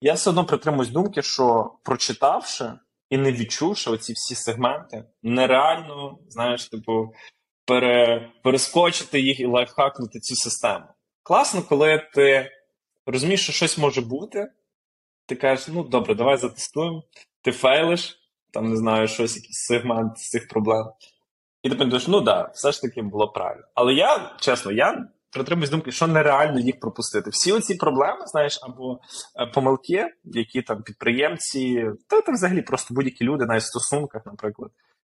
я 0.00 0.14
все 0.14 0.30
одно 0.30 0.44
притримуюсь 0.44 0.88
думки, 0.88 1.22
що 1.22 1.74
прочитавши 1.82 2.72
і 3.10 3.18
не 3.18 3.32
відчувши 3.32 3.90
оці 3.90 4.12
всі 4.12 4.34
сегменти, 4.34 5.04
нереально, 5.22 6.18
знаєш, 6.28 6.68
типу, 6.68 7.12
пере, 7.64 8.30
перескочити 8.42 9.20
їх 9.20 9.40
і 9.40 9.46
лайфхакнути 9.46 10.20
цю 10.20 10.34
систему. 10.36 10.84
Класно, 11.22 11.62
коли 11.62 12.08
ти 12.14 12.50
розумієш, 13.06 13.42
що 13.42 13.52
щось 13.52 13.78
може 13.78 14.00
бути, 14.00 14.52
ти 15.26 15.34
кажеш, 15.36 15.68
ну 15.68 15.84
добре, 15.84 16.14
давай 16.14 16.36
затестуємо, 16.36 17.02
ти 17.42 17.52
фейлиш, 17.52 18.18
там 18.52 18.70
не 18.70 18.76
знаю, 18.76 19.08
щось, 19.08 19.36
якийсь 19.36 19.66
сегмент 19.66 20.18
з 20.18 20.28
цих 20.28 20.48
проблем. 20.48 20.86
І 21.62 21.68
ти 21.68 21.74
думаєш, 21.74 22.08
ну 22.08 22.22
так, 22.22 22.24
да, 22.24 22.52
все 22.54 22.72
ж 22.72 22.82
таки 22.82 23.02
було 23.02 23.28
правильно. 23.28 23.64
Але 23.74 23.94
я, 23.94 24.36
чесно, 24.40 24.72
я 24.72 25.08
притримуюсь 25.32 25.70
думки, 25.70 25.92
що 25.92 26.06
нереально 26.06 26.60
їх 26.60 26.80
пропустити. 26.80 27.30
Всі 27.30 27.52
оці 27.52 27.74
проблеми, 27.74 28.26
знаєш, 28.26 28.58
або 28.62 29.00
е, 29.40 29.46
помилки, 29.46 30.06
які 30.24 30.62
там 30.62 30.82
підприємці, 30.82 31.86
та 32.08 32.20
там 32.20 32.34
взагалі 32.34 32.62
просто 32.62 32.94
будь-які 32.94 33.24
люди, 33.24 33.46
навіть 33.46 33.62
в 33.62 33.66
стосунках, 33.66 34.26
наприклад, 34.26 34.70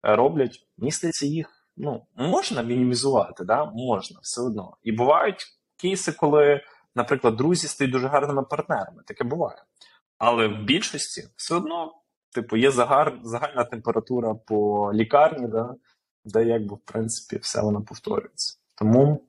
е, 0.05 0.15
роблять, 0.15 0.67
мені 0.77 0.91
здається, 0.91 1.25
їх 1.25 1.47
ну, 1.77 2.05
можна 2.15 2.61
мінімізувати, 2.61 3.43
да? 3.43 3.65
можна 3.65 4.19
все 4.21 4.41
одно. 4.41 4.77
І 4.83 4.91
бувають 4.91 5.45
кейси, 5.81 6.11
коли, 6.11 6.61
наприклад, 6.95 7.35
друзі 7.35 7.67
стають 7.67 7.93
дуже 7.93 8.07
гарними 8.07 8.43
партнерами. 8.43 9.03
Таке 9.05 9.23
буває. 9.23 9.63
Але 10.17 10.47
в 10.47 10.63
більшості 10.63 11.27
все 11.35 11.55
одно, 11.55 11.93
типу, 12.33 12.57
є 12.57 12.71
загар, 12.71 13.19
загальна 13.23 13.63
температура 13.63 14.33
по 14.33 14.91
лікарні, 14.93 15.47
да? 15.47 15.75
де 16.25 16.43
якби, 16.43 16.75
в 16.75 16.79
принципі, 16.85 17.41
все 17.41 17.61
воно 17.61 17.81
повторюється. 17.81 18.57
Тому. 18.75 19.21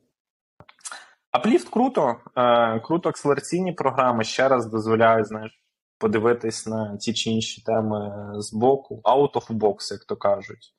Апліфт 1.32 1.68
круто, 1.68 2.16
е, 2.36 2.80
круто 2.80 3.08
акселераційні 3.08 3.72
програми 3.72 4.24
ще 4.24 4.48
раз 4.48 4.66
дозволяють, 4.66 5.26
знаєш, 5.26 5.62
подивитись 5.98 6.66
на 6.66 6.96
ті 6.96 7.12
чи 7.12 7.30
інші 7.30 7.62
теми 7.62 8.32
з 8.38 8.52
боку, 8.54 9.00
out 9.04 9.32
of 9.32 9.48
box, 9.48 9.92
як 9.92 10.04
то 10.08 10.16
кажуть. 10.16 10.74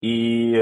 І, 0.00 0.54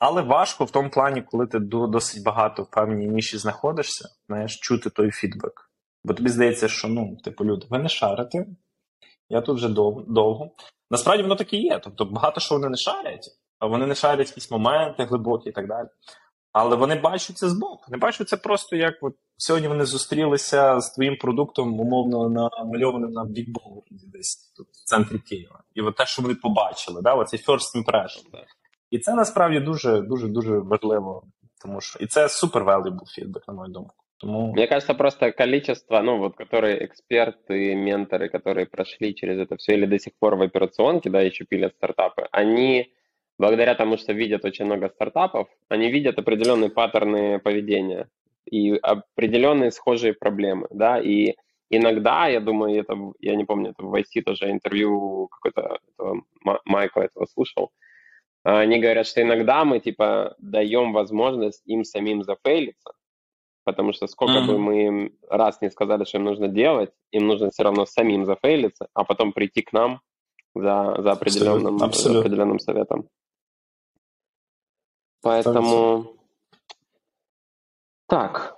Але 0.00 0.22
важко 0.22 0.64
в 0.64 0.70
тому 0.70 0.90
плані, 0.90 1.22
коли 1.22 1.46
ти 1.46 1.58
досить 1.60 2.24
багато 2.24 2.62
в 2.62 2.70
певній 2.70 3.06
ніші 3.06 3.38
знаходишся, 3.38 4.08
знаєш, 4.28 4.58
чути 4.58 4.90
той 4.90 5.10
фідбек. 5.10 5.70
Бо 6.04 6.14
тобі 6.14 6.28
здається, 6.28 6.68
що 6.68 6.88
ну, 6.88 7.16
типу, 7.16 7.44
люди, 7.44 7.66
ви 7.70 7.78
не 7.78 7.88
шарите, 7.88 8.46
я 9.28 9.40
тут 9.40 9.56
вже 9.56 9.68
дов- 9.68 10.04
довго. 10.06 10.50
Насправді 10.90 11.22
воно 11.22 11.36
так 11.36 11.52
і 11.52 11.56
є. 11.56 11.80
Тобто 11.84 12.04
багато 12.04 12.40
що 12.40 12.54
вони 12.54 12.68
не 12.68 12.76
шарять, 12.76 13.28
а 13.58 13.66
вони 13.66 13.86
не 13.86 13.94
шарять 13.94 14.28
якісь 14.28 14.50
моменти 14.50 15.04
глибокі 15.04 15.48
і 15.48 15.52
так 15.52 15.68
далі. 15.68 15.88
Але 16.51 16.75
вони 16.75 16.95
бачать 16.95 17.37
це 17.37 17.49
збоку. 17.49 17.83
Вони 17.87 17.97
бачать 17.97 18.29
це 18.29 18.37
просто 18.37 18.75
як 18.75 18.93
от 19.01 19.15
сьогодні 19.37 19.67
вони 19.67 19.85
зустрілися 19.85 20.79
з 20.79 20.89
твоїм 20.89 21.17
продуктом, 21.17 21.79
умовно 21.79 22.29
намальованим 22.29 23.11
на 23.11 23.25
бікболі 23.25 23.83
десь 23.91 24.53
тут 24.57 24.67
в 24.67 24.83
центрі 24.85 25.19
Києва. 25.19 25.63
І 25.75 25.81
от 25.81 25.95
те, 25.95 26.05
що 26.05 26.21
вони 26.21 26.35
побачили, 26.35 27.01
да, 27.01 27.13
оцей 27.13 27.39
first 27.47 27.75
impression. 27.75 28.23
І 28.91 28.99
це 28.99 29.13
насправді 29.13 29.59
дуже 29.59 30.01
дуже 30.01 30.27
дуже 30.27 30.59
важливо, 30.59 31.23
тому 31.61 31.81
що 31.81 31.99
і 31.99 32.07
це 32.07 32.29
супер 32.29 32.63
valuable 32.63 33.19
feedback, 33.19 33.41
на 33.47 33.53
мою 33.53 33.71
думку. 33.71 33.95
Тому... 34.19 34.51
Мне 34.53 34.67
кажется, 34.67 34.93
просто 34.93 35.31
количество, 35.31 36.01
ну 36.01 36.17
вот, 36.17 36.35
которые 36.35 36.85
эксперты, 36.85 37.75
менторы, 37.75 38.29
которые 38.29 38.65
прошли 38.65 39.13
через 39.13 39.39
это 39.39 39.57
все 39.57 39.73
или 39.73 39.85
до 39.85 39.99
сих 39.99 40.13
пор 40.19 40.35
в 40.35 40.41
операционке, 40.41 41.09
да, 41.09 41.21
еще 41.21 41.45
пилят 41.45 41.75
стартапы, 41.75 42.27
они 42.31 42.91
благодаря 43.42 43.74
тому, 43.74 43.96
что 43.96 44.12
видят 44.12 44.44
очень 44.44 44.66
много 44.66 44.88
стартапов, 44.88 45.48
они 45.68 45.90
видят 45.90 46.16
определенные 46.16 46.70
паттерны 46.70 47.40
поведения 47.40 48.08
и 48.52 48.70
определенные 48.76 49.72
схожие 49.72 50.12
проблемы, 50.12 50.68
да, 50.70 51.00
и 51.00 51.34
иногда, 51.68 52.28
я 52.28 52.40
думаю, 52.40 52.78
это, 52.78 52.96
я 53.18 53.34
не 53.34 53.44
помню, 53.44 53.70
это 53.70 53.82
в 53.82 53.92
IC 53.94 54.22
тоже 54.24 54.50
интервью 54.50 55.28
какой-то 55.28 55.78
Майкла 56.64 57.02
этого 57.02 57.26
слушал, 57.26 57.72
они 58.44 58.78
говорят, 58.78 59.08
что 59.08 59.20
иногда 59.22 59.64
мы, 59.64 59.80
типа, 59.80 60.36
даем 60.38 60.92
возможность 60.92 61.62
им 61.66 61.82
самим 61.82 62.22
зафейлиться, 62.22 62.92
потому 63.64 63.92
что 63.92 64.06
сколько 64.06 64.38
mm-hmm. 64.38 64.46
бы 64.46 64.58
мы 64.58 64.86
им 64.86 65.12
раз 65.28 65.60
не 65.60 65.70
сказали, 65.70 66.04
что 66.04 66.18
им 66.18 66.24
нужно 66.24 66.46
делать, 66.46 66.90
им 67.10 67.26
нужно 67.26 67.50
все 67.50 67.64
равно 67.64 67.86
самим 67.86 68.24
зафейлиться, 68.24 68.86
а 68.94 69.02
потом 69.02 69.32
прийти 69.32 69.62
к 69.62 69.72
нам 69.72 70.00
за, 70.54 70.94
за, 70.98 71.10
определенным, 71.10 71.82
Абсолютно. 71.82 72.12
за 72.12 72.18
определенным 72.20 72.58
советом. 72.60 73.08
Поэтому... 75.22 76.16
Так, 78.08 78.56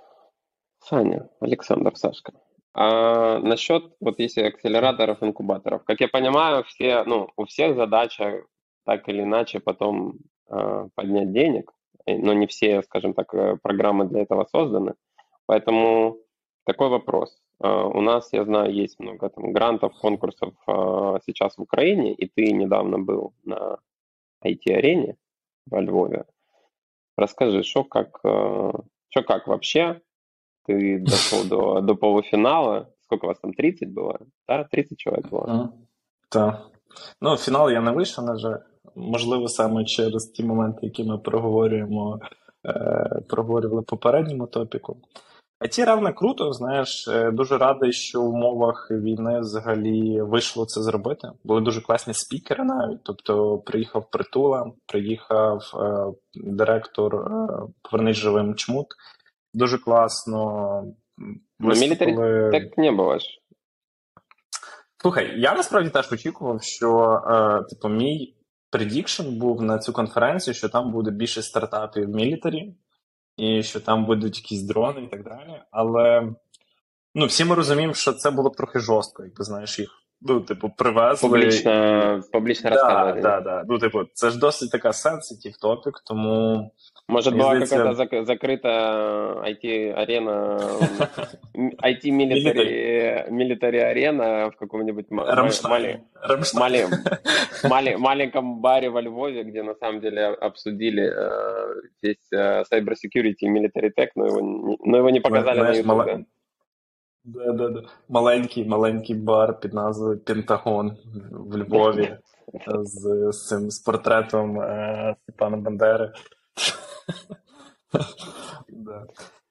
Саня, 0.79 1.29
Александр, 1.39 1.95
Сашка. 1.95 2.33
А 2.73 3.39
насчет, 3.39 3.95
вот 4.01 4.19
если 4.19 4.41
акселераторов, 4.41 5.23
инкубаторов, 5.23 5.83
как 5.85 6.01
я 6.01 6.09
понимаю, 6.09 6.63
все, 6.65 7.03
ну, 7.05 7.29
у 7.37 7.45
всех 7.45 7.75
задача 7.75 8.43
так 8.83 9.07
или 9.07 9.21
иначе 9.21 9.59
потом 9.61 10.19
э, 10.49 10.89
поднять 10.93 11.31
денег, 11.31 11.71
но 12.05 12.33
не 12.33 12.47
все, 12.47 12.83
скажем 12.83 13.13
так, 13.13 13.33
э, 13.33 13.57
программы 13.61 14.05
для 14.05 14.23
этого 14.23 14.45
созданы. 14.51 14.95
Поэтому 15.45 16.17
такой 16.65 16.89
вопрос. 16.89 17.37
Uh, 17.63 17.89
у 17.93 18.01
нас, 18.01 18.33
я 18.33 18.43
знаю, 18.43 18.73
есть 18.73 18.99
много 18.99 19.29
там 19.29 19.53
грантов, 19.53 19.93
конкурсов 20.01 20.53
uh, 20.67 21.21
сейчас 21.25 21.57
в 21.57 21.61
Украине, 21.61 22.13
и 22.13 22.27
ты 22.27 22.51
недавно 22.51 22.99
был 22.99 23.33
на 23.45 23.79
IT-арене 24.43 25.15
во 25.65 25.79
Львове. 25.79 26.25
Расскажи, 27.16 27.62
что 27.62 27.84
как, 27.84 28.18
что 28.20 29.22
как 29.26 29.46
вообще? 29.46 30.00
Ты 30.66 30.98
дошел 31.00 31.44
до, 31.44 31.80
до 31.80 31.94
полуфинала. 31.94 32.92
Сколько 33.04 33.26
вас 33.26 33.38
там, 33.40 33.52
30 33.52 33.92
было? 33.92 34.18
Да, 34.48 34.64
30 34.64 34.98
человек 34.98 35.28
было? 35.28 35.46
Mm, 35.46 35.68
так. 36.28 36.70
Ну, 37.20 37.36
фінал 37.36 37.70
я 37.70 37.80
не 37.80 37.92
вийшов, 37.92 38.24
на 38.24 38.38
жаль. 38.38 38.58
Можливо, 38.94 39.48
саме 39.48 39.84
через 39.84 40.26
ті 40.26 40.44
моменти, 40.44 40.78
які 40.82 41.04
ми 41.04 41.18
проговорюємо, 41.18 42.20
е, 42.66 43.22
проговорювали 43.28 43.80
в 43.80 43.84
попередньому 43.84 44.46
топіку. 44.46 44.96
А 45.59 45.67
ті 45.67 45.83
равно 45.83 46.13
круто, 46.13 46.53
знаєш, 46.53 47.07
е, 47.07 47.31
дуже 47.31 47.57
радий, 47.57 47.93
що 47.93 48.21
в 48.21 48.29
умовах 48.29 48.87
війни 48.91 49.39
взагалі 49.39 50.21
вийшло 50.21 50.65
це 50.65 50.81
зробити. 50.81 51.31
Були 51.43 51.61
дуже 51.61 51.81
класні 51.81 52.13
спікери 52.13 52.63
навіть. 52.63 53.03
Тобто 53.03 53.57
приїхав 53.57 54.09
Притула, 54.09 54.71
приїхав 54.85 55.71
е, 55.73 56.05
директор 56.33 57.15
е, 57.15 57.47
Повернись 57.81 58.17
живим 58.17 58.55
чмут. 58.55 58.87
Дуже 59.53 59.77
класно. 59.77 60.83
На 61.59 61.75
мілітарі 61.75 62.15
так 62.51 62.77
не 62.77 62.91
було 62.91 63.19
ж. 63.19 63.25
Слухай, 65.01 65.39
я 65.39 65.53
насправді 65.53 65.89
теж 65.89 66.11
очікував, 66.11 66.63
що 66.63 67.21
е, 67.27 67.63
типу, 67.69 67.89
мій 67.89 68.35
предікшн 68.69 69.29
був 69.29 69.61
на 69.61 69.79
цю 69.79 69.93
конференцію, 69.93 70.53
що 70.53 70.69
там 70.69 70.91
буде 70.91 71.11
більше 71.11 71.41
стартапів 71.41 72.05
в 72.05 72.15
мілітарі 72.15 72.75
і 73.37 73.63
що 73.63 73.79
там 73.79 74.05
будуть 74.05 74.37
якісь 74.37 74.61
дрони 74.61 75.01
і 75.01 75.07
так 75.07 75.23
далі. 75.23 75.61
Але 75.71 76.33
ну, 77.15 77.25
всі 77.25 77.45
ми 77.45 77.55
розуміємо, 77.55 77.93
що 77.93 78.13
це 78.13 78.31
було 78.31 78.49
б 78.49 78.55
трохи 78.55 78.79
жорстко, 78.79 79.23
якби 79.23 79.43
знаєш 79.43 79.79
їх. 79.79 80.01
Ну, 80.21 80.41
типу, 80.41 80.69
привезли. 80.69 81.29
Публічно, 81.29 82.23
публічно 82.31 82.69
да, 82.69 82.75
розказувати. 82.75 83.21
Да, 83.21 83.41
да. 83.41 83.63
Ну, 83.67 83.79
типу, 83.79 84.03
це 84.13 84.29
ж 84.29 84.39
досить 84.39 84.71
така 84.71 84.89
sensitive 84.89 85.59
топік, 85.61 86.01
тому. 86.05 86.71
Может, 87.08 87.34
была 87.34 87.50
здається... 87.50 87.76
какая-то 87.76 88.02
зак- 88.02 88.24
закрытая 88.24 89.52
IT-арена, 89.52 90.60
IT-милитари-арена 91.82 94.50
в 94.50 94.56
каком-нибудь 94.56 95.06
маленьком 97.98 98.60
баре 98.60 98.90
во 98.90 99.02
Львове, 99.02 99.42
где 99.42 99.62
на 99.62 99.74
самом 99.74 100.00
деле 100.00 100.26
обсудили 100.26 101.02
э, 101.02 101.74
весь 102.02 102.32
э, 102.32 102.62
cyber 102.72 102.94
security 102.94 103.34
и 103.40 103.48
military 103.48 103.90
tech, 103.96 104.08
но 104.14 104.26
его, 104.26 104.40
но 104.84 104.98
его 104.98 105.10
не 105.10 105.20
показали 105.20 105.58
Знаешь, 105.58 105.84
на 105.84 105.92
YouTube. 105.92 106.26
Да, 107.24 107.52
да, 107.52 107.68
да. 107.68 107.82
Маленький, 108.08 108.64
маленький 108.64 109.14
бар 109.14 109.60
під 109.60 109.74
назвою 109.74 110.18
Пентагон 110.18 110.96
в 111.30 111.58
Львові 111.58 112.16
з, 112.82 113.32
з 113.32 113.48
цим 113.48 113.70
з 113.70 113.78
портретом 113.78 114.60
е, 114.60 115.16
Степана 115.22 115.56
Бандери. 115.56 116.12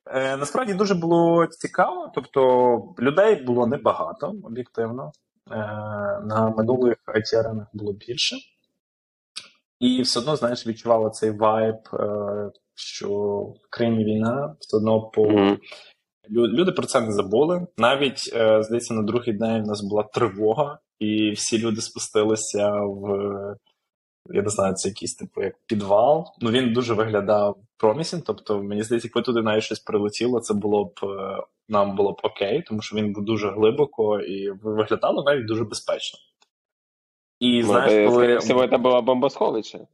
е, 0.07 0.37
Насправді 0.37 0.75
дуже 0.75 0.95
було 0.95 1.47
цікаво, 1.47 2.13
тобто 2.15 2.41
людей 2.99 3.43
було 3.43 3.67
небагато, 3.67 4.35
об'єктивно. 4.45 5.13
Е, 5.51 5.57
На 6.25 6.55
минулих 6.57 6.97
IT-аренах 7.07 7.67
було 7.73 7.93
більше. 7.93 8.37
І 9.81 10.03
все 10.03 10.21
одно, 10.21 10.37
знаєш, 10.37 10.67
відчувала 10.67 11.11
цей 11.11 11.31
вайб, 11.31 11.77
е, 11.95 12.51
що 12.75 13.09
в 13.41 13.71
країні 13.71 14.05
війна, 14.05 14.57
все 14.61 14.77
одно 14.77 15.01
по. 15.03 15.23
Mm-hmm. 15.23 15.59
Люди 16.31 16.73
про 16.73 16.87
це 16.87 17.01
не 17.01 17.13
забули. 17.13 17.67
Навіть, 17.79 18.19
здається, 18.61 18.95
на 18.95 19.03
другий 19.03 19.33
день 19.33 19.63
у 19.63 19.67
нас 19.67 19.83
була 19.83 20.03
тривога, 20.03 20.79
і 20.99 21.31
всі 21.31 21.59
люди 21.59 21.81
спустилися 21.81 22.71
в. 22.71 23.57
Я 24.27 24.43
не 24.43 24.49
знаю, 24.49 24.75
це 24.75 24.89
якийсь 24.89 25.14
типу 25.14 25.43
як 25.43 25.55
підвал. 25.66 26.27
Ну 26.41 26.51
він 26.51 26.72
дуже 26.72 26.95
виглядав 26.95 27.57
промісінь. 27.77 28.22
Тобто, 28.27 28.62
мені 28.62 28.83
здається, 28.83 29.09
якби 29.09 29.22
туди 29.22 29.43
навіть 29.43 29.64
щось 29.64 29.79
прилетіло, 29.79 30.41
це 30.41 30.55
було 30.55 30.85
б 30.85 31.01
е, 31.03 31.43
нам 31.68 31.97
було 31.97 32.12
б 32.12 32.20
окей, 32.22 32.62
тому 32.62 32.83
що 32.83 32.97
він 32.97 33.12
був 33.12 33.25
дуже 33.25 33.51
глибоко 33.51 34.20
і 34.20 34.51
виглядало 34.51 35.22
навіть 35.22 35.47
дуже 35.47 35.64
безпечно. 35.64 36.18
І 37.41 37.61
ну, 37.61 37.66
знаєш, 37.66 38.11
коли... 38.11 38.37
всього, 38.37 38.68
це 38.68 38.79
було 38.79 39.03
бомбосховище. 39.03 39.87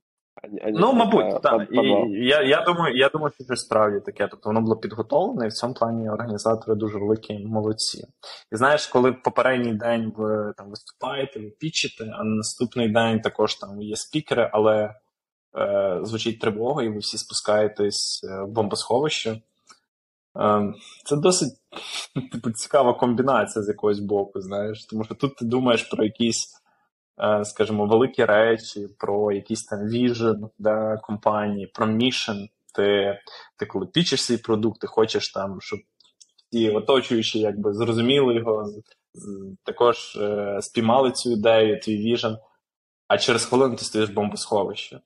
Ну, 0.73 0.93
мабуть, 0.93 1.43
так. 1.43 1.69
І 1.71 1.79
я 2.27 2.43
я, 2.43 2.65
думаю, 2.65 2.97
я 2.97 3.09
думаю, 3.09 3.33
що 3.35 3.45
це 3.45 3.57
справді 3.57 4.01
таке. 4.01 4.29
Тобто 4.31 4.49
воно 4.49 4.61
було 4.61 4.77
підготовлене, 4.77 5.47
і 5.47 5.49
в 5.49 5.53
цьому 5.53 5.75
плані 5.75 6.11
організатори 6.11 6.75
дуже 6.75 6.99
великі 6.99 7.39
молодці. 7.39 8.07
І 8.53 8.57
знаєш, 8.57 8.87
коли 8.87 9.11
в 9.11 9.23
попередній 9.23 9.75
день 9.75 10.13
ви 10.17 10.53
там 10.57 10.71
виступаєте, 10.71 11.41
ви 11.41 11.51
пічите, 11.61 12.05
а 12.05 12.25
на 12.25 12.37
наступний 12.37 12.89
день 12.89 13.21
також 13.21 13.55
там 13.55 13.83
є 13.83 13.97
спікери, 13.97 14.51
але 14.53 14.95
е, 15.59 16.01
звучить 16.03 16.41
тривога, 16.41 16.83
і 16.83 16.89
ви 16.89 16.99
всі 16.99 17.19
спускаєтесь 17.19 18.21
е, 18.25 18.43
в 18.43 18.49
бомбосховище. 18.49 19.31
Е, 20.41 20.75
це 21.05 21.17
досить 21.17 21.53
типу, 22.33 22.51
цікава 22.51 22.95
комбінація 22.95 23.63
з 23.63 23.69
якогось 23.69 24.01
боку, 24.01 24.41
знаєш, 24.41 24.87
тому 24.87 25.05
що 25.05 25.15
тут 25.15 25.37
ти 25.37 25.45
думаєш 25.45 25.83
про 25.83 26.05
якісь. 26.05 26.60
Е, 27.23 27.45
скажімо, 27.45 27.87
великі 27.87 28.25
речі, 28.25 28.89
про 28.99 29.33
якийсь 29.33 29.65
там 29.65 29.89
віжен 29.89 30.49
да, 30.59 30.97
компанії, 31.03 31.67
про 31.67 31.87
мішен. 31.87 32.49
Ти 32.75 33.19
ти 33.57 33.67
коли 33.67 33.87
пічеш 33.87 34.23
свій 34.23 34.37
продукт, 34.37 34.81
ти 34.81 34.87
хочеш 34.87 35.33
там, 35.33 35.61
щоб 35.61 35.81
ті 36.53 36.71
оточуючі 36.71 37.39
якби 37.39 37.73
зрозуміли 37.73 38.35
його, 38.35 38.67
також 39.65 40.17
е, 40.17 40.59
спіймали 40.63 41.13
цю 41.13 41.31
ідею, 41.31 41.81
твій 41.81 41.97
віжен, 41.97 42.39
а 43.09 43.19
через 43.19 43.45
хвилину 43.45 43.77
ти 43.77 43.85
стоїш 43.85 44.11
бомбосховище. 44.11 45.01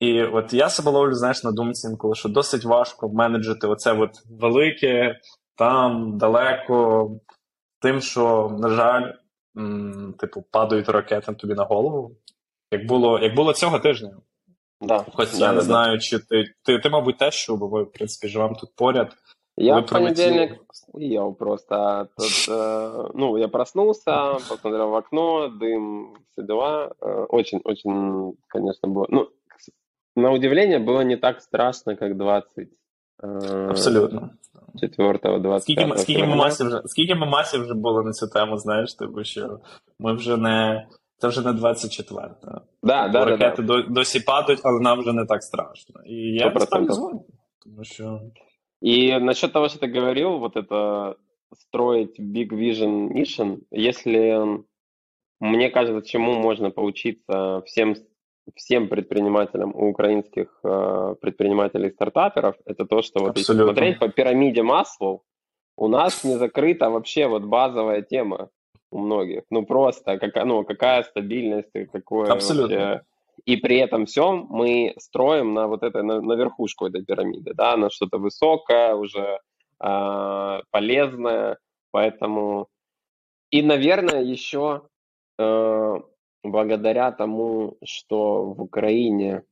І 0.00 0.22
от 0.22 0.52
я 0.52 0.68
себе 0.68 0.90
ловлю, 0.90 1.14
знаєш, 1.14 1.44
на 1.44 1.52
думці 1.52 1.86
інколи, 1.86 2.14
що 2.14 2.28
досить 2.28 2.64
важко 2.64 3.08
менеджити 3.08 3.66
оце 3.66 3.92
от 3.92 4.10
велике, 4.30 5.20
там, 5.54 6.18
далеко, 6.18 7.10
тим, 7.80 8.00
що, 8.00 8.56
на 8.60 8.68
жаль, 8.68 9.12
м, 9.56 10.14
типу, 10.18 10.44
падають 10.50 10.88
ракети 10.88 11.32
тобі 11.32 11.54
на 11.54 11.64
голову. 11.64 12.16
Як 12.70 12.86
було 12.86 13.18
як 13.18 13.34
було 13.34 13.52
цього 13.52 13.78
тижня. 13.78 14.16
Да. 14.80 15.04
Хоч 15.14 15.32
да, 15.32 15.46
я 15.46 15.52
не 15.52 15.60
знаю, 15.60 15.98
чи 15.98 16.18
ти, 16.18 16.44
ти, 16.62 16.78
ти, 16.78 16.90
мабуть, 16.90 17.18
теж 17.18 17.36
чув, 17.36 17.58
бо 17.58 17.68
ми, 17.68 17.82
в 17.82 17.92
принципі, 17.92 18.28
живемо 18.28 18.54
тут 18.54 18.74
поряд. 18.74 19.16
Я 19.56 19.76
Вы 19.76 19.82
в 19.82 19.90
понедельник 19.90 20.58
ел 20.94 21.34
просто. 21.34 22.08
Тут, 22.16 22.48
э, 22.48 23.10
ну, 23.14 23.36
я 23.36 23.48
проснулся, 23.48 24.38
посмотрел 24.48 24.88
в 24.88 24.94
окно, 24.94 25.48
дым, 25.48 26.16
все 26.30 26.42
дела. 26.42 26.94
Э, 27.00 27.26
очень, 27.28 27.60
очень, 27.64 28.38
конечно, 28.48 28.88
было... 28.88 29.06
Ну, 29.10 29.28
на 30.16 30.32
удивление, 30.32 30.78
было 30.78 31.02
не 31.02 31.16
так 31.16 31.42
страшно, 31.42 31.94
как 31.96 32.16
20. 32.16 32.68
Э, 33.22 33.66
Абсолютно. 33.70 34.38
4 34.81 35.19
20 35.39 35.61
Скільки, 35.63 35.85
ми- 35.85 35.97
скільки, 35.97 36.23
ми 36.23 36.35
масів 36.35 36.67
вже, 36.67 36.81
скільки 36.85 37.15
ми 37.15 37.25
масів 37.25 37.61
вже 37.61 37.73
було 37.73 38.03
на 38.03 38.11
цю 38.11 38.27
тему, 38.27 38.57
знаєш, 38.57 38.93
типу, 38.93 39.23
що 39.23 39.59
ми 39.99 40.13
вже 40.13 40.37
не. 40.37 40.87
Це 41.17 41.27
вже 41.27 41.41
не 41.41 41.53
24. 41.53 42.29
Да, 42.43 42.61
да, 42.83 43.07
да, 43.07 43.25
Ракети 43.25 43.61
да. 43.61 43.67
до- 43.67 43.81
досі 43.89 44.19
падають, 44.19 44.61
але 44.63 44.79
нам 44.79 44.99
вже 44.99 45.13
не 45.13 45.25
так 45.25 45.43
страшно. 45.43 46.01
І 46.05 46.15
я 46.15 46.47
100%. 46.47 46.53
насправді 46.59 46.93
згоден. 46.93 47.19
Тому 47.63 47.83
що 47.83 48.21
И 48.83 49.19
насчет 49.19 49.53
того, 49.53 49.69
что 49.69 49.85
ты 49.85 49.99
говорил, 49.99 50.37
вот 50.39 50.55
это 50.57 51.13
строить 51.53 52.19
big 52.19 52.51
vision 52.53 53.09
mission, 53.17 53.57
если 53.71 54.45
мне 55.39 55.69
кажется, 55.69 56.01
чему 56.11 56.33
можно 56.39 56.71
поучиться 56.71 57.57
всем, 57.57 57.95
всем 58.54 58.88
предпринимателям, 58.88 59.72
у 59.74 59.90
украинских 59.90 60.48
э, 60.64 61.14
предпринимателей 61.20 61.90
стартаперов, 61.90 62.56
это 62.64 62.84
то, 62.86 63.02
что 63.02 63.20
вот 63.20 63.36
если 63.36 63.54
смотреть 63.54 63.98
по 63.98 64.08
пирамиде 64.08 64.62
Маслоу, 64.62 65.22
у 65.76 65.88
нас 65.88 66.24
не 66.24 66.36
закрыта 66.36 66.90
вообще 66.90 67.26
вот 67.26 67.44
базовая 67.44 68.02
тема 68.02 68.50
у 68.90 68.98
многих. 68.98 69.42
Ну 69.50 69.64
просто 69.64 70.18
какая, 70.18 70.44
ну, 70.44 70.64
какая 70.64 71.04
стабильность, 71.04 71.70
и 71.74 71.86
какое 71.86 72.30
Абсолютно. 72.30 72.76
вообще 72.76 73.04
и 73.46 73.56
при 73.56 73.76
этом 73.78 74.06
всем 74.06 74.46
мы 74.50 74.94
строим 74.98 75.54
на 75.54 75.66
вот 75.66 75.82
этой, 75.82 76.02
на, 76.02 76.20
на 76.20 76.34
верхушку 76.34 76.86
этой 76.86 77.04
пирамиды, 77.04 77.54
да, 77.54 77.76
на 77.76 77.90
что-то 77.90 78.18
высокое, 78.18 78.94
уже 78.94 79.38
э, 79.82 80.60
полезное, 80.70 81.58
поэтому... 81.90 82.68
И, 83.50 83.62
наверное, 83.62 84.22
еще 84.22 84.82
э, 85.38 85.96
благодаря 86.42 87.12
тому, 87.12 87.76
что 87.84 88.52
в 88.52 88.62
Украине, 88.62 89.44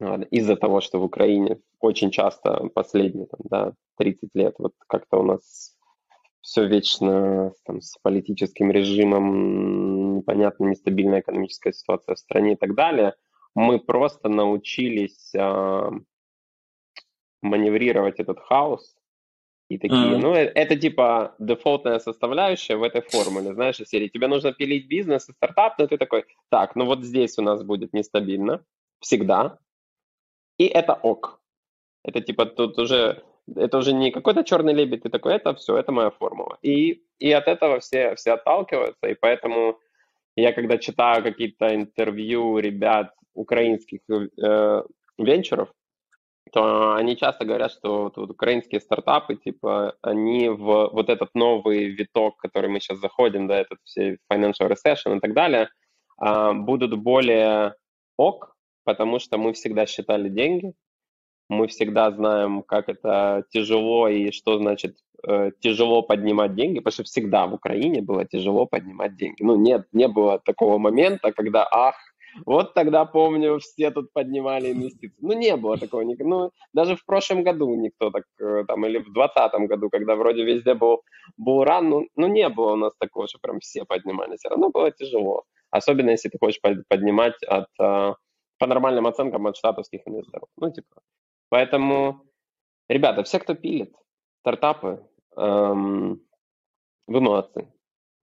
ладно, 0.00 0.24
из-за 0.24 0.56
того, 0.56 0.80
что 0.80 1.00
в 1.00 1.04
Украине 1.04 1.60
очень 1.80 2.10
часто 2.10 2.68
последние, 2.74 3.26
там, 3.26 3.40
да, 3.44 3.74
30 3.98 4.30
лет, 4.34 4.54
вот 4.58 4.74
как-то 4.86 5.18
у 5.18 5.22
нас 5.22 5.76
все 6.40 6.66
вечно 6.66 7.52
там, 7.64 7.80
с 7.80 7.96
политическим 8.02 8.70
режимом, 8.70 10.16
непонятно, 10.16 10.66
нестабильная 10.66 11.20
экономическая 11.20 11.72
ситуация 11.72 12.14
в 12.14 12.18
стране 12.18 12.52
и 12.52 12.56
так 12.56 12.74
далее, 12.74 13.14
мы 13.54 13.78
просто 13.78 14.28
научились 14.28 15.34
а, 15.36 15.90
маневрировать 17.42 18.20
этот 18.20 18.38
хаос 18.40 18.96
и 19.70 19.78
такие, 19.78 20.16
Мгм. 20.16 20.20
ну, 20.20 20.34
э- 20.34 20.52
это 20.54 20.76
типа 20.76 21.34
дефолтная 21.38 22.00
составляющая 22.00 22.76
в 22.76 22.82
этой 22.82 23.02
формуле, 23.02 23.54
знаешь, 23.54 23.80
из 23.80 23.88
серии, 23.88 24.08
тебе 24.08 24.26
нужно 24.26 24.52
пилить 24.52 24.88
бизнес 24.88 25.28
и 25.28 25.32
стартап, 25.32 25.78
но 25.78 25.86
ты 25.86 25.96
такой, 25.96 26.24
так, 26.50 26.76
ну 26.76 26.86
вот 26.86 27.04
здесь 27.04 27.38
у 27.38 27.42
нас 27.42 27.62
будет 27.62 27.92
нестабильно, 27.92 28.64
всегда, 29.00 29.58
и 30.58 30.66
это 30.66 30.94
ок. 30.94 31.40
Это 32.04 32.20
типа 32.20 32.46
тут 32.46 32.78
уже, 32.78 33.22
это 33.56 33.78
уже 33.78 33.92
не 33.92 34.10
какой-то 34.10 34.42
черный 34.42 34.74
лебедь, 34.74 35.04
ты 35.04 35.08
такой, 35.08 35.34
это 35.34 35.54
все, 35.54 35.76
это 35.76 35.92
моя 35.92 36.10
формула. 36.10 36.58
И, 36.62 37.04
и 37.20 37.30
от 37.30 37.46
этого 37.46 37.78
все, 37.78 38.14
все 38.16 38.32
отталкиваются, 38.32 39.06
и 39.06 39.14
поэтому 39.14 39.78
я 40.34 40.52
когда 40.52 40.78
читаю 40.78 41.22
какие-то 41.22 41.72
интервью 41.74 42.58
ребят 42.58 43.14
украинских 43.34 44.00
э, 44.10 44.82
венчуров, 45.16 45.68
то 46.52 46.94
они 46.94 47.16
часто 47.16 47.44
говорят, 47.44 47.72
что 47.72 48.04
вот, 48.04 48.16
вот 48.16 48.30
украинские 48.30 48.80
стартапы, 48.80 49.36
типа, 49.36 49.94
они 50.02 50.48
в 50.48 50.90
вот 50.92 51.08
этот 51.08 51.30
новый 51.34 51.86
виток, 51.86 52.36
который 52.38 52.70
мы 52.70 52.80
сейчас 52.80 52.98
заходим, 52.98 53.46
да, 53.46 53.60
этот 53.60 53.78
все 53.84 54.18
financial 54.32 54.68
recession 54.68 55.16
и 55.16 55.20
так 55.20 55.34
далее, 55.34 55.68
а, 56.18 56.52
будут 56.52 56.98
более 56.98 57.74
ок, 58.16 58.56
потому 58.84 59.18
что 59.18 59.38
мы 59.38 59.52
всегда 59.52 59.86
считали 59.86 60.28
деньги, 60.28 60.74
мы 61.48 61.66
всегда 61.66 62.10
знаем, 62.10 62.62
как 62.62 62.88
это 62.88 63.44
тяжело 63.50 64.08
и 64.08 64.30
что 64.30 64.58
значит 64.58 64.96
э, 65.26 65.50
тяжело 65.58 66.02
поднимать 66.02 66.54
деньги, 66.54 66.78
потому 66.78 66.92
что 66.92 67.02
всегда 67.02 67.46
в 67.46 67.54
Украине 67.54 68.02
было 68.02 68.24
тяжело 68.24 68.66
поднимать 68.66 69.16
деньги. 69.16 69.42
Ну, 69.42 69.56
нет, 69.56 69.88
не 69.92 70.06
было 70.06 70.38
такого 70.38 70.78
момента, 70.78 71.32
когда, 71.32 71.66
ах, 71.68 71.96
вот 72.46 72.74
тогда, 72.74 73.04
помню, 73.04 73.58
все 73.58 73.90
тут 73.90 74.12
поднимали 74.12 74.72
инвестиции. 74.72 75.16
Ну, 75.20 75.32
не 75.32 75.56
было 75.56 75.76
такого. 75.78 76.02
Ну, 76.02 76.50
даже 76.72 76.96
в 76.96 77.04
прошлом 77.04 77.42
году 77.42 77.74
никто 77.74 78.10
так, 78.10 78.24
э, 78.40 78.64
там, 78.66 78.84
или 78.86 78.98
в 78.98 79.12
2020 79.12 79.68
году, 79.68 79.90
когда 79.90 80.14
вроде 80.16 80.44
везде 80.44 80.74
был 80.74 81.02
булран, 81.36 81.88
ну, 81.88 82.08
ну, 82.16 82.26
не 82.28 82.48
было 82.48 82.72
у 82.72 82.76
нас 82.76 82.92
такого, 82.98 83.28
что 83.28 83.38
прям 83.40 83.60
все 83.60 83.84
поднимали. 83.84 84.36
Все 84.36 84.48
равно 84.48 84.70
было 84.70 84.90
тяжело. 84.90 85.44
Особенно, 85.70 86.10
если 86.10 86.28
ты 86.28 86.38
хочешь 86.38 86.60
под- 86.60 86.86
поднимать 86.88 87.42
от, 87.44 87.68
э, 87.80 88.14
по 88.58 88.66
нормальным 88.66 89.06
оценкам 89.06 89.46
от 89.46 89.56
штатовских 89.56 90.00
инвесторов. 90.06 90.48
Ну, 90.56 90.70
типа. 90.72 91.00
Поэтому, 91.48 92.22
ребята, 92.88 93.22
все, 93.22 93.38
кто 93.38 93.54
пилит 93.54 93.94
стартапы, 94.40 95.06
эм, 95.36 96.20
вы 97.06 97.20
молодцы. 97.20 97.68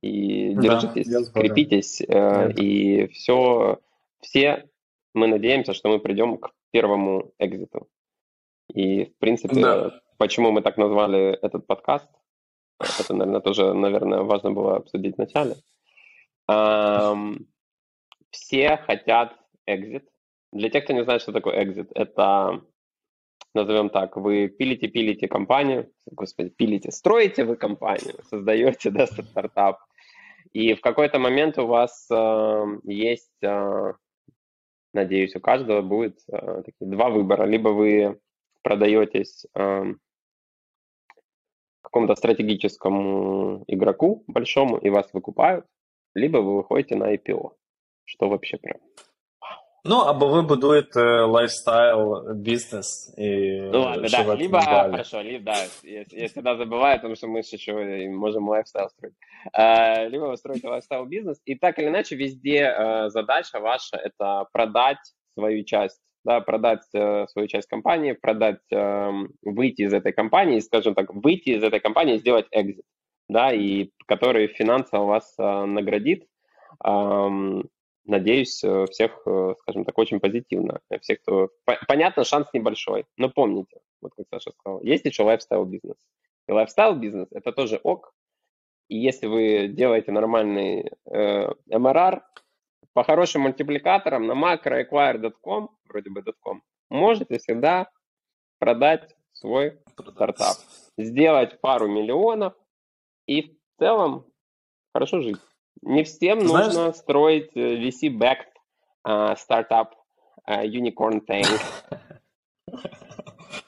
И 0.01 0.53
Да, 0.53 0.62
держитесь, 0.62 1.08
сгоден. 1.08 1.32
крепитесь, 1.34 2.01
э, 2.01 2.51
и 2.53 3.08
все, 3.08 3.80
все 4.28 4.69
мы 5.13 5.28
надеемся, 5.28 5.73
что 5.73 5.89
мы 5.89 5.99
придем 5.99 6.38
к 6.38 6.51
первому 6.71 7.32
экзиту. 7.39 7.88
И, 8.73 9.05
в 9.05 9.17
принципе, 9.17 9.55
Да. 9.61 10.01
почему 10.17 10.51
мы 10.51 10.61
так 10.61 10.78
назвали 10.78 11.32
этот 11.41 11.65
подкаст, 11.65 12.09
это, 12.80 13.13
наверное, 13.13 13.41
тоже, 13.41 13.73
наверное, 13.73 14.21
важно 14.21 14.51
было 14.51 14.75
обсудить 14.75 15.15
в 15.15 15.17
начале. 15.17 15.55
Ам, 16.47 17.47
все 18.30 18.78
хотят 18.78 19.34
экзит. 19.65 20.07
Для 20.51 20.69
тех, 20.69 20.84
кто 20.84 20.93
не 20.93 21.03
знает, 21.03 21.21
что 21.21 21.32
такое 21.32 21.63
экзит, 21.63 21.89
это, 21.95 22.61
назовем 23.53 23.89
так, 23.89 24.17
вы 24.17 24.49
пилите-пилите 24.49 25.28
компанию, 25.28 25.89
господи, 26.05 26.49
пилите, 26.49 26.91
строите 26.91 27.45
вы 27.45 27.55
компанию, 27.55 28.15
создаете, 28.30 28.91
да, 28.91 29.07
стартап, 29.07 29.80
и 30.53 30.73
в 30.73 30.82
какой-то 30.82 31.19
момент 31.19 31.57
у 31.57 31.65
вас 31.65 32.07
э, 32.11 32.65
есть, 32.84 33.43
э, 33.43 33.93
надеюсь, 34.93 35.35
у 35.35 35.39
каждого 35.39 35.81
будет 35.81 36.19
э, 36.31 36.63
два 36.79 37.09
выбора. 37.09 37.45
Либо 37.45 37.69
вы 37.69 38.19
продаетесь 38.63 39.45
э, 39.55 39.93
какому-то 41.81 42.15
стратегическому 42.15 43.63
игроку 43.67 44.23
большому, 44.27 44.77
и 44.77 44.89
вас 44.89 45.09
выкупают, 45.13 45.65
либо 46.15 46.39
вы 46.39 46.57
выходите 46.57 46.95
на 46.95 47.15
IPO, 47.15 47.53
что 48.05 48.29
вообще 48.29 48.57
прям 48.57 48.79
Ну, 49.86 49.97
або 49.97 50.28
ви 50.28 50.43
будуєте 50.43 51.01
лайфстайл 51.20 52.32
бізнес 52.34 53.14
і 53.18 53.61
Ну 53.72 53.80
ладно, 53.80 54.03
да, 54.03 54.09
живете 54.09 54.43
либо, 54.43 54.59
далі. 54.59 54.90
хорошо, 54.90 55.22
либо, 55.22 55.45
да, 55.45 55.57
я, 55.84 56.05
я 56.11 56.26
всегда 56.26 56.57
забываю, 56.57 56.97
потому 56.97 57.16
что 57.16 57.26
мы 57.26 57.43
же 57.43 57.57
еще 57.57 58.05
и 58.05 58.09
можем 58.09 58.49
лайфстайл 58.49 58.88
строить. 58.88 59.14
А, 59.53 60.09
либо 60.09 60.26
вы 60.26 60.36
строите 60.36 60.68
лайфстайл 60.68 61.07
бизнес, 61.07 61.43
и 61.47 61.57
так 61.57 61.78
или 61.78 61.88
иначе 61.88 62.16
везде 62.16 62.59
э, 62.59 63.09
задача 63.11 63.59
ваша 63.59 63.97
это 63.97 64.47
продать 64.53 65.03
свою 65.34 65.64
часть, 65.64 66.03
да, 66.24 66.40
продать 66.40 66.86
э, 66.95 67.26
свою 67.26 67.49
часть 67.49 67.68
компании, 67.68 68.12
продать, 68.12 68.62
эм, 68.70 69.30
выйти 69.43 69.82
из 69.82 69.93
этой 69.93 70.12
компании, 70.12 70.61
скажем 70.61 70.95
так, 70.95 71.12
выйти 71.12 71.51
из 71.51 71.64
этой 71.64 71.80
компании 71.80 72.14
и 72.14 72.18
сделать 72.18 72.47
экзит, 72.53 72.84
да, 73.28 73.53
и 73.53 73.90
который 74.07 74.47
финансово 74.47 75.07
вас 75.07 75.34
э, 75.38 75.64
наградит, 75.64 76.24
Ам, 76.84 77.64
надеюсь, 78.08 78.64
э, 78.64 78.86
всех, 78.89 79.22
э, 79.26 79.53
скажем 79.62 79.86
так, 79.86 79.97
очень 79.97 80.20
позитивно. 80.20 80.80
Э, 80.89 80.99
Всех, 80.99 81.22
кто... 81.22 81.49
по- 81.66 81.78
Понятно, 81.88 82.24
шанс 82.24 82.47
небольшой, 82.53 83.05
но 83.18 83.30
помните, 83.30 83.80
вот 84.01 84.14
как 84.16 84.26
Саша 84.30 84.51
сказал, 84.51 84.82
есть 84.82 85.05
еще 85.05 85.24
lifestyle 85.24 85.65
бизнес. 85.66 85.97
И 86.47 86.51
lifestyle 86.51 86.95
бизнес 86.95 87.28
это 87.32 87.51
тоже 87.51 87.80
ок. 87.84 88.14
И 88.89 88.97
если 88.97 89.28
вы 89.28 89.68
делаете 89.68 90.12
нормальный 90.12 90.91
э, 91.05 91.47
MRR, 91.70 92.22
по 92.93 93.03
хорошим 93.03 93.41
мультипликаторам 93.43 94.26
на 94.26 94.34
microacquire.com, 94.34 95.70
вроде 95.86 96.10
бы 96.10 96.24
.com, 96.41 96.64
можете 96.89 97.38
всегда 97.38 97.89
продать 98.60 99.16
свой 99.34 99.80
стартап, 99.93 100.55
сделать 100.97 101.60
пару 101.62 101.88
миллионов 101.88 102.53
и 103.28 103.41
в 103.43 103.80
целом 103.80 104.26
хорошо 104.93 105.22
жить. 105.22 105.38
Не 105.88 106.03
всем 106.03 106.41
Знаешь- 106.41 106.73
нужно 106.73 106.93
строить 106.93 107.55
э, 107.55 107.77
VC-backed 107.79 108.51
а, 109.03 109.35
стартап. 109.35 109.95
unicorn 110.47 111.19
thing. 111.29 111.45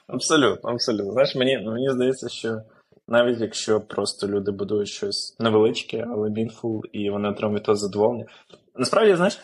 Абсолютно, 0.06 0.70
абсолютно. 0.70 1.12
Знаєш, 1.12 1.34
мені, 1.36 1.58
мені 1.58 1.90
здається, 1.90 2.28
що 2.28 2.60
навіть 3.08 3.40
якщо 3.40 3.80
просто 3.80 4.28
люди 4.28 4.50
будують 4.50 4.88
щось 4.88 5.36
невеличке, 5.38 6.06
але 6.10 6.28
meaningful, 6.28 6.80
і 6.92 7.10
вони 7.10 7.28
отримують 7.28 7.64
то 7.64 7.74
задоволення. 7.74 8.26
Насправді, 8.74 9.14
знаєш, 9.14 9.38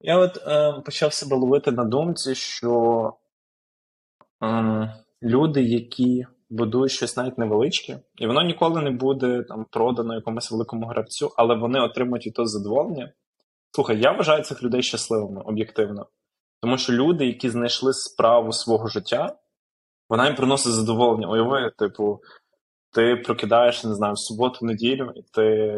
я 0.00 0.18
от 0.18 0.36
е, 0.46 0.72
почав 0.84 1.12
себе 1.12 1.36
ловити 1.36 1.72
на 1.72 1.84
думці, 1.84 2.34
що 2.34 3.12
е, 4.42 4.94
люди, 5.22 5.62
які 5.62 6.26
будують 6.52 6.92
щось 6.92 7.16
навіть 7.16 7.38
невеличке, 7.38 7.98
і 8.16 8.26
воно 8.26 8.42
ніколи 8.42 8.82
не 8.82 8.90
буде 8.90 9.42
там 9.42 9.66
продано 9.70 10.14
якомусь 10.14 10.50
великому 10.50 10.86
гравцю, 10.86 11.32
але 11.36 11.54
вони 11.54 11.80
отримують 11.80 12.26
і 12.26 12.30
то 12.30 12.46
задоволення. 12.46 13.12
Слухай, 13.70 14.00
я 14.00 14.12
вважаю 14.12 14.42
цих 14.42 14.62
людей 14.62 14.82
щасливими 14.82 15.42
об'єктивно. 15.42 16.06
Тому 16.60 16.78
що 16.78 16.92
люди, 16.92 17.26
які 17.26 17.50
знайшли 17.50 17.92
справу 17.92 18.52
свого 18.52 18.88
життя, 18.88 19.36
вона 20.08 20.26
їм 20.26 20.34
приносить 20.34 20.72
задоволення. 20.72 21.28
Уяви, 21.28 21.72
типу, 21.78 22.20
ти 22.92 23.16
прокидаєшся, 23.16 23.88
не 23.88 23.94
знаю, 23.94 24.14
в 24.14 24.18
суботу, 24.18 24.66
неділю, 24.66 25.12
і 25.16 25.22
ти 25.32 25.74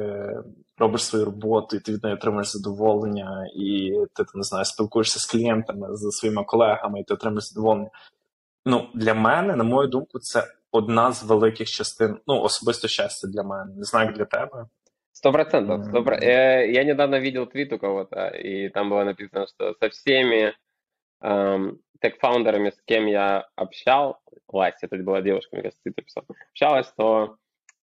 робиш 0.79 1.03
свою 1.03 1.25
роботу, 1.25 1.77
і 1.77 1.81
ти 1.81 1.93
від 1.93 2.03
неї 2.03 2.17
отримуєш 2.17 2.49
задоволення, 2.49 3.49
і 3.57 3.93
ти 4.15 4.25
не 4.35 4.43
знаю, 4.43 4.65
спілкуєшся 4.65 5.21
з 5.21 5.27
клієнтами, 5.27 5.89
з 5.97 6.11
своїми 6.11 6.45
колегами, 6.45 7.01
і 7.01 7.05
ти 7.05 7.15
отримуєш 7.15 7.45
задоволення. 7.45 7.91
Ну, 8.67 8.89
для 8.95 9.15
мене, 9.15 9.57
на 9.57 9.65
мою 9.65 9.89
думку, 9.89 10.19
це 10.19 10.45
одна 10.75 11.13
з 11.13 11.25
великих 11.25 11.69
частин, 11.69 12.19
ну, 12.27 12.43
особисто 12.43 12.89
щастя 12.89 13.29
для 13.29 13.43
мене. 13.43 13.75
Не 13.77 13.85
знаю, 13.85 14.07
як 14.07 14.17
для 14.17 14.25
тебе. 14.25 14.67
Сто 15.13 15.33
процентов. 15.33 15.81
Я 16.23 16.85
недавно 16.85 17.21
видел 17.21 17.47
твит 17.47 17.73
у 17.73 17.79
кого-то, 17.79 18.29
и 18.29 18.69
там 18.69 18.91
было 18.91 19.05
написано, 19.05 19.47
что 19.47 19.75
со 19.81 19.89
всеми 19.89 20.53
эм, 21.23 21.79
тег-фаундерами, 22.01 22.71
с 22.71 22.83
кем 22.85 23.07
я 23.07 23.47
общалась, 23.55 24.17
это 24.83 24.97
была 24.97 25.23
девушка, 25.23 25.57
мне 25.57 25.63
кажется, 25.63 25.81
ты 25.85 26.03
писал, 26.03 26.25
общалась, 26.51 26.93
то 26.97 27.37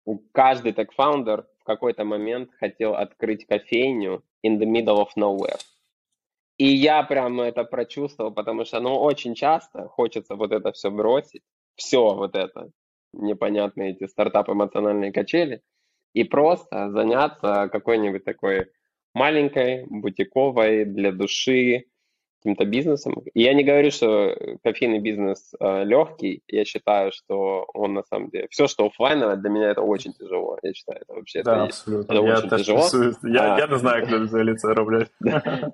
у 0.04 0.18
каждый 0.32 0.72
тег-фаундер 0.72 1.46
в 1.60 1.64
какой-то 1.64 2.04
момент 2.04 2.50
хотел 2.58 2.94
открыть 2.94 3.46
кофейню 3.46 4.22
in 4.44 4.58
the 4.58 4.66
middle 4.66 4.98
of 4.98 5.10
nowhere. 5.16 5.60
И 6.58 6.66
я 6.66 7.04
прям 7.04 7.40
это 7.40 7.64
прочувствовал, 7.64 8.34
потому 8.34 8.64
что, 8.64 8.80
ну, 8.80 8.96
очень 8.96 9.34
часто 9.34 9.88
хочется 9.88 10.34
вот 10.34 10.52
это 10.52 10.72
все 10.72 10.90
бросить, 10.90 11.42
все 11.76 12.14
вот 12.14 12.34
это, 12.34 12.70
непонятные 13.12 13.92
эти 13.92 14.06
стартапы 14.06 14.52
эмоциональные 14.52 15.12
качели, 15.12 15.62
и 16.14 16.24
просто 16.24 16.90
заняться 16.90 17.68
какой-нибудь 17.70 18.24
такой 18.24 18.66
маленькой, 19.14 19.86
бутиковой, 19.88 20.84
для 20.84 21.12
души, 21.12 21.84
каким-то 22.42 22.64
бизнесом. 22.64 23.14
И 23.34 23.42
я 23.42 23.52
не 23.52 23.64
говорю, 23.64 23.90
что 23.90 24.34
кофейный 24.64 24.98
бизнес 24.98 25.52
э, 25.60 25.84
легкий. 25.84 26.42
Я 26.48 26.64
считаю, 26.64 27.12
что 27.12 27.66
он 27.74 27.92
на 27.92 28.02
самом 28.02 28.30
деле... 28.30 28.46
Все, 28.50 28.66
что 28.66 28.86
офлайново, 28.86 29.36
для 29.36 29.50
меня 29.50 29.70
это 29.70 29.82
очень 29.82 30.12
тяжело. 30.14 30.58
Я 30.62 30.72
считаю, 30.72 31.00
это 31.02 31.14
вообще... 31.14 31.42
Да, 31.42 31.52
это 31.52 31.64
абсолютно. 31.64 32.12
Это 32.12 32.24
я 32.24 32.38
очень 32.38 32.48
тяжело. 32.48 32.78
працюю. 32.80 33.14
Я, 33.24 33.54
А. 33.54 33.58
я 33.58 33.66
не 33.66 33.78
знаю, 33.78 34.06
взагалі 34.24 34.54
це 34.54 34.74
роблять. 34.74 35.10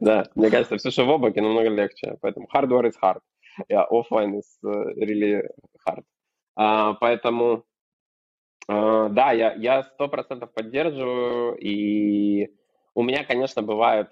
Да, 0.01 0.24
мне 0.34 0.51
кажется, 0.51 0.76
все, 0.76 0.91
что 0.91 1.07
в 1.07 1.11
облаке, 1.11 1.41
намного 1.41 1.68
легче. 1.70 2.16
Поэтому 2.20 2.49
hardware 2.53 2.87
is 2.87 2.95
hard. 3.01 3.20
Yeah, 3.68 3.87
offline 3.89 4.34
is 4.34 4.59
uh, 4.64 4.93
really 4.97 5.43
hard. 5.87 6.03
А, 6.57 6.95
поэтому, 6.95 7.65
а, 8.69 9.09
да, 9.09 9.33
я 9.33 9.83
сто 9.85 10.09
процентов 10.09 10.53
поддерживаю. 10.53 11.57
И 11.57 12.51
у 12.95 13.03
меня, 13.03 13.25
конечно, 13.25 13.63
бывают 13.63 14.11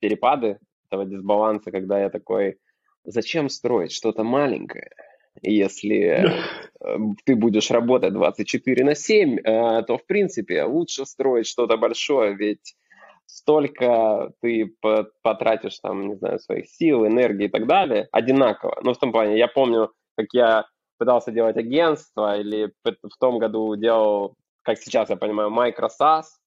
перепады 0.00 0.58
этого 0.88 1.04
дисбаланса, 1.04 1.70
когда 1.70 2.00
я 2.00 2.10
такой, 2.10 2.58
зачем 3.04 3.48
строить 3.48 3.92
что-то 3.92 4.24
маленькое, 4.24 4.90
если 5.42 5.98
э, 6.80 6.98
ты 7.24 7.36
будешь 7.36 7.70
работать 7.70 8.12
24 8.12 8.84
на 8.84 8.94
7, 8.94 9.38
э, 9.38 9.82
то, 9.82 9.98
в 9.98 10.06
принципе, 10.06 10.64
лучше 10.64 11.06
строить 11.06 11.46
что-то 11.46 11.76
большое, 11.76 12.34
ведь 12.34 12.76
столько 13.26 14.32
ты 14.40 14.66
по- 14.80 15.08
потратишь 15.22 15.78
там, 15.80 16.08
не 16.08 16.16
знаю, 16.16 16.38
своих 16.38 16.68
сил, 16.68 17.06
энергии 17.06 17.46
и 17.46 17.50
так 17.50 17.66
далее, 17.66 18.08
одинаково. 18.12 18.80
Ну, 18.82 18.94
в 18.94 18.98
том 18.98 19.12
плане, 19.12 19.38
я 19.38 19.48
помню, 19.48 19.92
как 20.16 20.26
я 20.32 20.64
пытался 20.98 21.32
делать 21.32 21.56
агентство, 21.56 22.38
или 22.38 22.72
в 22.84 23.16
том 23.18 23.38
году 23.38 23.76
делал, 23.76 24.34
как 24.62 24.78
сейчас 24.78 25.10
я 25.10 25.16
понимаю, 25.16 25.50
Microsoft, 25.50 26.38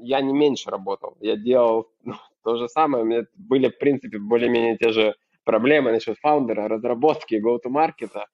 я 0.00 0.20
не 0.20 0.32
меньше 0.32 0.70
работал. 0.70 1.16
Я 1.20 1.36
делал 1.36 1.88
ну, 2.02 2.14
то 2.42 2.56
же 2.56 2.68
самое. 2.68 3.04
У 3.04 3.06
меня 3.06 3.24
были, 3.34 3.68
в 3.68 3.78
принципе, 3.78 4.18
более-менее 4.18 4.76
те 4.76 4.90
же 4.90 5.14
проблемы 5.44 5.92
насчет 5.92 6.18
фаундера, 6.18 6.68
разработки, 6.68 7.34
go-to-маркета. 7.34 8.26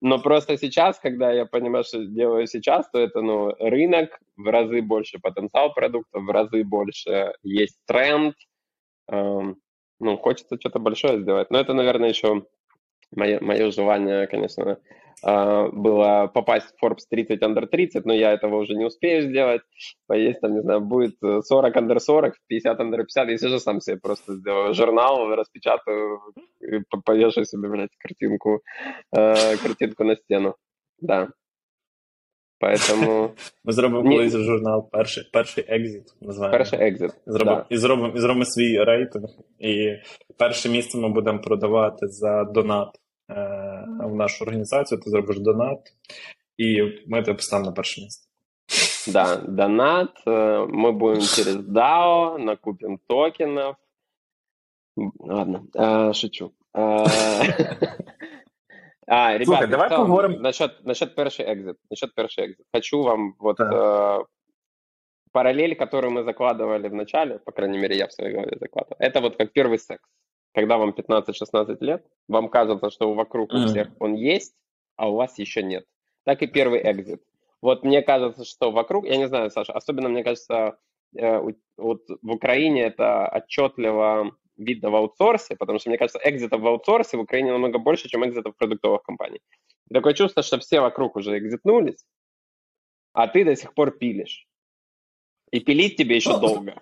Но 0.00 0.18
просто 0.18 0.58
сейчас, 0.58 0.98
когда 0.98 1.32
я 1.32 1.46
понимаю, 1.46 1.84
что 1.84 2.04
делаю 2.04 2.46
сейчас, 2.46 2.88
то 2.90 2.98
это 2.98 3.22
ну, 3.22 3.54
рынок, 3.58 4.18
в 4.36 4.46
разы 4.50 4.82
больше 4.82 5.18
потенциал 5.18 5.72
продукта, 5.72 6.18
в 6.18 6.28
разы 6.30 6.64
больше 6.64 7.32
есть 7.42 7.78
тренд. 7.86 8.34
Эм, 9.08 9.56
ну, 9.98 10.18
хочется 10.18 10.58
что-то 10.60 10.78
большое 10.78 11.20
сделать. 11.20 11.50
Но 11.50 11.58
это, 11.58 11.72
наверное, 11.72 12.10
еще 12.10 12.44
мое, 13.14 13.38
мое 13.40 13.70
желание, 13.70 14.26
конечно, 14.26 14.78
э, 15.24 15.68
было 15.72 16.30
попасть 16.32 16.66
в 16.66 16.84
Forbes 16.84 17.04
30 17.08 17.42
under 17.42 17.66
30, 17.66 18.04
но 18.04 18.14
я 18.14 18.32
этого 18.32 18.56
уже 18.56 18.74
не 18.74 18.84
успею 18.84 19.22
сделать. 19.22 19.62
Поесть 20.06 20.40
там, 20.40 20.54
не 20.54 20.62
знаю, 20.62 20.80
будет 20.80 21.16
э, 21.22 21.42
40 21.42 21.76
under 21.76 21.98
40, 21.98 22.34
50 22.46 22.80
under 22.80 22.98
50. 22.98 23.28
Я 23.28 23.48
же 23.48 23.60
сам 23.60 23.80
себе 23.80 23.96
просто 23.96 24.34
сделаю 24.34 24.74
журнал, 24.74 25.34
распечатаю, 25.34 26.20
повешу 27.04 27.44
себе, 27.44 27.68
блядь, 27.68 27.96
картинку, 27.98 28.62
э, 29.12 29.56
картинку 29.56 30.04
на 30.04 30.16
стену. 30.16 30.56
Да. 31.00 31.28
Поэтому 32.61 33.29
Ми 33.65 33.73
зробимо 33.73 34.09
Ні. 34.09 34.15
колись 34.15 34.33
журнал 34.35 34.89
перший, 34.91 35.23
перший 35.33 35.65
екзит, 35.67 36.03
називаємо. 36.21 36.57
перший 36.57 36.79
екзит. 36.87 37.11
Зробимо, 37.25 37.57
Да. 37.57 37.65
і, 37.69 37.77
зробимо, 37.77 38.13
і 38.15 38.19
зробимо 38.19 38.45
свій 38.45 38.83
рейтинг. 38.83 39.29
І 39.59 39.95
перше 40.37 40.69
місце 40.69 40.97
ми 40.97 41.09
будемо 41.09 41.39
продавати 41.41 42.07
за 42.07 42.43
донат 42.43 42.89
е, 43.29 43.33
в 44.03 44.15
нашу 44.15 44.43
організацію. 44.45 45.01
Ти 45.01 45.09
зробиш 45.09 45.39
донат, 45.39 45.79
і 46.57 46.81
ми 47.07 47.21
тебе 47.23 47.33
поставимо 47.37 47.65
на 47.69 47.71
перше 47.75 48.01
місце. 48.01 48.27
Да, 49.11 49.35
донат. 49.35 50.09
э, 50.27 50.67
Мы 50.67 50.91
будем 50.91 51.21
через 51.21 51.55
DAO, 51.55 52.37
накупим 52.39 52.99
токенов. 53.07 53.75
М, 54.99 55.11
Ладно, 55.19 55.63
э, 55.73 56.13
шучу. 56.13 56.51
А, 59.08 59.34
ребята, 59.34 59.44
Слухай, 59.44 59.68
давай 59.68 59.86
в 59.88 59.90
целом, 59.90 60.06
поговорим. 60.06 60.42
Насчет, 60.42 60.84
насчет 60.84 61.14
перший 61.14 61.52
экзит. 61.52 61.76
Насчет 61.90 62.14
перший 62.14 62.46
экзит. 62.46 62.66
Хочу 62.72 63.02
вам 63.02 63.34
вот 63.38 63.56
Так. 63.56 63.72
э, 63.72 64.24
параллель, 65.32 65.76
которую 65.76 66.12
мы 66.12 66.24
закладывали 66.24 66.88
в 66.88 66.94
начале, 66.94 67.38
по 67.38 67.52
крайней 67.52 67.78
мере, 67.78 67.96
я 67.96 68.08
в 68.08 68.12
своей 68.12 68.32
голове 68.32 68.56
закладывал. 68.60 68.96
Это 68.98 69.20
вот 69.20 69.36
как 69.36 69.52
первый 69.52 69.78
секс. 69.78 70.02
Когда 70.54 70.76
вам 70.78 70.90
15-16 70.90 71.76
лет, 71.80 72.04
вам 72.28 72.48
кажется, 72.48 72.90
что 72.90 73.12
вокруг 73.14 73.52
у 73.52 73.58
Мгм. 73.58 73.66
всех 73.68 73.88
он 74.00 74.14
есть, 74.14 74.54
а 74.96 75.08
у 75.08 75.14
вас 75.14 75.38
еще 75.38 75.62
нет. 75.62 75.84
Так 76.24 76.42
и 76.42 76.46
первый 76.46 76.80
экзит. 76.82 77.22
Вот 77.62 77.84
мне 77.84 78.02
кажется, 78.02 78.44
что 78.44 78.70
вокруг, 78.72 79.06
я 79.06 79.16
не 79.18 79.28
знаю, 79.28 79.50
Саша, 79.50 79.72
особенно 79.72 80.08
мне 80.08 80.24
кажется, 80.24 80.78
э, 81.16 81.38
вот 81.76 82.00
в 82.22 82.30
Украине 82.32 82.82
это 82.84 83.28
отчетливо 83.28 84.32
видно 84.57 84.89
в 84.89 84.95
аутсорсе, 84.95 85.55
потому 85.55 85.79
что, 85.79 85.89
мне 85.89 85.97
кажется, 85.97 86.19
экзитов 86.23 86.61
в 86.61 86.67
аутсорсе 86.67 87.17
в 87.17 87.21
Украине 87.21 87.51
намного 87.51 87.79
больше, 87.79 88.09
чем 88.09 88.25
экзитов 88.25 88.53
в 88.53 88.57
продуктовых 88.57 89.03
компаний. 89.03 89.41
И 89.89 89.93
такое 89.93 90.13
чувство, 90.13 90.43
что 90.43 90.57
все 90.59 90.79
вокруг 90.79 91.15
уже 91.15 91.37
экзитнулись, 91.37 92.05
а 93.13 93.27
ты 93.27 93.43
до 93.43 93.55
сих 93.55 93.73
пор 93.73 93.91
пилишь. 93.91 94.47
И 95.51 95.59
пилить 95.59 95.97
тебе 95.97 96.15
еще 96.15 96.31
Ну, 96.31 96.39
долго. 96.39 96.73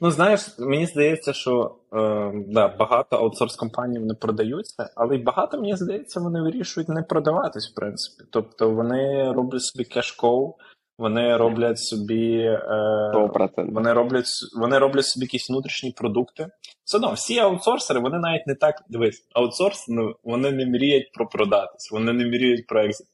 Ну, 0.00 0.10
знаєш, 0.10 0.58
мені 0.58 0.86
здається, 0.86 1.32
що 1.32 1.78
е, 1.92 2.32
да, 2.46 2.68
багато 2.68 3.16
аутсорс-компаній 3.16 3.98
не 3.98 4.14
продаються, 4.14 4.90
але 4.94 5.16
й 5.16 5.18
багато, 5.18 5.60
мені 5.60 5.76
здається, 5.76 6.20
вони 6.20 6.42
вирішують 6.42 6.88
не 6.88 7.02
продаватись, 7.02 7.72
в 7.72 7.74
принципі. 7.74 8.28
Тобто 8.32 8.70
вони 8.70 9.32
роблять 9.32 9.62
собі 9.62 9.84
кешкоу, 9.84 10.54
вони 11.01 11.37
роблять 11.37 11.79
собі. 11.79 12.37
Е, 12.37 13.11
100%. 13.13 13.73
Вони 13.73 13.93
роблять, 13.93 14.25
вони 14.55 14.77
роблять 14.77 15.05
собі 15.05 15.25
якісь 15.25 15.49
внутрішні 15.49 15.91
продукти. 15.91 16.47
Все 16.83 16.97
одно, 16.97 17.13
всі 17.13 17.39
аутсорсери, 17.39 17.99
вони 17.99 18.19
навіть 18.19 18.47
не 18.47 18.55
так 18.55 18.83
дивись, 18.89 19.27
аутсорс, 19.33 19.87
ну, 19.87 20.15
вони 20.23 20.51
не 20.51 20.65
мріють 20.65 21.11
про 21.13 21.27
продатись, 21.27 21.91
вони 21.91 22.13
не 22.13 22.25
мріють 22.25 22.67
про 22.67 22.85
екзит. 22.85 23.07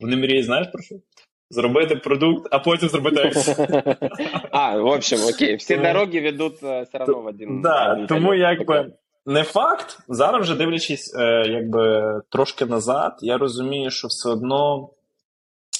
Вони 0.00 0.16
мріють, 0.16 0.44
знаєш 0.44 0.68
про 0.72 0.82
що? 0.82 0.94
Зробити 1.50 1.96
продукт, 1.96 2.48
а 2.50 2.58
потім 2.58 2.88
зробити 2.88 3.20
екзит. 3.20 3.58
А, 4.50 4.76
в 4.76 4.86
общем, 4.86 5.18
окей, 5.34 5.56
все 5.56 5.76
Ну, 5.76 5.82
дороги 5.82 6.20
ведут 6.20 6.62
э, 6.62 6.84
все 6.84 6.98
равно 6.98 7.20
в 7.20 7.26
один. 7.26 7.62
Да, 7.62 8.06
тому 8.08 8.34
якби 8.34 8.92
не 9.26 9.42
факт. 9.42 9.98
Зараз 10.08 10.42
вже 10.42 10.54
дивлячись, 10.54 11.14
е, 11.18 11.44
якби 11.48 12.02
трошки 12.28 12.66
назад, 12.66 13.18
я 13.20 13.38
розумію, 13.38 13.90
що 13.90 14.08
все 14.08 14.28
одно, 14.28 14.90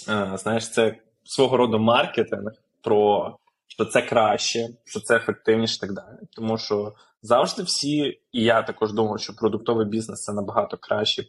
е, 0.08 0.32
знаєш, 0.36 0.70
це 0.70 0.94
свого 1.26 1.56
роду 1.56 1.78
маркетинг 1.78 2.52
про 2.82 3.36
що 3.66 3.84
це 3.84 4.02
краще, 4.02 4.68
що 4.84 5.00
це 5.00 5.16
ефективніше 5.16 5.76
і 5.76 5.80
так 5.80 5.92
далі. 5.92 6.16
Тому 6.36 6.58
що 6.58 6.94
завжди 7.22 7.62
всі, 7.62 8.20
і 8.32 8.42
я 8.42 8.62
також 8.62 8.92
думав, 8.92 9.20
що 9.20 9.36
продуктовий 9.36 9.86
бізнес 9.86 10.22
це 10.22 10.32
набагато 10.32 10.76
краще 10.76 11.24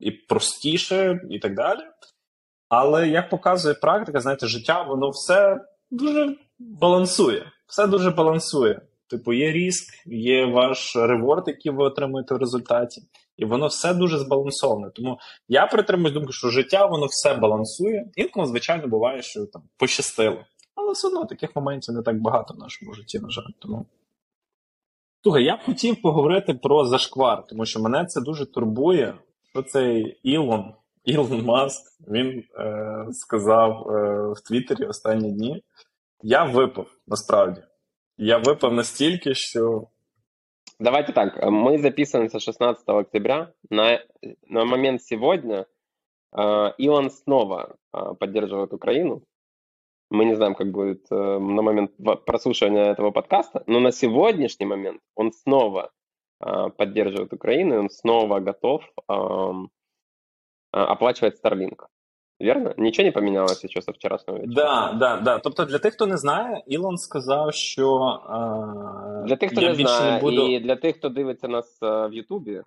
і 0.00 0.10
простіше, 0.10 1.20
і 1.30 1.38
так 1.38 1.54
далі. 1.54 1.80
Але 2.68 3.08
як 3.08 3.30
показує 3.30 3.74
практика, 3.74 4.20
знаєте, 4.20 4.46
життя, 4.46 4.82
воно 4.82 5.10
все 5.10 5.60
дуже 5.90 6.36
балансує. 6.58 7.52
Все 7.66 7.86
дуже 7.86 8.10
балансує. 8.10 8.80
Типу, 9.06 9.32
є 9.32 9.52
ріск, 9.52 9.94
є 10.06 10.46
ваш 10.46 10.96
реворд, 10.96 11.44
який 11.46 11.72
ви 11.72 11.84
отримуєте 11.84 12.34
в 12.34 12.38
результаті, 12.38 13.02
і 13.42 13.44
воно 13.44 13.66
все 13.66 13.94
дуже 13.94 14.18
збалансоване. 14.18 14.90
Тому 14.90 15.18
я 15.48 15.66
притримуюсь 15.66 16.12
думки, 16.12 16.32
що 16.32 16.48
життя 16.48 16.86
воно 16.86 17.06
все 17.06 17.34
балансує. 17.34 18.10
Інколи, 18.14 18.46
звичайно, 18.46 18.88
буває, 18.88 19.22
що 19.22 19.46
там 19.46 19.62
пощастило. 19.76 20.44
Але 20.74 20.92
все 20.92 21.08
одно 21.08 21.24
таких 21.24 21.56
моментів 21.56 21.94
не 21.94 22.02
так 22.02 22.20
багато 22.20 22.54
в 22.54 22.58
нашому 22.58 22.94
житті, 22.94 23.18
на 23.18 23.30
жаль. 23.30 23.50
Тому. 23.58 23.86
Слухай, 25.22 25.44
я 25.44 25.56
б 25.56 25.60
хотів 25.66 26.02
поговорити 26.02 26.54
про 26.54 26.84
зашквар, 26.84 27.46
тому 27.46 27.66
що 27.66 27.80
мене 27.80 28.04
це 28.04 28.20
дуже 28.20 28.46
турбує, 28.46 29.14
що 29.50 29.62
цей 29.62 30.20
Ілон, 30.22 30.74
Ілон 31.04 31.44
Маск, 31.44 32.00
він 32.08 32.44
е, 32.58 33.06
сказав 33.12 33.70
е, 33.70 34.32
в 34.32 34.40
Твіттері 34.48 34.84
останні 34.84 35.32
дні. 35.32 35.62
Я 36.22 36.44
випав 36.44 36.86
насправді. 37.06 37.62
Я 38.18 38.38
выпал 38.38 38.72
настільки, 38.72 39.34
що. 39.34 39.86
Давайте 40.82 41.12
так, 41.12 41.40
мы 41.40 41.78
записываемся 41.78 42.40
16 42.40 42.82
октября. 42.88 43.54
На, 43.70 44.00
на 44.48 44.64
момент 44.64 45.00
сегодня 45.00 45.66
э, 46.36 46.72
Илон 46.76 47.08
снова 47.12 47.76
э, 47.92 48.14
поддерживает 48.18 48.72
Украину. 48.72 49.22
Мы 50.10 50.24
не 50.24 50.34
знаем, 50.34 50.56
как 50.56 50.72
будет 50.72 51.06
э, 51.08 51.14
на 51.14 51.62
момент 51.62 51.92
прослушивания 52.26 52.90
этого 52.90 53.12
подкаста, 53.12 53.62
но 53.68 53.78
на 53.78 53.92
сегодняшний 53.92 54.66
момент 54.66 55.00
он 55.14 55.30
снова 55.30 55.92
э, 56.40 56.70
поддерживает 56.76 57.32
Украину, 57.32 57.74
и 57.74 57.78
он 57.78 57.88
снова 57.88 58.40
готов 58.40 58.82
э, 59.08 59.12
э, 59.12 60.78
оплачивать 60.78 61.40
Starlink. 61.40 61.86
Вірно? 62.41 62.73
Нічого 62.77 63.05
не 63.05 63.11
помінялося 63.11 63.67
ще 63.67 63.81
со 63.81 63.91
вчорашнього 63.91 64.39
вечора? 64.39 64.55
Да, 64.55 64.93
да, 64.99 65.21
да. 65.21 65.39
Тобто, 65.39 65.65
для 65.65 65.79
тих, 65.79 65.93
хто 65.93 66.05
не 66.07 66.17
знає, 66.17 66.63
Ілон 66.67 66.97
сказав, 66.97 67.53
що 67.53 67.95
а, 68.29 69.23
для 69.27 69.35
тих, 69.35 69.51
хто 69.51 69.61
не 69.61 69.75
знає, 69.75 70.11
не 70.11 70.19
буду... 70.21 70.47
і 70.47 70.59
для 70.59 70.75
тих, 70.75 70.95
хто 70.95 71.09
дивиться 71.09 71.47
нас 71.47 71.77
в 71.81 72.09
Ютубі, 72.13 72.61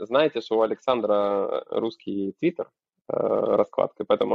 знаєте, 0.00 0.40
що 0.40 0.54
у 0.54 0.62
Олександра 0.62 1.48
русський 1.70 2.34
твіттер 2.40 2.66
раскладки, 3.08 4.02
поэтому 4.04 4.34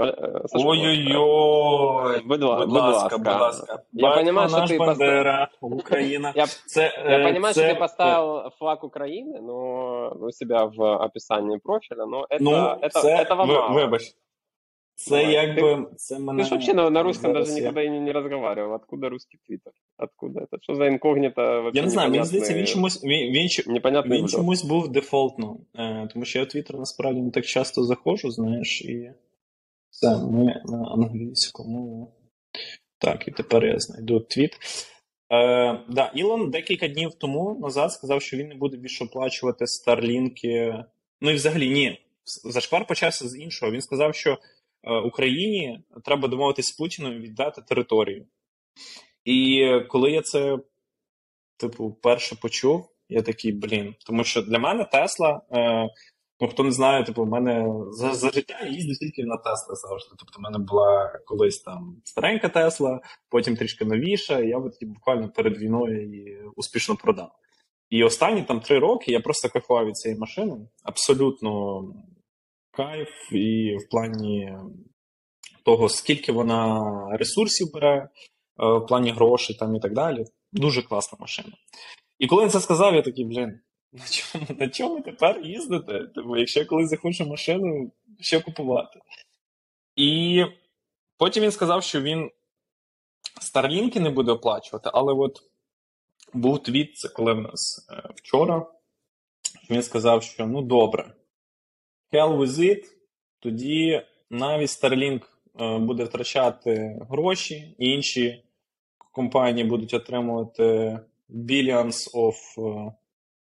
Ой-ой-ой, 0.54 2.22
будь, 2.26 2.40
будь, 2.40 2.70
будь 2.70 2.72
ласка, 2.72 3.18
будь 3.18 3.28
ласка. 3.28 3.84
Я 3.92 4.12
понимаю, 4.12 4.50
что 4.50 4.66
ты 4.66 4.78
Бандера, 4.78 5.50
Украина. 5.62 6.34
Я, 6.36 6.46
це, 6.46 7.06
я 7.10 7.24
понимаю, 7.28 7.54
це... 7.54 7.62
что 7.62 7.74
ты 7.74 7.80
поставил 7.80 8.50
флаг 8.60 8.84
Украины, 8.84 9.42
но 9.42 10.10
у 10.22 10.32
себя 10.32 10.66
в 10.66 10.82
описании 10.82 11.58
профиля, 11.58 12.06
но 12.06 12.26
это, 12.30 12.40
ну, 12.40 12.52
это, 12.82 12.90
це, 12.90 13.22
этого 13.22 13.46
мало. 13.46 13.74
Вибач, 13.74 14.16
Це 14.99 15.25
якби 15.25 15.87
це 15.97 16.19
мене. 16.19 16.43
Ты 16.43 16.47
же 16.47 16.51
вообще 16.51 16.75
на, 16.75 16.91
на 16.91 17.03
русском 17.03 17.33
даже 17.33 17.53
я... 17.53 17.59
никогда 17.59 17.87
не, 17.87 18.01
не 18.01 18.13
разговаривал. 18.13 18.75
Откуда 18.75 19.09
русский 19.09 19.39
твиттер? 19.47 19.73
Откуда 19.99 20.41
это? 20.41 20.59
Що 20.61 20.75
за 20.75 20.87
інкогніта? 20.87 21.71
Я 21.75 21.83
не 21.83 21.91
знаю, 21.91 22.11
мені 22.11 22.25
здається, 22.25 22.55
він 22.55 22.67
чомусь 22.67 23.05
він, 23.05 23.33
він, 23.33 23.49
він 24.07 24.29
чомусь 24.29 24.65
був 24.65 24.89
дефолтно. 24.89 25.61
Е, 25.75 26.09
тому 26.13 26.25
що 26.25 26.39
я 26.39 26.45
в 26.45 26.49
Твіттер 26.49 26.79
насправді 26.79 27.21
не 27.21 27.31
так 27.31 27.47
часто 27.47 27.85
заходжу, 27.85 28.31
знаєш, 28.31 28.83
і 28.83 29.13
все, 29.91 30.17
ми 30.17 30.63
на 30.65 30.79
англійському. 30.79 32.13
Так, 32.99 33.29
і 33.29 33.31
тепер 33.31 33.65
я 33.65 33.79
знайду 33.79 34.21
твіт. 34.21 34.53
Е, 35.33 35.81
да, 35.89 36.13
Ілон 36.15 36.51
декілька 36.51 36.89
днів 36.89 37.15
тому 37.15 37.59
назад 37.61 37.93
сказав, 37.93 38.23
що 38.23 38.37
він 38.37 38.49
не 38.49 38.55
буде 38.55 38.77
більше 38.77 39.05
оплачувати 39.05 39.67
старлінки. 39.67 40.85
Ну 41.21 41.31
і 41.31 41.35
взагалі 41.35 41.71
ні. 41.71 42.01
Зашквар 42.45 42.87
почався 42.87 43.29
з 43.29 43.39
іншого. 43.39 43.73
Він 43.73 43.81
сказав, 43.81 44.15
що 44.15 44.39
Україні 45.05 45.81
треба 46.05 46.29
домовитися 46.29 46.73
з 46.73 46.77
Путіним 46.77 47.13
віддати 47.13 47.63
територію. 47.63 48.27
І 49.25 49.71
коли 49.89 50.11
я 50.11 50.23
це, 50.23 50.59
типу, 51.57 51.93
перше 52.03 52.37
почув, 52.43 52.89
я 53.09 53.23
такий, 53.23 53.53
блін. 53.53 53.95
Тому 54.07 54.25
що 54.25 54.43
для 54.43 54.59
мене 54.59 54.85
Тесла, 54.85 55.41
е, 55.53 55.89
ну 56.41 56.49
хто 56.49 56.65
не 56.65 56.73
знає, 56.73 57.05
типу, 57.05 57.23
в 57.23 57.29
мене 57.29 57.67
за 57.91 58.15
за 58.15 58.31
життя 58.31 58.59
я 58.63 58.71
їздив 58.71 58.99
тільки 58.99 59.25
на 59.25 59.37
Тесла 59.37 59.75
завжди. 59.75 60.15
Тобто, 60.19 60.39
в 60.39 60.43
мене 60.43 60.59
була 60.59 61.21
колись 61.27 61.63
там 61.63 61.97
старенька 62.05 62.49
Тесла, 62.49 63.01
потім 63.29 63.57
трішки 63.57 63.85
новіша, 63.85 64.39
і 64.39 64.49
я 64.49 64.59
от, 64.59 64.73
буквально 64.83 65.29
перед 65.29 65.59
війною 65.59 66.03
її 66.03 66.43
успішно 66.57 66.97
продав. 66.97 67.33
І 67.91 68.05
останні 68.05 68.43
там 68.43 68.61
три 68.61 68.79
роки 68.79 69.13
я 69.13 69.21
просто 69.21 69.49
кайфував 69.49 69.87
від 69.87 69.97
цієї 69.97 70.21
машини. 70.21 70.57
Абсолютно 70.83 71.83
кайф, 72.77 73.33
і 73.33 73.77
в 73.77 73.89
плані 73.91 74.53
того, 75.65 75.89
скільки 75.89 76.33
вона 76.33 76.83
ресурсів 77.11 77.73
бере, 77.75 77.97
е, 77.97 78.09
в 78.79 78.87
плані 78.87 79.11
грошей 79.11 79.57
там 79.57 79.77
і 79.77 79.81
так 79.81 79.95
далі. 79.95 80.25
Дуже 80.53 80.83
класна 80.83 81.19
машина. 81.21 81.53
І 82.19 82.27
коли 82.27 82.43
він 82.43 82.51
це 82.51 82.61
сказав, 82.61 82.95
я 82.95 83.03
такий, 83.03 83.25
блін, 83.25 83.61
на 83.93 84.05
чому 84.11 84.47
на 84.59 84.69
чому 84.69 85.01
тепер 85.01 85.41
їздити? 85.45 86.01
Тобто, 86.15 86.37
якщо 86.37 86.61
я 86.61 86.67
колись 86.67 86.91
захочу 86.91 87.27
машину, 87.27 87.93
що 88.21 88.41
купувати? 88.41 89.01
І 89.97 90.45
потім 91.19 91.43
він 91.43 91.51
сказав, 91.53 91.83
що 91.83 92.01
він 92.01 92.31
старлінки 93.41 94.01
не 94.01 94.11
буде 94.11 94.33
оплачувати, 94.33 94.91
але 94.93 95.13
от 95.13 95.39
був 96.33 96.63
твіт, 96.63 96.97
це 96.97 97.09
коли 97.09 97.33
в 97.33 97.41
нас 97.41 97.89
е, 97.91 98.11
вчора. 98.15 98.67
Він 99.71 99.83
сказав, 99.83 100.23
що 100.23 100.47
ну 100.47 100.63
добре, 100.63 101.15
hell 102.17 102.37
with 102.37 102.59
it, 102.59 102.85
тоді 103.41 104.03
навіть 104.31 104.69
Starlink 104.69 105.23
е, 105.61 105.79
буде 105.79 106.05
втрачати 106.05 106.99
гроші, 107.11 107.75
інші 107.79 108.45
компанії 109.13 109.67
будуть 109.67 109.95
отримувати 109.95 110.99
billions 111.31 112.15
of 112.15 112.35
е, 112.59 112.93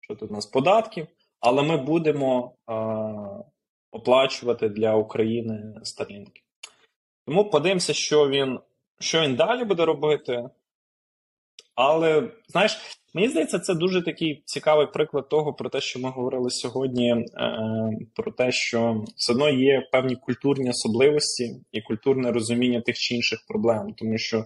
що 0.01 0.15
тут 0.15 0.31
у 0.31 0.35
нас, 0.35 0.47
податків, 0.47 1.07
але 1.41 1.63
ми 1.63 1.77
будемо 1.77 2.55
е, 2.71 2.75
оплачувати 3.91 4.69
для 4.69 4.95
України 4.95 5.75
Starlink. 5.81 6.31
Тому 7.27 7.51
подивимося, 7.51 7.95
що 7.95 8.29
він, 8.29 8.61
що 8.99 9.21
він 9.21 9.37
далі 9.37 9.65
буде 9.65 9.85
робити. 9.85 10.49
Але, 11.75 12.31
знаєш, 12.49 12.79
Мені 13.15 13.29
здається, 13.29 13.59
це 13.59 13.75
дуже 13.75 14.03
такий 14.03 14.43
цікавий 14.45 14.87
приклад 14.87 15.29
того, 15.29 15.55
про 15.55 15.71
те, 15.71 15.81
що 15.81 16.01
ми 16.01 16.11
говорили 16.11 16.51
сьогодні, 16.51 17.11
е, 17.11 17.27
про 18.15 18.33
те, 18.33 18.53
що 18.53 19.05
все 19.17 19.33
одно 19.33 19.51
є 19.51 19.89
певні 19.93 20.17
культурні 20.17 20.71
особливості 20.71 21.61
і 21.73 21.81
культурне 21.81 22.33
розуміння 22.33 22.81
тих 22.81 22.99
чи 22.99 23.15
інших 23.15 23.39
проблем. 23.49 23.95
Тому 23.99 24.19
що 24.19 24.45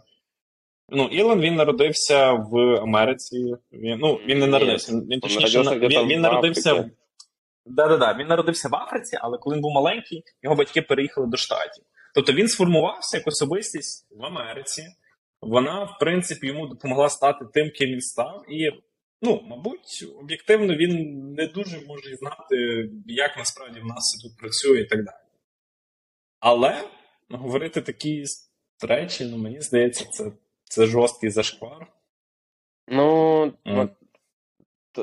ну, 0.88 1.04
Ілон 1.04 1.40
він 1.40 1.54
народився 1.54 2.32
в 2.32 2.56
Америці. 2.82 3.54
Він 3.72 3.98
ну 3.98 4.20
він 4.26 4.38
не 4.38 4.46
народився. 4.46 4.92
Він 5.10 5.20
точніше 5.20 5.62
він, 5.62 6.06
він 6.06 6.20
народився 6.20 6.74
в 6.74 6.90
да-да-да, 7.66 8.16
він 8.20 8.26
народився 8.26 8.68
в 8.68 8.74
Африці, 8.74 9.18
але 9.20 9.38
коли 9.38 9.56
він 9.56 9.62
був 9.62 9.72
маленький, 9.72 10.22
його 10.42 10.56
батьки 10.56 10.82
переїхали 10.82 11.26
до 11.26 11.36
штатів. 11.36 11.84
Тобто 12.14 12.32
він 12.32 12.48
сформувався 12.48 13.16
як 13.16 13.26
особистість 13.26 14.06
в 14.10 14.24
Америці 14.24 14.82
вона, 15.40 15.84
в 15.84 15.98
принципі, 16.00 16.46
йому 16.46 16.66
допомогла 16.66 17.08
стати 17.08 17.44
тим, 17.54 17.70
ким 17.70 17.90
він 17.90 18.00
став. 18.00 18.44
І, 18.48 18.70
ну, 19.22 19.40
мабуть, 19.44 20.06
об'єктивно 20.20 20.76
він 20.76 21.22
не 21.32 21.46
дуже 21.46 21.80
може 21.86 22.16
знати, 22.16 22.90
як 23.06 23.36
насправді 23.36 23.80
в 23.80 23.86
нас 23.86 24.22
тут 24.22 24.38
працює 24.38 24.80
і 24.80 24.84
так 24.84 25.04
далі. 25.04 25.16
Але 26.40 26.84
говорити 27.30 27.80
такі 27.80 28.24
речі, 28.82 29.24
ну, 29.24 29.38
мені 29.38 29.60
здається, 29.60 30.04
це 30.04 30.32
це 30.64 30.86
жорсткий 30.86 31.30
зашквар. 31.30 31.86
Ну, 32.86 33.44
mm. 33.64 33.76
вот, 33.76 33.90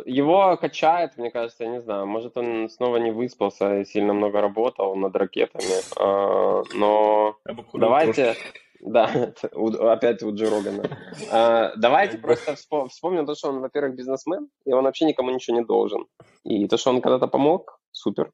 его 0.07 0.57
качает, 0.57 1.17
мне 1.17 1.31
кажется, 1.31 1.63
я 1.63 1.69
не 1.69 1.81
знаю, 1.81 2.05
может, 2.07 2.37
он 2.37 2.69
снова 2.69 2.97
не 2.97 3.11
выспался 3.11 3.79
и 3.79 3.85
сильно 3.85 4.13
много 4.13 4.41
работал 4.41 4.95
над 4.95 5.15
ракетами, 5.15 5.81
а, 5.97 6.63
но 6.75 7.35
давайте... 7.73 8.35
Да, 8.81 9.33
опять 9.91 10.23
у 10.23 10.33
Джо 10.33 10.49
Рогана. 10.49 10.83
А, 11.31 11.73
давайте 11.75 12.17
просто 12.17 12.55
вспомним 12.55 13.25
то, 13.25 13.35
что 13.35 13.49
он, 13.49 13.59
во-первых, 13.59 13.95
бизнесмен, 13.95 14.49
и 14.65 14.73
он 14.73 14.83
вообще 14.83 15.05
никому 15.05 15.31
ничего 15.31 15.57
не 15.57 15.65
должен. 15.65 16.05
И 16.43 16.67
то, 16.67 16.77
что 16.77 16.91
он 16.91 17.01
когда-то 17.01 17.27
помог, 17.27 17.79
супер. 17.91 18.31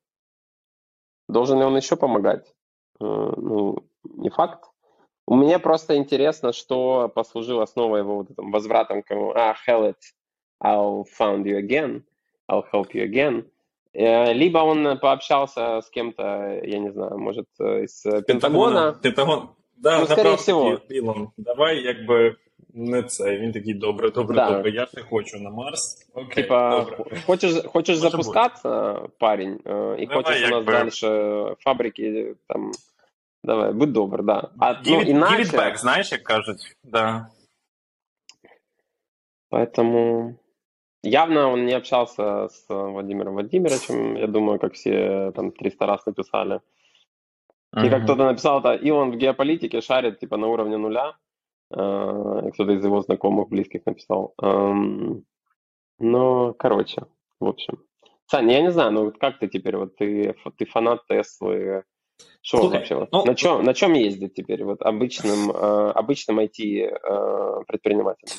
Должен 1.28 1.60
ли 1.60 1.66
он 1.66 1.76
еще 1.78 1.96
помогать? 1.96 2.54
А, 3.00 3.06
ну, 3.06 3.78
не 4.04 4.30
факт. 4.30 4.66
У 5.28 5.36
меня 5.36 5.60
просто 5.60 5.96
интересно, 5.96 6.52
что 6.52 7.10
послужило 7.14 7.64
основой 7.64 8.00
его 8.00 8.18
вот 8.18 8.32
этим 8.32 8.52
возвратом 8.52 9.04
к 9.04 9.12
а, 9.12 9.56
hell 9.68 9.90
it, 9.90 9.98
I'll 10.64 11.06
find 11.18 11.44
you 11.44 11.58
again, 11.58 12.04
I'll 12.50 12.66
help 12.72 12.94
you 12.94 13.04
again. 13.04 13.50
Э, 13.94 14.34
либо 14.34 14.60
он 14.60 14.98
пообщался 15.00 15.82
с 15.82 15.90
кем-то, 15.90 16.62
я 16.64 16.80
не 16.80 16.92
знаю, 16.92 17.18
может, 17.18 17.48
из 17.60 18.04
Пентагона. 18.26 18.98
Пентагон, 19.02 19.56
Да, 19.81 20.01
ну, 20.01 20.07
скорее 20.07 20.35
всего. 20.37 20.81
Ілон, 20.89 21.29
давай 21.37 21.83
якби 21.83 22.37
не 22.75 23.03
це. 23.03 23.39
Він 23.39 23.53
такий 23.53 23.75
добре, 23.75 24.11
добре, 24.11 24.37
Да. 24.37 24.51
добре. 24.51 24.71
Я 24.71 24.87
ще 24.87 25.01
хочу 25.03 25.39
на 25.39 25.51
Марс. 25.51 26.09
Окей, 26.15 26.43
Типа, 26.43 26.71
добре. 26.81 26.97
х- 27.11 27.21
хочешь, 27.27 27.65
хочешь 27.67 27.97
Может 27.97 28.11
запускаться, 28.13 28.95
парень, 29.19 29.61
э, 29.65 29.97
и 30.03 30.07
Давай, 30.07 30.25
хочешь 30.25 30.39
у 30.39 30.43
нас 30.43 30.51
якби. 30.51 30.73
дальше 30.73 31.57
фабрики, 31.61 32.35
там, 32.47 32.71
давай, 33.45 33.73
будь 33.73 33.93
добр, 33.93 34.23
да. 34.23 34.51
А, 34.59 34.73
ну, 34.73 34.79
Give 34.81 35.01
it- 35.01 35.05
give 35.07 35.11
иначе, 35.11 35.43
it 35.43 35.57
back, 35.57 35.77
знаєш, 35.77 36.13
як 36.13 36.23
кажуть. 36.23 36.77
Да. 36.85 37.29
поэтому 39.51 40.35
явно 41.03 41.53
он 41.53 41.65
не 41.67 41.77
общался 41.77 42.49
с 42.49 42.65
Владимиром 42.69 43.35
Владимировичем, 43.35 44.17
я 44.17 44.27
думаю, 44.27 44.59
как 44.59 44.73
все 44.75 45.33
там 45.35 45.51
300 45.53 45.87
раз 45.87 46.07
написали. 46.07 46.61
И 47.85 47.89
как 47.91 47.99
Мгм. 47.99 48.05
кто-то 48.05 48.25
написал, 48.25 48.61
это 48.61 48.75
и 48.75 48.91
он 48.91 49.11
в 49.13 49.17
геополитике 49.17 49.81
шарит 49.81 50.19
типа 50.21 50.37
на 50.37 50.47
уровне 50.47 50.77
нуля. 50.77 51.15
Э, 51.71 52.43
и 52.47 52.51
Кто-то 52.53 52.73
из 52.73 52.85
его 52.85 53.01
знакомых, 53.03 53.49
близких 53.49 53.87
написал. 53.87 54.35
Эм, 54.43 55.25
Ну, 55.99 56.55
короче, 56.59 57.03
в 57.41 57.47
общем. 57.47 57.79
Саня, 58.27 58.53
я 58.55 58.63
не 58.63 58.71
знаю, 58.73 58.91
ну 58.93 59.05
вот 59.05 59.19
как 59.19 59.39
ты 59.39 59.49
теперь, 59.49 59.77
вот 59.77 59.97
ты, 59.97 60.29
ф- 60.31 60.53
ты 60.59 60.65
фанат 60.67 61.01
Теслы, 61.09 61.83
что 62.43 62.59
Слушай, 62.59 62.73
вообще? 62.79 62.95
вот 62.97 63.09
ну, 63.13 63.25
на, 63.25 63.35
чем, 63.35 63.65
на 63.65 63.73
чем 63.75 63.95
ездит 63.95 64.35
теперь 64.35 64.65
вот 64.65 64.83
обычным, 64.83 65.51
э, 65.51 65.91
обычным 65.93 66.39
IT-предпринимателем? 66.41 68.37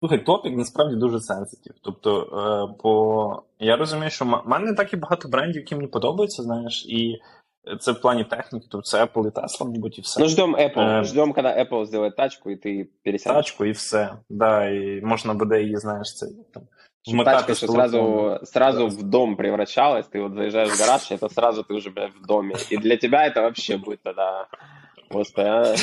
Слухай, 0.00 0.18
топік 0.18 0.56
насправді 0.56 0.96
дуже 0.96 1.20
сенситив. 1.20 1.72
Тобто, 1.82 2.20
е, 2.22 2.82
по... 2.82 3.42
я 3.58 3.76
розумію, 3.76 4.10
що 4.10 4.24
в 4.24 4.42
мене 4.48 4.74
так 4.74 4.92
і 4.92 4.96
багато 4.96 5.28
брендів, 5.28 5.62
які 5.62 5.74
мені 5.74 5.88
подобаються, 5.88 6.42
знаєш, 6.42 6.86
і 6.88 7.18
це 7.80 7.92
в 7.92 8.00
плані 8.00 8.24
техніки, 8.24 8.66
тобто 8.70 8.84
це 8.86 9.04
Apple 9.04 9.26
і 9.26 9.30
Tesla, 9.30 9.64
мабуть, 9.64 9.98
і 9.98 10.00
все. 10.00 10.20
Ну, 10.20 10.28
ждем 10.28 10.56
Apple, 10.56 10.76
Эм. 10.78 11.04
ждем, 11.04 11.32
когда 11.32 11.62
Apple 11.62 11.86
сделает 11.86 12.16
тачку, 12.16 12.50
и 12.50 12.54
ты 12.54 12.86
пересядешь. 13.04 13.36
Тачку 13.36 13.64
і 13.64 13.70
все. 13.70 14.12
Да, 14.30 14.68
і 14.68 15.00
можна 15.04 15.34
буде 15.34 15.62
її, 15.62 15.76
знаєш, 15.76 16.14
це 16.16 16.26
там. 16.54 16.62
Чтоб 17.02 17.14
вмикати 17.14 17.36
тачка 17.36 17.54
з 17.54 17.58
что 17.58 17.66
телефону. 17.66 18.38
сразу, 18.38 18.46
сразу 18.46 18.86
в 18.88 19.02
дом 19.02 19.36
превращалась, 19.36 20.06
ты 20.14 20.22
вот 20.22 20.34
заезжаешь 20.34 20.70
в 20.70 20.80
гараж, 20.80 21.10
это 21.12 21.28
сразу 21.34 21.62
ты 21.62 21.74
уже, 21.74 21.90
блядь, 21.90 22.10
в 22.22 22.26
доме. 22.26 22.54
И 22.72 22.76
для 22.76 22.96
тебя 22.96 23.26
это 23.28 23.40
вообще 23.42 23.76
будет 23.76 24.02
тогда, 24.02 24.46
господи, 25.10 25.48
а, 25.48 25.74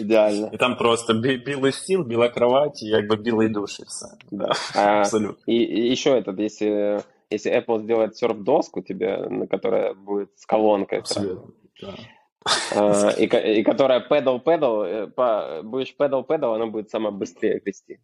идеально. 0.00 0.50
І 0.52 0.56
там 0.56 0.76
просто 0.76 1.14
бі- 1.14 1.36
білий 1.36 1.72
стіл, 1.72 2.02
біла 2.02 2.28
кровать, 2.28 2.82
і 2.82 2.86
якби 2.86 3.16
білий 3.16 3.48
душ, 3.48 3.80
і 3.80 3.82
все. 3.82 4.06
Да, 4.30 4.52
А, 4.76 4.80
абсолютно. 4.80 5.54
и, 5.54 5.56
и 5.56 5.92
еще 5.92 6.10
этот, 6.20 6.40
если, 6.44 7.00
если 7.29 7.51
Apple 7.51 7.79
сделает 7.79 8.17
серф-доску 8.17 8.81
тебе, 8.81 9.17
на 9.29 9.47
которая 9.47 9.93
будет 9.93 10.29
с 10.39 10.45
колонкой, 10.45 10.99
Абсолютно. 10.99 11.53
Да. 11.81 11.95
а, 12.75 13.11
и, 13.11 13.25
и 13.59 13.63
которая 13.63 14.07
pedal-pedal, 14.09 14.83
э, 14.83 15.07
по- 15.07 15.61
будешь 15.63 15.95
pedal-pedal, 15.97 16.55
она 16.55 16.65
будет 16.65 16.89
сама 16.89 17.11
быстрее 17.11 17.59
грести. 17.59 17.99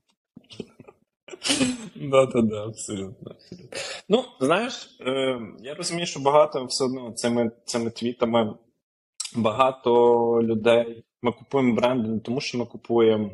Да, 1.95 2.25
да, 2.27 2.41
да, 2.41 2.63
абсолютно. 2.65 3.31
абсолютно. 3.31 3.77
Ну, 4.09 4.23
знаєш, 4.39 4.97
я 5.59 5.73
розумію, 5.77 6.05
що 6.05 6.19
багато 6.19 6.65
все 6.65 6.83
одно 6.85 7.11
цими, 7.11 7.51
цими 7.65 7.89
твітами 7.89 8.55
багато 9.35 9.91
людей. 10.43 11.03
Ми 11.21 11.31
купуємо 11.31 11.75
бренди 11.75 12.09
не 12.09 12.19
тому, 12.19 12.41
що 12.41 12.57
ми 12.57 12.65
купуємо 12.65 13.31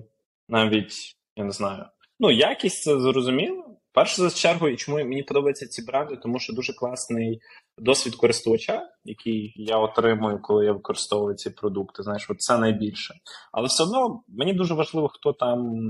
навіть, 0.49 0.93
я 1.35 1.43
не 1.43 1.51
знаю. 1.51 1.85
Ну, 2.19 2.31
якість 2.31 2.83
це 2.83 2.99
зрозуміло. 2.99 3.70
Перше 3.93 4.21
за 4.21 4.29
чергу, 4.29 4.67
і 4.67 4.75
чому 4.75 4.97
мені 4.97 5.23
подобаються 5.23 5.67
ці 5.67 5.81
бренди, 5.85 6.15
тому 6.15 6.39
що 6.39 6.53
дуже 6.53 6.73
класний 6.73 7.41
досвід 7.77 8.15
користувача, 8.15 8.89
який 9.05 9.53
я 9.55 9.77
отримую, 9.77 10.39
коли 10.41 10.65
я 10.65 10.71
використовую 10.71 11.35
ці 11.35 11.49
продукти. 11.49 12.03
Знаєш, 12.03 12.29
от 12.29 12.41
це 12.41 12.57
найбільше. 12.57 13.13
Але 13.51 13.67
все 13.67 13.83
одно 13.83 14.23
мені 14.27 14.53
дуже 14.53 14.73
важливо, 14.73 15.07
хто 15.07 15.33
там, 15.33 15.81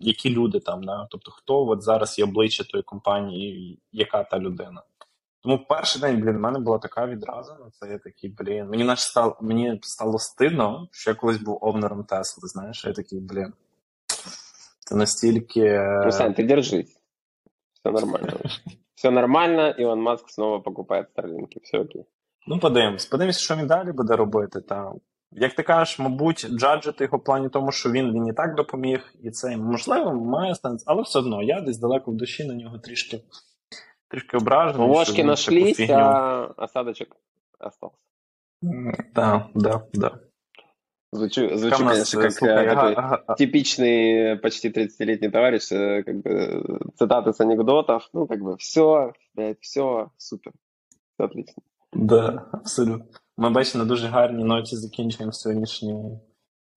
які 0.00 0.30
люди 0.30 0.60
там, 0.60 0.82
да? 0.82 1.06
тобто 1.10 1.30
хто 1.30 1.66
от 1.66 1.82
зараз 1.82 2.18
є 2.18 2.24
обличчя 2.24 2.64
тої 2.64 2.82
компанії, 2.82 3.78
яка 3.92 4.24
та 4.24 4.38
людина. 4.38 4.82
Тому 5.42 5.66
перший 5.68 6.02
день, 6.02 6.20
блін, 6.20 6.36
в 6.36 6.40
мене 6.40 6.58
була 6.58 6.78
така 6.78 7.06
відраза 7.06 7.56
на 7.60 7.70
це. 7.70 7.92
Я 7.92 7.98
такий, 7.98 8.34
блін. 8.38 8.68
Мені 8.68 8.84
наче 8.84 9.02
стало, 9.02 9.36
мені 9.40 9.78
стало 9.82 10.18
стидно, 10.18 10.88
що 10.92 11.10
я 11.10 11.14
колись 11.14 11.38
був 11.38 11.58
овнером 11.60 12.04
Тесли, 12.04 12.48
знаєш, 12.48 12.84
я 12.84 12.92
такий, 12.92 13.20
блін. 13.20 13.52
Це 14.86 14.96
настільки. 14.96 15.80
Ну, 16.04 16.12
Сань, 16.12 16.32
ты 16.32 16.46
держись. 16.46 16.99
Все 17.80 17.92
нормально. 17.92 18.32
Все 18.94 19.10
нормально, 19.10 19.74
Илон 19.78 20.02
Маск 20.02 20.28
снова 20.28 20.58
покупает 20.58 21.08
Старлинки. 21.10 21.60
Все 21.62 21.78
окей. 21.78 22.04
Ну, 22.46 22.58
подивимось. 22.58 23.06
Подивимось, 23.06 23.38
що 23.38 23.56
він 23.56 23.66
далі 23.66 23.92
буде 23.92 24.16
робити. 24.16 24.60
Та 24.60 24.92
як 25.32 25.54
ти 25.54 25.62
кажеш, 25.62 25.98
мабуть, 25.98 26.46
джаджити 26.48 27.04
його 27.04 27.18
в 27.18 27.24
плані 27.24 27.48
тому, 27.48 27.72
що 27.72 27.90
він, 27.90 28.12
він 28.12 28.26
і 28.26 28.32
так 28.32 28.54
допоміг, 28.54 29.14
і 29.22 29.30
це 29.30 29.56
можливо 29.56 30.14
має 30.14 30.54
сенс, 30.54 30.84
але 30.86 31.02
все 31.02 31.18
одно 31.18 31.42
я 31.42 31.60
десь 31.60 31.78
далеко 31.78 32.10
в 32.10 32.14
душі 32.14 32.44
на 32.44 32.54
нього 32.54 32.78
трішки, 32.78 33.20
трішки 34.08 34.36
ображений. 34.36 34.88
Ложки 34.88 35.24
нашлись, 35.24 35.80
а 35.90 36.48
осадочек 36.56 37.16
остался. 37.58 37.98
Да, 39.14 39.48
да, 39.54 39.82
да. 39.94 40.18
Звучу, 41.11 41.57
звучу 41.57 41.77
Там 41.77 41.81
у 41.81 41.89
нас, 41.89 42.11
конечно, 42.13 42.19
э, 42.19 42.23
как 42.23 42.31
слухай, 42.31 42.65
э, 42.65 42.69
такой 42.69 42.93
ага, 42.93 43.17
ага, 43.25 43.35
типичный 43.35 44.37
почти 44.37 44.69
30-летний 44.69 45.29
товарищ, 45.29 45.71
э, 45.71 46.03
как 46.03 46.15
бы 46.21 46.29
э, 46.29 46.79
цитаты 46.97 47.31
с 47.33 47.39
анекдотов. 47.39 48.09
Ну, 48.13 48.27
как 48.27 48.41
бы 48.41 48.57
все, 48.57 49.13
блядь, 49.33 49.61
все, 49.61 50.11
супер. 50.17 50.53
Все 51.13 51.25
отлично. 51.25 51.63
Да, 51.93 52.45
абсолютно. 52.51 53.05
Ми 53.37 53.49
бачимо 53.49 53.83
на 53.83 53.87
дуже 53.87 54.07
гарній 54.07 54.43
ноті 54.43 54.75
закінчуємо 54.75 55.33
сьогоднішній 55.33 56.19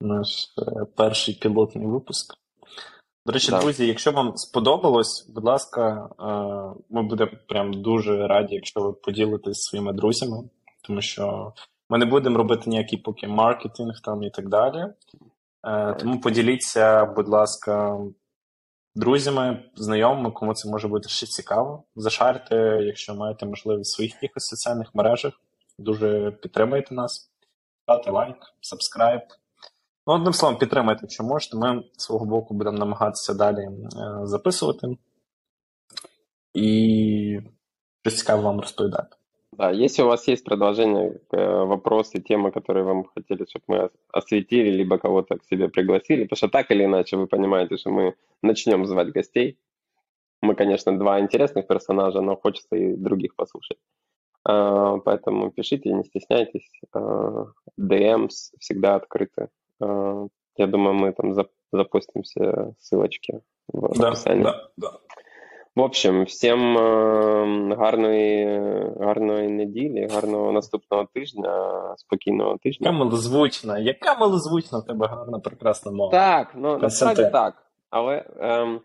наш 0.00 0.44
е, 0.58 0.84
перший 0.96 1.34
пілотний 1.34 1.86
випуск. 1.86 2.34
До 3.26 3.32
речі, 3.32 3.50
Так. 3.50 3.60
друзі, 3.60 3.86
якщо 3.86 4.12
вам 4.12 4.36
сподобалось, 4.36 5.28
будь 5.28 5.44
ласка, 5.44 6.08
е, 6.20 6.82
ми 6.90 7.02
будемо 7.02 7.30
прям 7.48 7.82
дуже 7.82 8.26
раді, 8.26 8.54
якщо 8.54 8.80
ви 8.80 8.92
поділитесь 8.92 9.56
зі 9.56 9.62
своїми 9.62 9.92
друзями, 9.92 10.36
тому 10.82 11.00
що 11.00 11.52
ми 11.93 11.99
не 11.99 12.05
будемо 12.05 12.37
робити 12.37 12.69
ніякий 12.69 12.99
поки 12.99 13.27
маркетинг 13.27 14.01
там 14.03 14.23
і 14.23 14.29
так 14.29 14.49
далі. 14.49 14.85
Е, 15.67 15.93
Тому 15.93 16.21
поділіться, 16.21 17.05
будь 17.05 17.27
ласка, 17.27 17.99
друзями, 18.95 19.63
знайомими, 19.75 20.31
кому 20.31 20.53
це 20.53 20.69
може 20.69 20.87
бути 20.87 21.09
ще 21.09 21.25
цікаво. 21.25 21.83
Зашарте, 21.95 22.55
якщо 22.81 23.15
маєте 23.15 23.45
можливість 23.45 23.93
в 23.93 23.95
своїх 23.95 24.13
якихось 24.13 24.43
соціальних 24.43 24.95
мережах. 24.95 25.33
Дуже 25.79 26.31
підтримайте 26.31 26.95
нас. 26.95 27.31
Ставте 27.83 28.11
лайк, 28.11 28.37
сабскрайб. 28.61 29.21
Ну, 30.07 30.13
одним 30.13 30.33
словом, 30.33 30.57
підтримайте, 30.59 30.99
якщо 31.03 31.23
можете. 31.23 31.57
Ми 31.57 31.83
з 31.97 32.03
свого 32.03 32.25
боку 32.25 32.53
будемо 32.53 32.77
намагатися 32.77 33.33
далі 33.33 33.59
е, 33.59 33.79
записувати. 34.23 34.87
І 36.53 37.39
щось 38.01 38.17
цікаве 38.17 38.41
вам 38.41 38.59
розповідати. 38.59 39.15
Да, 39.57 39.71
если 39.71 40.01
у 40.03 40.07
вас 40.07 40.27
есть 40.27 40.43
продолжение, 40.43 41.19
э, 41.31 41.63
вопросы, 41.65 42.19
темы, 42.21 42.51
которые 42.51 42.83
вам 42.83 43.03
хотели, 43.05 43.45
чтобы 43.47 43.63
мы 43.67 43.85
ос- 43.85 43.91
осветили, 44.11 44.69
либо 44.71 44.97
кого-то 44.97 45.37
к 45.37 45.43
себе 45.45 45.69
пригласили, 45.69 46.23
потому 46.23 46.37
что 46.37 46.47
так 46.49 46.71
или 46.71 46.85
иначе 46.85 47.17
вы 47.17 47.27
понимаете, 47.27 47.77
что 47.77 47.89
мы 47.91 48.15
начнем 48.41 48.85
звать 48.85 49.11
гостей. 49.11 49.57
Мы, 50.41 50.55
конечно, 50.55 50.97
два 50.97 51.19
интересных 51.19 51.67
персонажа, 51.67 52.21
но 52.21 52.35
хочется 52.35 52.75
и 52.75 52.95
других 52.95 53.35
послушать. 53.35 53.77
А, 54.45 54.97
Поэтому 54.97 55.51
пишите, 55.51 55.93
не 55.93 56.03
стесняйтесь. 56.03 56.69
А, 56.93 57.45
DMs 57.79 58.51
всегда 58.59 58.95
открыты. 58.95 59.49
А, 59.81 60.27
Я 60.57 60.67
думаю, 60.67 60.93
мы 60.93 61.11
там 61.13 61.31
зап- 61.33 61.49
запустим 61.71 62.21
все 62.23 62.73
ссылочки 62.79 63.41
в 63.67 63.99
Да, 63.99 64.09
описании. 64.09 64.43
да, 64.43 64.69
да. 64.77 64.99
В 65.75 65.81
общем, 65.81 66.23
всім 66.23 66.77
е, 66.77 67.75
гарної, 67.75 68.61
гарної 68.99 69.49
неділі, 69.49 70.07
гарного 70.13 70.51
наступного 70.51 71.07
тижня, 71.13 71.81
спокійного 71.97 72.49
Яка 72.49 72.63
тижня. 72.63 72.91
яка 73.79 74.15
милозвучна 74.19 74.79
в 74.79 74.85
тебе 74.85 75.07
гарна, 75.07 75.39
прекрасна 75.39 75.91
мова. 75.91 76.11
Так, 76.11 76.51
ну 76.55 76.77
насправді 76.77 77.29
так. 77.31 77.53
Але 77.89 78.25
ем, 78.39 78.81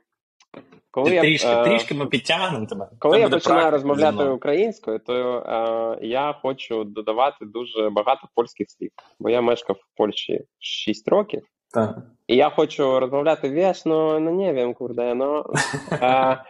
коли 0.90 1.10
Ти 1.10 1.14
я, 1.14 1.22
трішки, 1.22 1.48
е, 1.48 1.64
трішки 1.64 1.94
ми 1.94 2.06
підтягнемо 2.06 2.66
тебе. 2.66 2.88
коли 2.98 3.16
Це 3.16 3.20
я 3.20 3.28
починаю 3.28 3.70
розмовляти 3.70 4.24
українською, 4.24 4.98
то 4.98 5.14
е, 5.14 6.06
я 6.06 6.34
хочу 6.42 6.84
додавати 6.84 7.44
дуже 7.44 7.90
багато 7.90 8.28
польських 8.34 8.70
слів. 8.70 8.90
Бо 9.20 9.30
я 9.30 9.40
мешкав 9.40 9.76
в 9.76 9.96
Польщі 9.96 10.44
6 10.58 11.08
років. 11.08 11.42
Так. 11.74 11.96
І 12.26 12.36
я 12.36 12.50
хочу 12.50 13.00
розмовляти 13.00 13.50
вічно, 13.50 14.20
ну 14.20 14.32
не 14.32 14.52
wiem, 14.52 14.74
курде, 14.74 15.14
ну. 15.14 15.44
Е, 15.92 16.44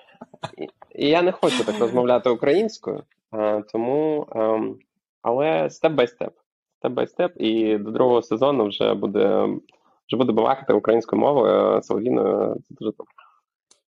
і- 0.58 1.08
я 1.08 1.22
не 1.22 1.32
хочу 1.32 1.64
так 1.64 1.78
розмовляти 1.80 2.30
українською, 2.30 3.02
е, 3.34 3.62
тому, 3.72 4.26
ем, 4.36 4.78
але 5.22 5.70
step 5.70 5.92
by 5.92 6.08
step. 6.08 6.32
Step 6.78 6.92
by 6.92 7.06
step, 7.06 7.32
і 7.36 7.78
до 7.78 7.90
другого 7.90 8.22
сезону 8.22 8.68
вже 8.68 8.94
буде 8.94 9.48
вже 10.08 10.16
буде 10.16 10.32
балакати 10.32 10.72
українською 10.72 11.20
мовою 11.22 11.76
е, 11.76 11.82
Соловіною. 11.82 12.54
Це 12.68 12.74
дуже 12.74 12.90
добре. 12.96 13.12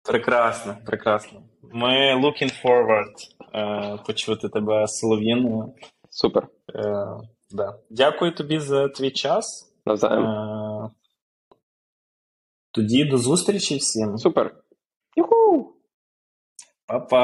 Прекрасно, 0.03 0.77
прекрасно. 0.85 1.41
Ми 1.73 1.89
looking 2.15 2.63
forward 2.65 3.13
е, 3.55 3.97
почути 4.05 4.49
тебе 4.49 4.87
солов'їною. 4.87 5.73
Супер. 6.09 6.47
Е, 6.75 7.05
да. 7.51 7.79
Дякую 7.89 8.35
тобі 8.35 8.59
за 8.59 8.87
твій 8.89 9.11
час. 9.11 9.73
Навзаєм. 9.85 10.23
Е, 10.25 10.89
Тоді 12.71 13.05
до 13.05 13.17
зустрічі 13.17 13.77
всім. 13.77 14.17
Супер. 14.17 14.55
Юху! 15.15 15.72
opa 16.97 17.21